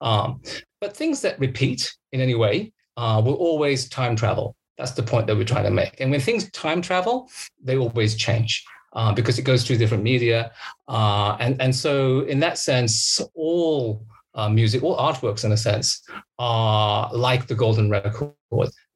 Um, 0.00 0.40
but 0.80 0.96
things 0.96 1.20
that 1.22 1.38
repeat 1.38 1.94
in 2.12 2.20
any 2.20 2.34
way 2.34 2.72
uh, 2.96 3.22
will 3.24 3.34
always 3.34 3.88
time 3.88 4.16
travel. 4.16 4.56
That's 4.78 4.92
the 4.92 5.02
point 5.02 5.26
that 5.26 5.36
we're 5.36 5.44
trying 5.44 5.64
to 5.64 5.70
make. 5.70 6.00
And 6.00 6.10
when 6.10 6.20
things 6.20 6.50
time 6.50 6.82
travel, 6.82 7.30
they 7.62 7.76
always 7.76 8.14
change. 8.14 8.64
Uh, 8.92 9.12
because 9.12 9.38
it 9.38 9.42
goes 9.42 9.62
through 9.62 9.76
different 9.76 10.02
media. 10.02 10.50
Uh, 10.88 11.36
and, 11.38 11.60
and 11.60 11.74
so, 11.74 12.20
in 12.20 12.40
that 12.40 12.56
sense, 12.56 13.20
all 13.34 14.06
uh, 14.36 14.48
music, 14.48 14.82
or 14.82 14.96
artworks 14.98 15.44
in 15.44 15.52
a 15.52 15.56
sense, 15.56 16.02
are 16.38 17.10
like 17.12 17.46
the 17.46 17.54
golden 17.54 17.90
record. 17.90 18.32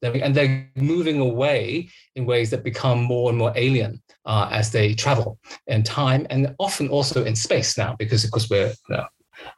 And 0.03 0.35
they're 0.35 0.71
moving 0.77 1.21
away 1.21 1.89
in 2.15 2.25
ways 2.25 2.51
that 2.51 2.63
become 2.63 3.03
more 3.03 3.31
and 3.31 3.39
more 3.39 3.53
alien 3.57 4.01
uh, 4.25 4.49
as 4.53 4.71
they 4.71 4.95
travel 4.95 5.39
in 5.67 5.83
time 5.83 6.27
and 6.31 6.55
often 6.59 6.89
also 6.89 7.25
in 7.25 7.35
space 7.35 7.77
now, 7.77 7.97
because 7.99 8.25
of 8.25 8.31
course 8.31 8.49
we're 8.49 8.69
you 8.89 8.97
know, 8.97 9.07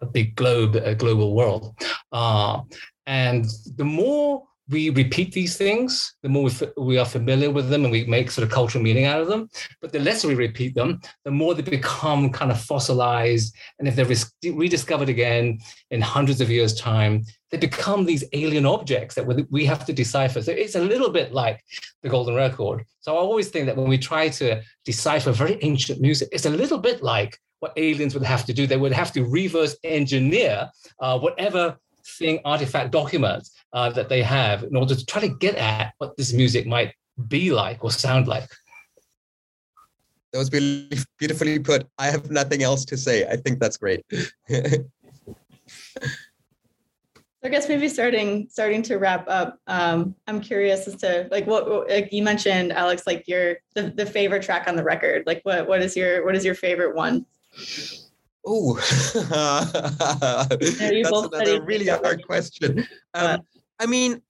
a 0.00 0.06
big 0.06 0.34
globe, 0.34 0.76
a 0.76 0.94
global 0.94 1.34
world. 1.34 1.74
Uh, 2.10 2.60
and 3.06 3.46
the 3.76 3.84
more 3.84 4.44
we 4.72 4.90
repeat 4.90 5.32
these 5.32 5.56
things, 5.56 6.14
the 6.22 6.28
more 6.28 6.50
we, 6.76 6.98
are 6.98 7.04
familiar 7.04 7.50
with 7.50 7.68
them 7.68 7.84
and 7.84 7.92
we 7.92 8.04
make 8.04 8.30
sort 8.30 8.46
of 8.46 8.52
cultural 8.52 8.82
meaning 8.82 9.04
out 9.04 9.20
of 9.20 9.28
them. 9.28 9.48
But 9.80 9.92
the 9.92 10.00
less 10.00 10.24
we 10.24 10.34
repeat 10.34 10.74
them, 10.74 11.00
the 11.24 11.30
more 11.30 11.54
they 11.54 11.62
become 11.62 12.30
kind 12.30 12.50
of 12.50 12.60
fossilized. 12.60 13.54
And 13.78 13.86
if 13.86 13.94
they're 13.94 14.52
rediscovered 14.52 15.08
again 15.08 15.60
in 15.90 16.00
hundreds 16.00 16.40
of 16.40 16.50
years' 16.50 16.74
time, 16.74 17.24
they 17.50 17.58
become 17.58 18.04
these 18.04 18.24
alien 18.32 18.66
objects 18.66 19.14
that 19.14 19.46
we 19.50 19.66
have 19.66 19.84
to 19.84 19.92
decipher. 19.92 20.42
So 20.42 20.52
it's 20.52 20.74
a 20.74 20.80
little 20.80 21.10
bit 21.10 21.32
like 21.32 21.62
the 22.02 22.08
Golden 22.08 22.34
Record. 22.34 22.84
So 23.00 23.14
I 23.14 23.18
always 23.18 23.48
think 23.48 23.66
that 23.66 23.76
when 23.76 23.88
we 23.88 23.98
try 23.98 24.30
to 24.30 24.62
decipher 24.84 25.32
very 25.32 25.58
ancient 25.62 26.00
music, 26.00 26.30
it's 26.32 26.46
a 26.46 26.50
little 26.50 26.78
bit 26.78 27.02
like 27.02 27.38
what 27.60 27.74
aliens 27.76 28.14
would 28.14 28.24
have 28.24 28.44
to 28.46 28.52
do. 28.52 28.66
They 28.66 28.78
would 28.78 28.92
have 28.92 29.12
to 29.12 29.24
reverse 29.24 29.76
engineer 29.84 30.70
uh, 30.98 31.18
whatever 31.18 31.76
thing, 32.18 32.40
artifact, 32.44 32.90
document 32.90 33.48
uh, 33.72 33.90
that 33.90 34.08
they 34.08 34.22
have 34.22 34.64
in 34.64 34.76
order 34.76 34.94
to 34.94 35.06
try 35.06 35.20
to 35.20 35.28
get 35.28 35.56
at 35.56 35.94
what 35.98 36.16
this 36.16 36.32
music 36.32 36.66
might 36.66 36.94
be 37.28 37.52
like 37.52 37.82
or 37.84 37.90
sound 37.90 38.28
like. 38.28 38.48
That 40.32 40.38
was 40.38 40.50
beautifully 41.18 41.58
put. 41.58 41.86
I 41.98 42.06
have 42.06 42.30
nothing 42.30 42.62
else 42.62 42.86
to 42.86 42.96
say. 42.96 43.26
I 43.26 43.36
think 43.36 43.60
that's 43.60 43.76
great. 43.76 44.04
I 47.44 47.48
guess 47.48 47.68
maybe 47.68 47.88
starting 47.88 48.46
starting 48.48 48.82
to 48.82 48.96
wrap 48.98 49.26
up. 49.28 49.58
Um, 49.66 50.14
I'm 50.28 50.40
curious 50.40 50.86
as 50.86 50.94
to 50.96 51.28
like 51.30 51.46
what 51.46 51.88
like 51.88 52.12
you 52.12 52.22
mentioned, 52.22 52.72
Alex, 52.72 53.02
like 53.06 53.26
your 53.26 53.56
the, 53.74 53.90
the 53.90 54.06
favorite 54.06 54.42
track 54.42 54.68
on 54.68 54.76
the 54.76 54.84
record. 54.84 55.24
Like 55.26 55.40
what 55.42 55.66
what 55.66 55.82
is 55.82 55.96
your 55.96 56.24
what 56.24 56.36
is 56.36 56.44
your 56.44 56.54
favorite 56.54 56.94
one? 56.94 57.26
Oh, 58.46 58.74
that's 59.14 61.10
another 61.10 61.62
really 61.62 61.88
hard 61.88 62.24
question. 62.26 62.86
Um, 63.14 63.40
I 63.82 63.86
mean, 63.86 64.22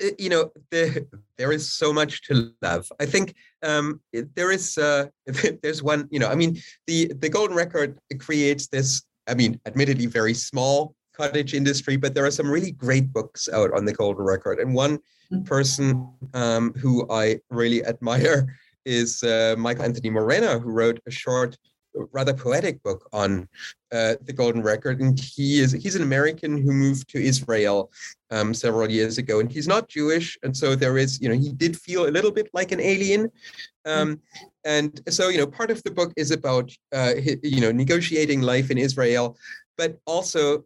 eh, 0.00 0.10
you 0.18 0.28
know, 0.28 0.52
there 0.70 1.06
there 1.38 1.52
is 1.52 1.72
so 1.72 1.92
much 1.92 2.22
to 2.28 2.52
love. 2.60 2.92
I 3.00 3.06
think 3.06 3.34
um, 3.62 4.00
there 4.12 4.52
is 4.52 4.76
uh, 4.76 5.06
there's 5.62 5.82
one. 5.82 6.06
You 6.10 6.20
know, 6.20 6.28
I 6.28 6.34
mean, 6.34 6.58
the 6.86 7.12
the 7.18 7.30
Golden 7.30 7.56
Record 7.56 7.98
creates 8.18 8.68
this. 8.68 9.02
I 9.26 9.34
mean, 9.34 9.58
admittedly, 9.66 10.06
very 10.06 10.34
small 10.34 10.94
cottage 11.16 11.54
industry, 11.54 11.96
but 11.96 12.14
there 12.14 12.26
are 12.26 12.30
some 12.30 12.50
really 12.50 12.72
great 12.72 13.12
books 13.12 13.48
out 13.48 13.72
on 13.72 13.84
the 13.84 13.92
Golden 13.92 14.24
Record. 14.24 14.58
And 14.58 14.74
one 14.74 14.98
mm. 15.32 15.44
person 15.44 16.08
um, 16.34 16.72
who 16.74 17.06
I 17.10 17.40
really 17.50 17.84
admire 17.92 18.56
is 18.84 19.22
uh, 19.22 19.54
Michael 19.58 19.84
Anthony 19.84 20.10
Moreno, 20.10 20.58
who 20.58 20.70
wrote 20.70 21.00
a 21.06 21.10
short 21.10 21.56
rather 22.12 22.34
poetic 22.34 22.82
book 22.82 23.08
on 23.12 23.48
uh, 23.92 24.14
the 24.22 24.32
Golden 24.32 24.62
Record, 24.62 25.00
and 25.00 25.18
he 25.18 25.60
is 25.60 25.72
he's 25.72 25.96
an 25.96 26.02
American 26.02 26.56
who 26.56 26.72
moved 26.72 27.08
to 27.10 27.22
Israel 27.22 27.90
um, 28.30 28.54
several 28.54 28.90
years 28.90 29.18
ago, 29.18 29.40
and 29.40 29.50
he's 29.50 29.66
not 29.66 29.88
Jewish, 29.88 30.38
and 30.42 30.56
so 30.56 30.74
there 30.74 30.98
is 30.98 31.20
you 31.20 31.28
know 31.28 31.34
he 31.34 31.52
did 31.52 31.76
feel 31.76 32.06
a 32.06 32.10
little 32.10 32.30
bit 32.30 32.48
like 32.52 32.72
an 32.72 32.80
alien, 32.80 33.30
um, 33.84 34.20
and 34.64 35.00
so 35.08 35.28
you 35.28 35.38
know 35.38 35.46
part 35.46 35.70
of 35.70 35.82
the 35.82 35.90
book 35.90 36.12
is 36.16 36.30
about 36.30 36.70
uh, 36.92 37.14
you 37.42 37.60
know 37.60 37.72
negotiating 37.72 38.42
life 38.42 38.70
in 38.70 38.78
Israel, 38.78 39.36
but 39.76 39.98
also 40.06 40.64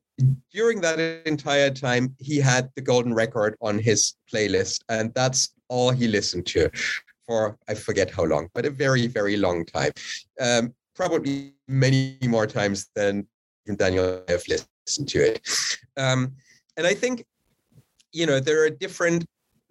during 0.53 0.81
that 0.81 1.01
entire 1.27 1.71
time 1.71 2.15
he 2.19 2.39
had 2.39 2.71
the 2.77 2.83
Golden 2.83 3.15
Record 3.15 3.57
on 3.61 3.79
his 3.79 4.15
playlist, 4.33 4.83
and 4.89 5.13
that's 5.15 5.55
all 5.69 5.91
he 5.91 6.09
listened 6.09 6.47
to 6.47 6.71
for 7.27 7.57
I 7.69 7.75
forget 7.75 8.11
how 8.11 8.25
long, 8.25 8.49
but 8.55 8.67
a 8.67 8.71
very 8.71 9.07
very 9.07 9.37
long 9.37 9.65
time. 9.65 9.93
Um, 10.41 10.75
probably 10.95 11.55
many 11.69 12.19
more 12.23 12.47
times 12.47 12.89
than 12.95 13.27
Daniel 13.77 14.23
I 14.29 14.33
have 14.33 14.45
listened 14.49 15.09
to 15.09 15.19
it. 15.19 15.41
Um, 15.97 16.35
and 16.77 16.87
I 16.87 16.95
think, 16.95 17.25
you 18.13 18.27
know, 18.27 18.41
there 18.41 18.65
are 18.65 18.71
different 18.71 19.27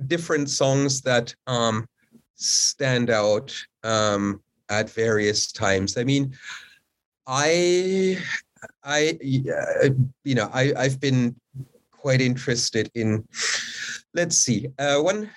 different 0.07 0.49
songs 0.49 1.01
that 1.01 1.33
um, 1.47 1.87
stand 2.35 3.09
out 3.09 3.55
um, 3.83 4.41
at 4.69 4.89
various 4.89 5.51
times. 5.51 5.97
I 5.97 6.03
mean, 6.03 6.35
I, 7.27 8.17
I, 8.83 9.17
you 9.21 10.35
know, 10.35 10.49
I, 10.53 10.73
I've 10.77 10.99
been 10.99 11.35
quite 11.91 12.21
interested 12.21 12.89
in. 12.95 13.25
Let's 14.13 14.37
see, 14.37 14.67
uh, 14.77 14.99
one. 14.99 15.29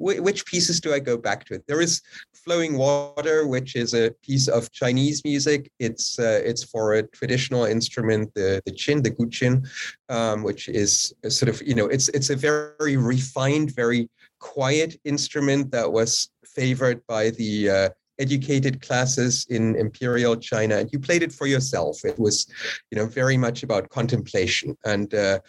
Which 0.00 0.46
pieces 0.46 0.80
do 0.80 0.94
I 0.94 1.00
go 1.00 1.16
back 1.16 1.44
to? 1.46 1.60
There 1.66 1.80
is 1.80 2.02
Flowing 2.48 2.78
Water, 2.78 3.46
which 3.46 3.76
is 3.76 3.92
a 3.92 4.10
piece 4.22 4.48
of 4.48 4.72
Chinese 4.72 5.22
music. 5.22 5.70
It's 5.78 6.18
uh, 6.18 6.40
it's 6.42 6.64
for 6.64 6.94
a 6.94 7.02
traditional 7.02 7.66
instrument, 7.66 8.32
the 8.34 8.62
the 8.64 8.72
qin, 8.72 9.02
the 9.02 9.10
guqin, 9.10 9.68
um, 10.08 10.42
which 10.42 10.66
is 10.66 11.12
sort 11.28 11.50
of 11.50 11.60
you 11.60 11.74
know 11.74 11.88
it's 11.88 12.08
it's 12.08 12.30
a 12.30 12.36
very 12.36 12.96
refined, 12.96 13.74
very 13.76 14.08
quiet 14.38 14.98
instrument 15.04 15.70
that 15.72 15.92
was 15.92 16.30
favored 16.42 17.06
by 17.06 17.28
the 17.40 17.68
uh, 17.68 17.88
educated 18.18 18.80
classes 18.80 19.46
in 19.50 19.76
imperial 19.76 20.34
China, 20.34 20.78
and 20.78 20.88
you 20.90 20.98
played 20.98 21.22
it 21.22 21.34
for 21.34 21.46
yourself. 21.46 22.02
It 22.02 22.18
was, 22.18 22.46
you 22.90 22.96
know, 22.96 23.04
very 23.04 23.36
much 23.36 23.62
about 23.62 23.90
contemplation 23.90 24.74
and 24.86 25.12
uh, 25.12 25.40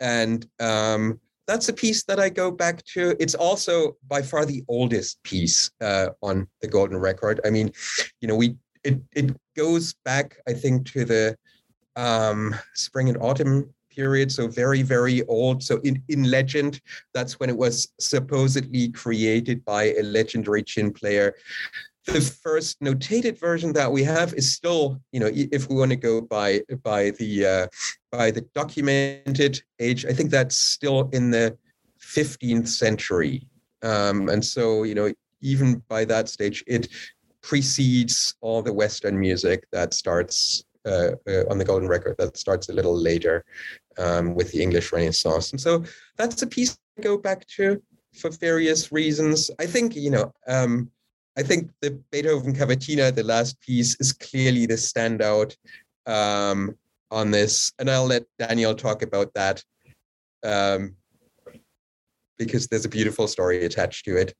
and 0.00 0.48
um, 0.58 1.20
that's 1.50 1.68
a 1.68 1.72
piece 1.72 2.04
that 2.04 2.20
I 2.20 2.28
go 2.28 2.52
back 2.52 2.84
to. 2.94 3.16
It's 3.18 3.34
also 3.34 3.96
by 4.06 4.22
far 4.22 4.46
the 4.46 4.62
oldest 4.68 5.20
piece 5.24 5.70
uh, 5.80 6.10
on 6.22 6.46
the 6.60 6.68
Golden 6.68 6.96
Record. 6.96 7.40
I 7.44 7.50
mean, 7.50 7.72
you 8.20 8.28
know, 8.28 8.36
we 8.36 8.54
it 8.84 9.00
it 9.12 9.36
goes 9.56 9.94
back, 10.04 10.36
I 10.46 10.52
think, 10.52 10.86
to 10.92 11.04
the 11.04 11.36
um, 11.96 12.54
spring 12.74 13.08
and 13.08 13.18
autumn 13.20 13.74
period, 13.90 14.30
so 14.30 14.46
very, 14.46 14.82
very 14.82 15.22
old. 15.24 15.62
So 15.62 15.80
in, 15.82 16.00
in 16.08 16.22
legend, 16.22 16.80
that's 17.12 17.40
when 17.40 17.50
it 17.50 17.56
was 17.56 17.92
supposedly 17.98 18.88
created 18.90 19.64
by 19.64 19.92
a 19.94 20.02
legendary 20.02 20.62
qin 20.62 20.94
player. 20.94 21.34
The 22.06 22.20
first 22.20 22.80
notated 22.80 23.38
version 23.38 23.72
that 23.74 23.92
we 23.92 24.02
have 24.04 24.32
is 24.34 24.54
still, 24.54 25.00
you 25.12 25.20
know, 25.20 25.30
if 25.32 25.68
we 25.68 25.76
want 25.76 25.90
to 25.90 25.96
go 25.96 26.20
by 26.20 26.62
by 26.82 27.10
the 27.10 27.46
uh, 27.46 27.66
by 28.10 28.30
the 28.30 28.40
documented 28.54 29.62
age, 29.78 30.06
I 30.06 30.12
think 30.12 30.30
that's 30.30 30.56
still 30.56 31.10
in 31.12 31.30
the 31.30 31.56
15th 32.00 32.68
century. 32.68 33.46
Um, 33.82 34.28
and 34.28 34.44
so, 34.44 34.82
you 34.82 34.94
know, 34.94 35.12
even 35.42 35.82
by 35.88 36.04
that 36.06 36.28
stage, 36.28 36.64
it 36.66 36.88
precedes 37.42 38.34
all 38.40 38.62
the 38.62 38.72
Western 38.72 39.18
music 39.18 39.66
that 39.72 39.94
starts 39.94 40.64
uh, 40.86 41.12
uh, 41.28 41.44
on 41.50 41.58
the 41.58 41.64
Golden 41.64 41.88
Record 41.88 42.16
that 42.18 42.36
starts 42.36 42.68
a 42.68 42.72
little 42.72 42.96
later 42.96 43.44
um, 43.98 44.34
with 44.34 44.50
the 44.52 44.62
English 44.62 44.92
Renaissance. 44.92 45.50
And 45.52 45.60
so 45.60 45.84
that's 46.16 46.42
a 46.42 46.46
piece 46.46 46.78
I 46.98 47.02
go 47.02 47.18
back 47.18 47.46
to 47.56 47.82
for 48.14 48.30
various 48.30 48.90
reasons. 48.90 49.50
I 49.58 49.66
think, 49.66 49.94
you 49.94 50.10
know, 50.10 50.32
um, 50.46 50.90
I 51.40 51.42
think 51.42 51.70
the 51.80 51.98
Beethoven 52.12 52.54
Cavatina, 52.54 53.14
the 53.14 53.22
last 53.22 53.58
piece, 53.62 53.98
is 53.98 54.12
clearly 54.12 54.66
the 54.66 54.74
standout 54.74 55.56
um, 56.04 56.76
on 57.10 57.30
this. 57.30 57.72
And 57.78 57.88
I'll 57.88 58.04
let 58.04 58.24
Daniel 58.38 58.74
talk 58.74 59.00
about 59.00 59.32
that 59.32 59.64
um, 60.44 60.96
because 62.36 62.66
there's 62.66 62.84
a 62.84 62.90
beautiful 62.90 63.26
story 63.26 63.64
attached 63.64 64.04
to 64.04 64.18
it. 64.18 64.34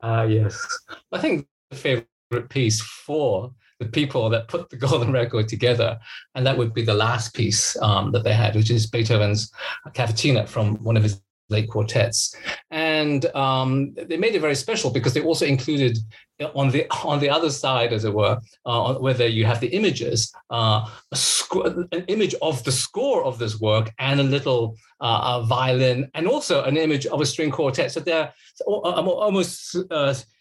Uh, 0.00 0.24
yes. 0.30 0.64
I 1.10 1.18
think 1.18 1.48
the 1.70 1.76
favorite 1.76 2.48
piece 2.48 2.80
for 2.80 3.52
the 3.80 3.86
people 3.86 4.30
that 4.30 4.46
put 4.46 4.70
the 4.70 4.76
golden 4.86 5.10
record 5.10 5.48
together 5.48 5.98
and 6.36 6.46
that 6.46 6.56
would 6.56 6.74
be 6.74 6.82
the 6.82 6.94
last 6.94 7.34
piece 7.34 7.76
um, 7.82 8.12
that 8.12 8.22
they 8.22 8.32
had 8.32 8.54
which 8.54 8.70
is 8.70 8.86
beethoven's 8.86 9.52
cavatina 9.88 10.48
from 10.48 10.76
one 10.82 10.96
of 10.96 11.02
his 11.02 11.20
late 11.48 11.68
quartets. 11.68 12.34
And 12.70 13.24
um, 13.34 13.94
they 13.94 14.16
made 14.16 14.34
it 14.34 14.40
very 14.40 14.54
special 14.54 14.90
because 14.90 15.14
they 15.14 15.22
also 15.22 15.46
included 15.46 15.98
on 16.54 16.70
the 16.70 16.86
on 17.04 17.18
the 17.18 17.30
other 17.30 17.50
side 17.50 17.92
as 17.92 18.04
it 18.04 18.12
were 18.12 18.38
uh, 18.66 18.94
whether 18.94 19.26
you 19.26 19.46
have 19.46 19.60
the 19.60 19.68
images 19.68 20.34
uh, 20.50 20.86
sc- 21.14 21.64
an 21.92 22.04
image 22.08 22.34
of 22.42 22.62
the 22.64 22.72
score 22.72 23.24
of 23.24 23.38
this 23.38 23.58
work 23.58 23.90
and 23.98 24.20
a 24.20 24.22
little 24.22 24.76
uh, 25.00 25.40
a 25.40 25.46
violin 25.46 26.10
and 26.14 26.26
also 26.28 26.62
an 26.64 26.76
image 26.76 27.06
of 27.06 27.20
a 27.20 27.26
string 27.26 27.50
quartet. 27.50 27.90
So 27.90 28.00
they're 28.00 28.32
almost 28.66 29.76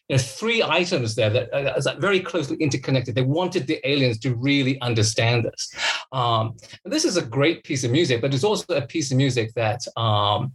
know, 0.10 0.18
three 0.18 0.62
items 0.62 1.16
there 1.16 1.30
that 1.30 1.53
are 1.53 1.99
very 1.99 2.20
closely 2.20 2.58
interconnected. 2.58 3.16
They 3.16 3.22
wanted 3.22 3.66
the 3.68 3.80
aliens 3.89 4.20
to 4.20 4.36
really 4.36 4.80
understand 4.82 5.45
this. 5.45 5.74
Um, 6.12 6.56
this 6.84 7.06
is 7.06 7.18
a 7.18 7.26
great 7.26 7.64
piece 7.64 7.84
of 7.84 7.91
music, 7.91 8.22
but 8.22 8.34
it's 8.34 8.43
also 8.43 8.76
a 8.76 8.86
piece 8.86 9.12
of 9.12 9.18
music 9.18 9.53
that 9.56 9.86
um, 9.97 10.53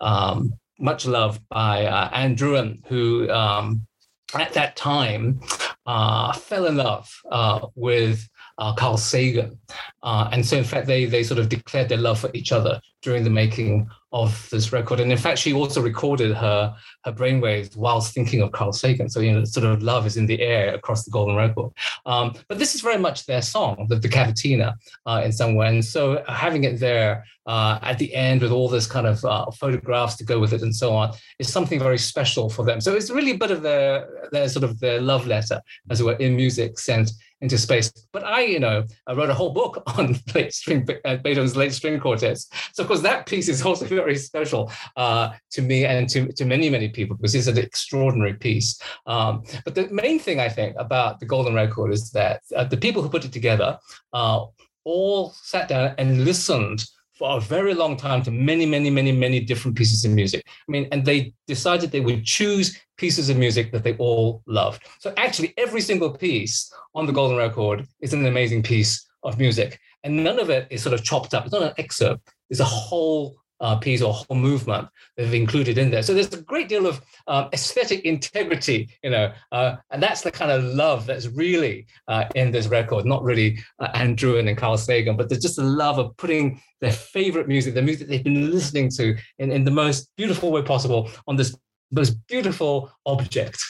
um, 0.00 0.54
much 0.78 1.06
loved 1.06 1.42
by 1.48 1.86
uh, 1.86 2.10
Ann 2.12 2.34
Druyan, 2.34 2.84
who 2.86 3.30
um, 3.30 3.86
at 4.34 4.52
that 4.54 4.76
time 4.76 5.40
uh, 5.86 6.32
fell 6.32 6.66
in 6.66 6.76
love 6.76 7.10
uh, 7.30 7.66
with 7.74 8.28
uh, 8.60 8.74
Carl 8.74 8.96
Sagan. 8.96 9.58
Uh, 10.02 10.28
and 10.32 10.44
so, 10.44 10.56
in 10.56 10.64
fact, 10.64 10.86
they, 10.86 11.06
they 11.06 11.22
sort 11.22 11.40
of 11.40 11.48
declared 11.48 11.88
their 11.88 11.98
love 11.98 12.20
for 12.20 12.30
each 12.34 12.52
other 12.52 12.80
during 13.02 13.24
the 13.24 13.30
making 13.30 13.88
of 14.12 14.48
this 14.50 14.72
record. 14.72 15.00
And 15.00 15.10
in 15.10 15.18
fact, 15.18 15.38
she 15.38 15.52
also 15.52 15.80
recorded 15.80 16.36
her 16.36 16.74
her 17.04 17.12
brainwaves 17.12 17.76
whilst 17.76 18.12
thinking 18.12 18.42
of 18.42 18.52
Carl 18.52 18.72
Sagan. 18.72 19.08
So 19.08 19.20
you 19.20 19.32
know, 19.32 19.44
sort 19.44 19.66
of 19.66 19.82
love 19.82 20.06
is 20.06 20.16
in 20.16 20.26
the 20.26 20.40
air 20.40 20.74
across 20.74 21.04
the 21.04 21.10
Golden 21.10 21.36
Record. 21.36 21.72
Um, 22.04 22.34
but 22.48 22.58
this 22.58 22.74
is 22.74 22.80
very 22.80 22.98
much 22.98 23.26
their 23.26 23.40
song, 23.40 23.86
the, 23.88 23.96
the 23.96 24.08
Cavatina, 24.08 24.74
uh, 25.06 25.22
in 25.24 25.32
some 25.32 25.54
way. 25.54 25.68
And 25.68 25.84
so 25.84 26.22
having 26.28 26.64
it 26.64 26.80
there 26.80 27.24
uh, 27.46 27.78
at 27.82 27.98
the 27.98 28.14
end 28.14 28.42
with 28.42 28.52
all 28.52 28.68
this 28.68 28.86
kind 28.86 29.06
of 29.06 29.24
uh, 29.24 29.50
photographs 29.52 30.16
to 30.16 30.24
go 30.24 30.38
with 30.38 30.52
it 30.52 30.62
and 30.62 30.74
so 30.74 30.92
on 30.94 31.12
is 31.38 31.50
something 31.50 31.78
very 31.78 31.98
special 31.98 32.50
for 32.50 32.64
them. 32.64 32.80
So 32.80 32.94
it's 32.94 33.10
really 33.10 33.32
a 33.32 33.38
bit 33.38 33.50
of 33.50 33.62
their 33.62 34.28
their 34.32 34.48
sort 34.48 34.64
of 34.64 34.80
their 34.80 35.00
love 35.00 35.26
letter, 35.26 35.60
as 35.88 36.00
it 36.00 36.04
were, 36.04 36.14
in 36.14 36.36
music 36.36 36.78
sent 36.78 37.12
into 37.40 37.58
space. 37.58 37.92
But 38.12 38.24
I, 38.24 38.42
you 38.42 38.60
know, 38.60 38.84
I 39.06 39.14
wrote 39.14 39.30
a 39.30 39.34
whole 39.34 39.50
book 39.50 39.82
on 39.98 40.16
late 40.34 40.52
string 40.52 40.86
uh, 41.04 41.16
Beethoven's 41.16 41.56
late 41.56 41.72
string 41.72 41.98
quartets. 42.00 42.48
So 42.72 42.82
of 42.82 42.88
course 42.88 43.02
that 43.02 43.26
piece 43.26 43.48
is 43.48 43.62
also 43.62 43.84
very 44.02 44.16
special 44.16 44.70
uh, 44.96 45.30
to 45.52 45.62
me 45.62 45.84
and 45.84 46.08
to, 46.10 46.32
to 46.32 46.44
many 46.44 46.70
many 46.70 46.88
people 46.88 47.16
because 47.16 47.34
it's 47.34 47.46
an 47.46 47.58
extraordinary 47.58 48.34
piece. 48.34 48.80
Um, 49.06 49.42
but 49.64 49.74
the 49.74 49.88
main 49.90 50.18
thing 50.18 50.40
I 50.40 50.48
think 50.48 50.76
about 50.78 51.20
the 51.20 51.26
Golden 51.26 51.54
Record 51.54 51.92
is 51.92 52.10
that 52.10 52.42
uh, 52.54 52.64
the 52.64 52.76
people 52.76 53.02
who 53.02 53.08
put 53.08 53.24
it 53.24 53.32
together 53.32 53.78
uh, 54.12 54.44
all 54.84 55.30
sat 55.30 55.68
down 55.68 55.94
and 55.98 56.24
listened 56.24 56.84
for 57.20 57.36
a 57.36 57.40
very 57.40 57.74
long 57.74 57.98
time 57.98 58.22
to 58.22 58.30
many, 58.30 58.64
many, 58.64 58.88
many, 58.88 59.12
many 59.12 59.40
different 59.40 59.76
pieces 59.76 60.06
of 60.06 60.10
music. 60.10 60.42
I 60.46 60.72
mean, 60.72 60.88
and 60.90 61.04
they 61.04 61.34
decided 61.46 61.90
they 61.90 62.00
would 62.00 62.24
choose 62.24 62.80
pieces 62.96 63.28
of 63.28 63.36
music 63.36 63.72
that 63.72 63.84
they 63.84 63.94
all 63.98 64.42
loved. 64.46 64.86
So 65.00 65.12
actually, 65.18 65.52
every 65.58 65.82
single 65.82 66.16
piece 66.16 66.72
on 66.94 67.04
the 67.04 67.12
Golden 67.12 67.36
Record 67.36 67.86
is 68.00 68.14
an 68.14 68.24
amazing 68.24 68.62
piece 68.62 69.06
of 69.22 69.38
music, 69.38 69.78
and 70.02 70.24
none 70.24 70.38
of 70.40 70.48
it 70.48 70.66
is 70.70 70.82
sort 70.82 70.94
of 70.94 71.04
chopped 71.04 71.34
up. 71.34 71.44
It's 71.44 71.52
not 71.52 71.62
an 71.62 71.74
excerpt. 71.76 72.26
It's 72.48 72.60
a 72.60 72.64
whole 72.64 73.36
uh, 73.60 73.76
piece 73.76 74.02
or 74.02 74.12
whole 74.12 74.36
movement 74.36 74.88
they've 75.16 75.34
included 75.34 75.78
in 75.78 75.90
there. 75.90 76.02
So 76.02 76.14
there's 76.14 76.32
a 76.32 76.42
great 76.42 76.68
deal 76.68 76.86
of 76.86 77.00
um, 77.26 77.48
aesthetic 77.52 78.04
integrity, 78.04 78.88
you 79.02 79.10
know, 79.10 79.32
uh, 79.52 79.76
and 79.90 80.02
that's 80.02 80.22
the 80.22 80.30
kind 80.30 80.50
of 80.50 80.64
love 80.64 81.06
that's 81.06 81.26
really 81.26 81.86
uh, 82.08 82.24
in 82.34 82.50
this 82.50 82.66
record. 82.66 83.04
Not 83.04 83.22
really 83.22 83.58
uh, 83.78 83.88
Ann 83.94 84.16
and 84.20 84.56
Carl 84.56 84.78
Sagan, 84.78 85.16
but 85.16 85.28
there's 85.28 85.42
just 85.42 85.58
a 85.58 85.62
love 85.62 85.98
of 85.98 86.16
putting 86.16 86.60
their 86.80 86.92
favorite 86.92 87.48
music, 87.48 87.74
the 87.74 87.82
music 87.82 88.08
they've 88.08 88.24
been 88.24 88.50
listening 88.50 88.90
to, 88.90 89.16
in, 89.38 89.52
in 89.52 89.64
the 89.64 89.70
most 89.70 90.10
beautiful 90.16 90.50
way 90.50 90.62
possible 90.62 91.10
on 91.26 91.36
this 91.36 91.54
most 91.92 92.16
beautiful 92.28 92.90
object. 93.04 93.62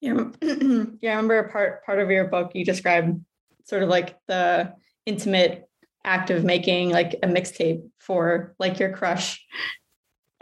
Yeah, 0.00 0.24
yeah. 1.00 1.12
I 1.12 1.16
remember 1.16 1.48
part 1.48 1.84
part 1.84 1.98
of 1.98 2.10
your 2.10 2.26
book 2.26 2.52
you 2.54 2.64
described 2.64 3.18
sort 3.64 3.82
of 3.82 3.88
like 3.88 4.16
the 4.28 4.74
intimate 5.06 5.68
act 6.06 6.30
of 6.30 6.44
making 6.44 6.90
like 6.90 7.14
a 7.22 7.26
mixtape 7.26 7.82
for 7.98 8.54
like 8.58 8.78
your 8.78 8.92
crush. 8.92 9.44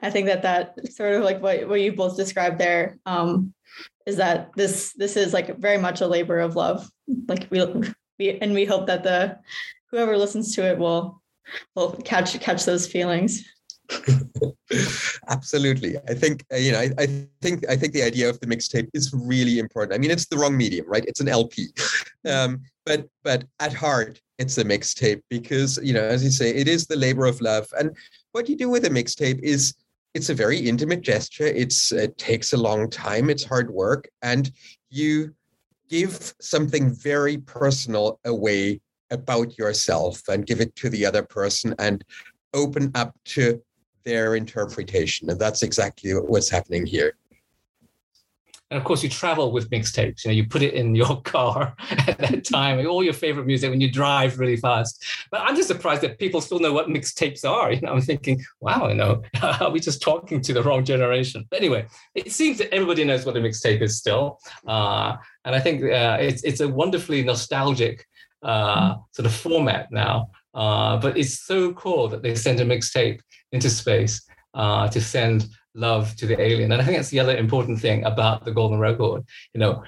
I 0.01 0.11
think 0.11 0.27
that 0.27 0.43
that 0.43 0.93
sort 0.93 1.15
of 1.15 1.25
like 1.25 1.43
what, 1.43 1.67
what 1.69 1.81
you 1.81 1.93
both 1.93 2.17
described 2.17 2.59
there 2.61 2.99
um, 3.07 3.55
is 4.07 4.17
that 4.19 4.51
this 4.55 4.93
this 4.93 5.17
is 5.17 5.33
like 5.33 5.59
very 5.59 5.79
much 5.79 6.03
a 6.03 6.07
labor 6.07 6.39
of 6.39 6.57
love. 6.57 6.89
Like 7.27 7.49
we 7.51 7.65
we 8.19 8.39
and 8.39 8.53
we 8.53 8.67
hope 8.67 8.87
that 8.87 9.03
the 9.03 9.39
whoever 9.91 10.17
listens 10.17 10.55
to 10.55 10.65
it 10.65 10.79
will 10.79 11.23
will 11.75 11.93
catch 12.05 12.39
catch 12.41 12.65
those 12.65 12.87
feelings. 12.87 13.45
Absolutely. 15.29 15.97
I 16.09 16.15
think 16.15 16.45
uh, 16.53 16.57
you 16.57 16.73
know. 16.73 16.81
I, 16.81 16.91
I, 16.99 17.07
think 17.41 17.69
I 17.69 17.77
think 17.77 17.93
the 17.93 18.03
idea 18.03 18.29
of 18.29 18.41
the 18.41 18.47
mixtape 18.47 18.89
is 18.95 19.13
really 19.15 19.59
important. 19.59 19.95
I 19.95 19.99
mean, 19.99 20.11
it's 20.11 20.27
the 20.27 20.37
wrong 20.37 20.57
medium, 20.57 20.87
right? 20.89 21.05
It's 21.07 21.21
an 21.21 21.29
LP, 21.29 21.69
um, 22.29 22.63
but 22.85 23.09
but 23.23 23.45
at 23.61 23.73
heart, 23.73 24.21
it's 24.39 24.59
a 24.59 24.65
mixtape 24.65 25.23
because 25.29 25.79
you 25.83 25.93
know, 25.93 26.03
as 26.03 26.25
you 26.25 26.31
say, 26.31 26.51
it 26.51 26.69
is 26.69 26.87
the 26.87 26.97
labor 26.97 27.27
of 27.27 27.41
love. 27.41 27.67
And 27.79 27.97
what 28.33 28.49
you 28.49 28.57
do 28.57 28.69
with 28.69 28.85
a 28.85 28.91
mixtape 28.91 29.41
is 29.41 29.75
it's 30.15 30.31
a 30.31 30.35
very 30.35 30.59
intimate 30.59 31.01
gesture. 31.01 31.47
It's 31.47 31.93
it 31.93 32.17
takes 32.19 32.53
a 32.53 32.57
long 32.57 32.91
time. 32.91 33.31
It's 33.31 33.45
hard 33.45 33.71
work, 33.71 34.09
and 34.23 34.51
you 34.91 35.35
give 35.89 36.35
something 36.41 36.95
very 36.95 37.39
personal 37.39 38.19
away 38.25 38.81
about 39.11 39.59
yourself 39.59 40.27
and 40.29 40.47
give 40.47 40.61
it 40.61 40.75
to 40.77 40.89
the 40.89 41.05
other 41.05 41.23
person 41.23 41.75
and 41.79 42.05
open 42.53 42.91
up 42.95 43.15
to 43.25 43.61
their 44.05 44.37
interpretation. 44.37 45.31
And 45.31 45.39
that's 45.39 45.63
exactly 45.63 46.13
what's 46.13 46.51
happening 46.51 46.87
here. 46.87 47.17
And 48.71 48.79
of 48.79 48.85
course, 48.85 49.03
you 49.03 49.09
travel 49.09 49.53
with 49.53 49.71
mixtapes. 49.71 50.25
You 50.25 50.31
know, 50.31 50.35
you 50.35 50.47
put 50.47 50.63
it 50.63 50.75
in 50.75 50.95
your 50.95 51.21
car 51.23 51.75
at 52.07 52.19
that 52.19 52.45
time, 52.45 52.85
all 52.87 53.05
your 53.05 53.13
favorite 53.13 53.47
music 53.47 53.71
when 53.71 53.81
you 53.81 53.91
drive 53.91 54.39
really 54.39 54.57
fast. 54.57 55.05
But 55.31 55.43
I'm 55.43 55.55
just 55.55 55.69
surprised 55.69 56.03
that 56.03 56.19
people 56.19 56.41
still 56.41 56.59
know 56.59 56.73
what 56.73 56.89
mixtapes 56.89 57.49
are. 57.49 57.73
You 57.73 57.81
know, 57.83 57.93
I'm 57.93 58.01
thinking, 58.01 58.43
wow, 58.61 58.89
you 58.89 58.95
know, 58.95 59.23
are 59.43 59.71
we 59.71 59.81
just 59.81 60.03
talking 60.03 60.41
to 60.41 60.53
the 60.53 60.63
wrong 60.63 60.85
generation? 60.85 61.47
But 61.51 61.61
anyway, 61.61 61.87
it 62.15 62.33
seems 62.33 62.59
that 62.59 62.73
everybody 62.73 63.05
knows 63.05 63.27
what 63.27 63.37
a 63.37 63.41
mixtape 63.41 63.83
is 63.83 63.99
still, 63.99 64.41
uh, 64.67 65.17
and 65.45 65.55
I 65.55 65.61
think 65.61 65.83
uh, 65.83 66.19
it's 66.21 66.43
it's 66.43 66.61
a 66.61 66.69
wonderfully 66.69 67.23
nostalgic 67.23 68.07
uh, 68.43 68.97
sort 69.13 69.27
of 69.27 69.35
format 69.35 69.91
now. 69.91 70.31
Uh, 70.55 70.97
but 70.97 71.19
it's 71.19 71.41
so 71.41 71.73
cool 71.73 72.09
that 72.09 72.23
they 72.23 72.35
send 72.35 72.61
a 72.61 72.65
mixtape 72.65 73.21
into 73.53 73.69
space 73.69 74.25
uh, 74.55 74.89
to 74.89 75.01
send 75.01 75.49
love 75.75 76.15
to 76.17 76.27
the 76.27 76.41
alien. 76.41 76.73
And 76.73 76.81
I 76.81 76.85
think 76.85 76.97
that's 76.97 77.11
the 77.11 77.21
other 77.21 77.37
important 77.37 77.81
thing 77.81 78.05
about 78.05 78.45
the 78.45 78.53
Golden 78.53 78.79
Record. 78.79 79.25
You 79.53 79.61
know, 79.61 79.85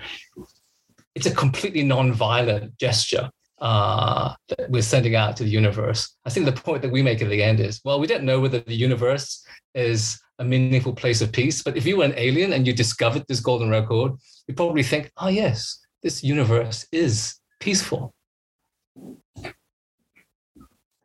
it's 1.14 1.26
a 1.26 1.34
completely 1.34 1.82
non-violent 1.82 2.76
gesture 2.78 3.30
uh, 3.60 4.34
that 4.48 4.70
we're 4.70 4.82
sending 4.82 5.16
out 5.16 5.36
to 5.36 5.44
the 5.44 5.50
universe. 5.50 6.14
I 6.24 6.30
think 6.30 6.46
the 6.46 6.52
point 6.52 6.82
that 6.82 6.92
we 6.92 7.02
make 7.02 7.22
at 7.22 7.30
the 7.30 7.42
end 7.42 7.60
is, 7.60 7.80
well, 7.84 8.00
we 8.00 8.06
don't 8.06 8.24
know 8.24 8.40
whether 8.40 8.60
the 8.60 8.74
universe 8.74 9.44
is 9.74 10.20
a 10.38 10.44
meaningful 10.44 10.92
place 10.92 11.22
of 11.22 11.32
peace, 11.32 11.62
but 11.62 11.76
if 11.76 11.86
you 11.86 11.96
were 11.96 12.04
an 12.04 12.14
alien 12.16 12.52
and 12.52 12.66
you 12.66 12.74
discovered 12.74 13.24
this 13.28 13.40
golden 13.40 13.70
record, 13.70 14.12
you 14.46 14.54
probably 14.54 14.82
think, 14.82 15.10
oh 15.16 15.28
yes, 15.28 15.80
this 16.02 16.22
universe 16.22 16.86
is 16.92 17.36
peaceful. 17.60 18.12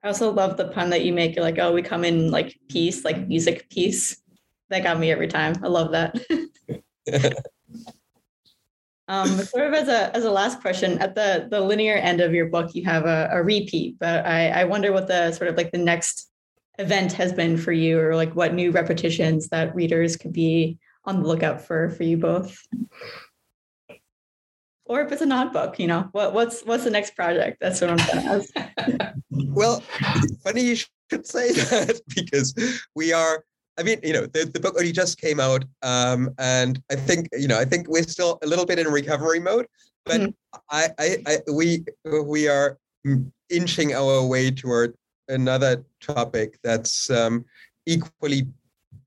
I 0.04 0.08
also 0.08 0.32
love 0.32 0.58
the 0.58 0.68
pun 0.68 0.90
that 0.90 1.06
you 1.06 1.14
make. 1.14 1.36
You're 1.36 1.46
like, 1.46 1.60
oh, 1.60 1.72
we 1.72 1.82
come 1.84 2.04
in 2.04 2.32
like 2.32 2.60
peace, 2.70 3.06
like 3.06 3.28
music 3.28 3.70
piece. 3.70 4.22
That 4.72 4.84
got 4.84 5.00
me 5.00 5.12
every 5.12 5.28
time. 5.28 5.54
I 5.64 5.68
love 5.68 5.92
that. 5.92 6.16
um, 9.08 9.28
sort 9.28 9.68
of 9.68 9.74
as 9.74 9.88
a 9.88 10.16
as 10.16 10.26
a 10.26 10.32
last 10.32 10.62
question, 10.62 10.98
at 10.98 11.14
the 11.14 11.48
the 11.52 11.62
linear 11.62 11.96
end 11.96 12.22
of 12.22 12.34
your 12.34 12.48
book, 12.48 12.74
you 12.74 12.84
have 12.86 13.06
a, 13.06 13.30
a 13.32 13.44
repeat, 13.44 14.00
but 14.00 14.26
I, 14.26 14.50
I 14.50 14.64
wonder 14.64 14.92
what 14.92 15.08
the 15.08 15.32
sort 15.34 15.50
of 15.50 15.58
like 15.58 15.72
the 15.72 15.78
next 15.78 16.32
event 16.80 17.14
has 17.14 17.32
been 17.32 17.58
for 17.58 17.72
you, 17.72 18.00
or 18.00 18.16
like 18.16 18.36
what 18.36 18.54
new 18.54 18.72
repetitions 18.72 19.50
that 19.50 19.76
readers 19.76 20.18
could 20.18 20.34
be 20.34 20.80
on 21.06 21.22
the 21.22 21.28
lookout 21.28 21.62
for 21.62 21.90
for 21.90 22.04
you 22.04 22.18
both 22.18 22.58
or 24.92 25.00
if 25.00 25.10
it's 25.14 25.22
a 25.22 25.26
non-book, 25.26 25.80
you 25.80 25.88
know, 25.88 26.10
what, 26.12 26.34
what's 26.34 26.64
what's 26.64 26.84
the 26.84 26.90
next 26.90 27.16
project? 27.16 27.60
That's 27.62 27.80
what 27.80 27.92
I'm 27.92 27.96
going 27.96 28.44
to 28.44 28.94
ask. 28.98 29.14
well, 29.32 29.80
funny 30.44 30.64
you 30.64 30.76
should 30.76 31.26
say 31.26 31.54
that 31.54 32.02
because 32.14 32.54
we 32.94 33.14
are. 33.14 33.46
I 33.82 33.84
mean, 33.84 34.00
you 34.04 34.14
know, 34.14 34.28
the, 34.28 34.46
the 34.46 34.60
book 34.60 34.76
only 34.78 34.92
just 34.92 35.20
came 35.20 35.40
out, 35.40 35.66
um, 35.82 36.30
and 36.38 36.80
I 36.92 36.96
think 36.96 37.30
you 37.34 37.48
know, 37.48 37.60
I 37.60 37.66
think 37.66 37.88
we're 37.90 38.04
still 38.04 38.38
a 38.44 38.48
little 38.48 38.66
bit 38.66 38.78
in 38.78 38.88
recovery 38.88 39.40
mode, 39.40 39.66
but 40.06 40.22
mm-hmm. 40.22 40.60
I, 40.70 40.90
I, 41.00 41.18
I, 41.26 41.38
we, 41.52 41.84
we 42.06 42.48
are 42.48 42.78
inching 43.50 43.96
our 43.96 44.24
way 44.24 44.52
toward 44.52 44.94
another 45.30 45.84
topic 46.00 46.60
that's 46.64 47.10
um, 47.10 47.44
equally 47.88 48.44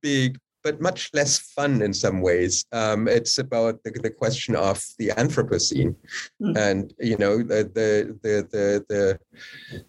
big 0.03 0.39
but 0.65 0.81
much 0.81 1.11
less 1.13 1.39
fun 1.39 1.83
in 1.83 1.93
some 1.93 2.23
ways. 2.23 2.65
Um, 2.73 3.07
it's 3.07 3.37
about 3.37 3.85
the, 3.85 3.91
the, 3.91 4.09
question 4.09 4.57
of 4.57 4.83
the 4.99 5.09
Anthropocene, 5.09 5.95
mm. 6.43 6.57
and 6.57 6.93
you 6.99 7.19
know 7.19 7.37
the 7.39 7.65
the 7.79 8.19
the 8.23 8.49
the, 8.51 8.85
the 8.89 9.85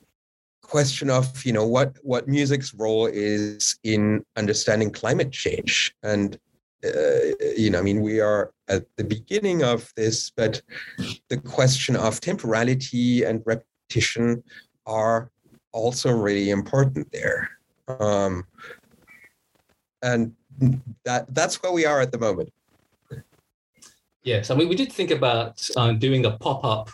question 0.65 1.09
of 1.09 1.45
you 1.45 1.53
know 1.53 1.65
what 1.65 1.95
what 2.01 2.27
music's 2.27 2.73
role 2.73 3.07
is 3.07 3.77
in 3.83 4.23
understanding 4.35 4.91
climate 4.91 5.31
change 5.31 5.93
and 6.03 6.39
uh, 6.83 7.21
you 7.55 7.69
know 7.69 7.79
i 7.79 7.81
mean 7.81 8.01
we 8.01 8.19
are 8.19 8.51
at 8.67 8.83
the 8.97 9.03
beginning 9.03 9.63
of 9.63 9.91
this 9.95 10.31
but 10.35 10.61
the 11.29 11.37
question 11.37 11.95
of 11.95 12.19
temporality 12.19 13.23
and 13.23 13.41
repetition 13.45 14.43
are 14.85 15.29
also 15.71 16.09
really 16.11 16.49
important 16.49 17.11
there 17.11 17.49
um, 17.87 18.43
and 20.01 20.35
that 21.03 21.33
that's 21.33 21.61
where 21.61 21.71
we 21.71 21.85
are 21.85 21.99
at 21.99 22.11
the 22.11 22.17
moment. 22.17 22.51
Yes, 24.23 24.49
I 24.49 24.55
mean 24.55 24.69
we 24.69 24.75
did 24.75 24.91
think 24.91 25.11
about 25.11 25.67
uh, 25.75 25.91
doing 25.93 26.25
a 26.25 26.31
pop-up 26.31 26.89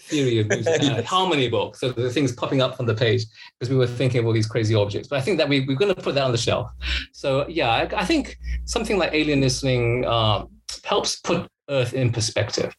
theory 0.00 0.38
of 0.40 0.48
music, 0.48 0.78
yes. 0.80 1.04
harmony 1.06 1.48
book. 1.48 1.76
So 1.76 1.90
the 1.90 2.10
things 2.10 2.32
popping 2.32 2.60
up 2.60 2.78
on 2.80 2.86
the 2.86 2.94
page 2.94 3.24
because 3.58 3.70
we 3.70 3.76
were 3.76 3.86
thinking 3.86 4.20
of 4.20 4.26
all 4.26 4.32
these 4.32 4.46
crazy 4.46 4.74
objects. 4.74 5.08
But 5.08 5.18
I 5.18 5.22
think 5.22 5.38
that 5.38 5.48
we, 5.48 5.60
we're 5.60 5.76
going 5.76 5.94
to 5.94 6.00
put 6.00 6.14
that 6.14 6.24
on 6.24 6.32
the 6.32 6.38
shelf. 6.38 6.70
So 7.12 7.46
yeah, 7.48 7.70
I, 7.70 7.82
I 7.96 8.04
think 8.04 8.38
something 8.64 8.98
like 8.98 9.12
alien 9.12 9.40
listening 9.40 10.04
um, 10.06 10.48
helps 10.84 11.20
put 11.20 11.48
Earth 11.68 11.94
in 11.94 12.12
perspective. 12.12 12.74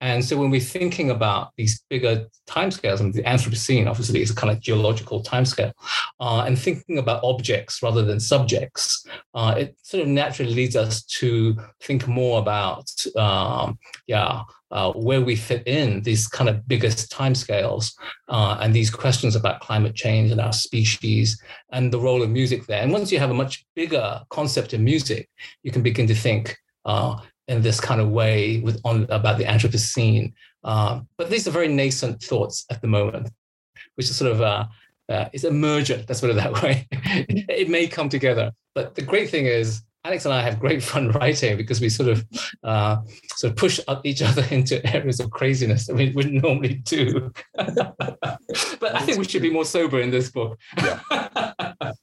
And 0.00 0.24
so 0.24 0.36
when 0.36 0.50
we're 0.50 0.60
thinking 0.60 1.10
about 1.10 1.52
these 1.56 1.84
bigger 1.88 2.26
timescales, 2.48 3.00
I 3.00 3.04
and 3.04 3.14
the 3.14 3.22
Anthropocene 3.22 3.88
obviously 3.88 4.20
is 4.20 4.32
a 4.32 4.34
kind 4.34 4.50
of 4.50 4.60
geological 4.60 5.22
timescale, 5.22 5.72
uh, 6.22 6.44
and 6.46 6.56
thinking 6.56 6.98
about 6.98 7.20
objects 7.24 7.82
rather 7.82 8.02
than 8.02 8.20
subjects, 8.20 9.04
uh, 9.34 9.54
it 9.58 9.76
sort 9.82 10.04
of 10.04 10.08
naturally 10.08 10.54
leads 10.54 10.76
us 10.76 11.02
to 11.02 11.56
think 11.82 12.06
more 12.06 12.38
about, 12.38 12.88
um, 13.16 13.76
yeah, 14.06 14.42
uh, 14.70 14.92
where 14.92 15.20
we 15.20 15.34
fit 15.34 15.66
in 15.66 16.00
these 16.02 16.28
kind 16.28 16.48
of 16.48 16.66
biggest 16.68 17.10
timescales 17.10 17.92
uh, 18.28 18.56
and 18.60 18.72
these 18.72 18.88
questions 18.88 19.34
about 19.34 19.60
climate 19.60 19.96
change 19.96 20.30
and 20.30 20.40
our 20.40 20.52
species 20.52 21.42
and 21.72 21.92
the 21.92 21.98
role 21.98 22.22
of 22.22 22.30
music 22.30 22.66
there. 22.66 22.82
And 22.82 22.92
once 22.92 23.10
you 23.10 23.18
have 23.18 23.32
a 23.32 23.34
much 23.34 23.66
bigger 23.74 24.20
concept 24.30 24.72
of 24.74 24.80
music, 24.80 25.28
you 25.64 25.72
can 25.72 25.82
begin 25.82 26.06
to 26.06 26.14
think 26.14 26.56
uh, 26.84 27.16
in 27.48 27.62
this 27.62 27.80
kind 27.80 28.00
of 28.00 28.10
way 28.10 28.60
with 28.60 28.80
on 28.84 29.06
about 29.10 29.38
the 29.38 29.44
Anthropocene. 29.44 30.32
Um, 30.62 31.08
but 31.18 31.30
these 31.30 31.48
are 31.48 31.50
very 31.50 31.66
nascent 31.66 32.22
thoughts 32.22 32.64
at 32.70 32.80
the 32.80 32.86
moment, 32.86 33.28
which 33.96 34.08
is 34.08 34.14
sort 34.14 34.30
of 34.30 34.40
uh, 34.40 34.66
uh, 35.08 35.28
it's 35.32 35.44
emergent. 35.44 36.08
Let's 36.08 36.20
put 36.20 36.30
it 36.30 36.36
that 36.36 36.62
way. 36.62 36.86
it 36.92 37.68
may 37.68 37.86
come 37.86 38.08
together, 38.08 38.52
but 38.74 38.94
the 38.94 39.02
great 39.02 39.30
thing 39.30 39.46
is 39.46 39.82
Alex 40.04 40.24
and 40.24 40.34
I 40.34 40.42
have 40.42 40.58
great 40.58 40.82
fun 40.92 41.10
writing 41.10 41.56
because 41.56 41.80
we 41.80 41.88
sort 41.88 42.08
of 42.08 42.26
uh, 42.64 42.98
sort 43.36 43.52
of 43.52 43.56
push 43.56 43.80
up 43.88 44.04
each 44.04 44.22
other 44.28 44.44
into 44.50 44.84
areas 44.94 45.20
of 45.20 45.30
craziness 45.30 45.86
that 45.86 45.94
we 45.94 46.10
wouldn't 46.10 46.42
normally 46.42 46.74
do. 46.74 47.32
but 47.54 48.94
I 48.94 49.00
think 49.02 49.18
we 49.18 49.24
should 49.24 49.42
be 49.42 49.50
more 49.50 49.64
sober 49.64 50.00
in 50.00 50.10
this 50.10 50.30
book. 50.30 50.58
Yeah. 50.78 51.00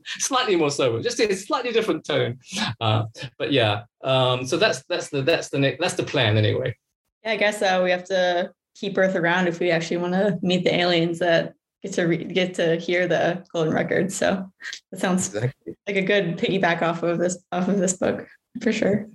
slightly 0.03 0.55
more 0.55 0.71
sober, 0.71 1.01
just 1.01 1.19
a 1.19 1.35
slightly 1.35 1.71
different 1.71 2.05
tone. 2.05 2.39
Uh, 2.79 3.05
but 3.37 3.51
yeah, 3.51 3.83
um, 4.03 4.45
so 4.45 4.57
that's 4.57 4.83
that's 4.87 5.09
the 5.09 5.21
that's 5.21 5.49
the 5.49 5.77
that's 5.79 5.95
the 5.95 6.03
plan 6.03 6.37
anyway. 6.37 6.75
Yeah, 7.23 7.31
I 7.31 7.35
guess 7.37 7.61
uh, 7.61 7.81
we 7.83 7.91
have 7.91 8.05
to 8.05 8.51
keep 8.75 8.97
Earth 8.97 9.15
around 9.15 9.47
if 9.47 9.59
we 9.59 9.71
actually 9.71 9.97
want 9.97 10.13
to 10.13 10.39
meet 10.41 10.63
the 10.63 10.73
aliens 10.73 11.19
that 11.19 11.53
get 11.83 11.93
to 11.93 12.03
re- 12.03 12.23
get 12.23 12.53
to 12.55 12.75
hear 12.75 13.07
the 13.07 13.43
golden 13.53 13.73
record. 13.73 14.11
So 14.11 14.51
that 14.91 14.99
sounds 14.99 15.27
exactly. 15.27 15.75
like 15.87 15.95
a 15.95 16.01
good 16.01 16.37
piggyback 16.37 16.81
off 16.81 17.03
of 17.03 17.19
this 17.19 17.37
off 17.51 17.67
of 17.67 17.77
this 17.77 17.93
book 17.93 18.27
for 18.61 18.71
sure. 18.71 19.07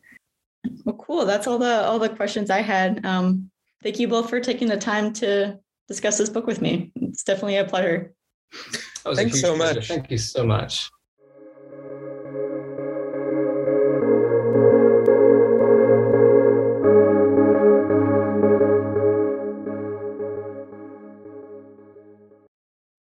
Well, 0.85 0.97
cool. 0.97 1.27
That's 1.27 1.47
all 1.47 1.59
the 1.59 1.85
all 1.85 1.99
the 1.99 2.09
questions 2.09 2.51
I 2.51 2.63
had. 2.63 3.05
Um, 3.05 3.51
thank 3.83 3.99
you 3.99 4.09
both 4.09 4.31
for 4.31 4.41
taking 4.41 4.69
the 4.69 4.77
time 4.77 5.13
to 5.15 5.59
discuss 5.89 6.19
this 6.19 6.31
book 6.31 6.47
with 6.47 6.63
me. 6.63 6.91
It's 6.97 7.25
definitely 7.25 7.57
a 7.57 7.65
pleasure. 7.65 8.15
Thanks 9.15 9.41
so 9.41 9.57
much. 9.57 9.89
Thank 9.89 10.11
you 10.11 10.19
so 10.19 10.47
much. 10.47 10.91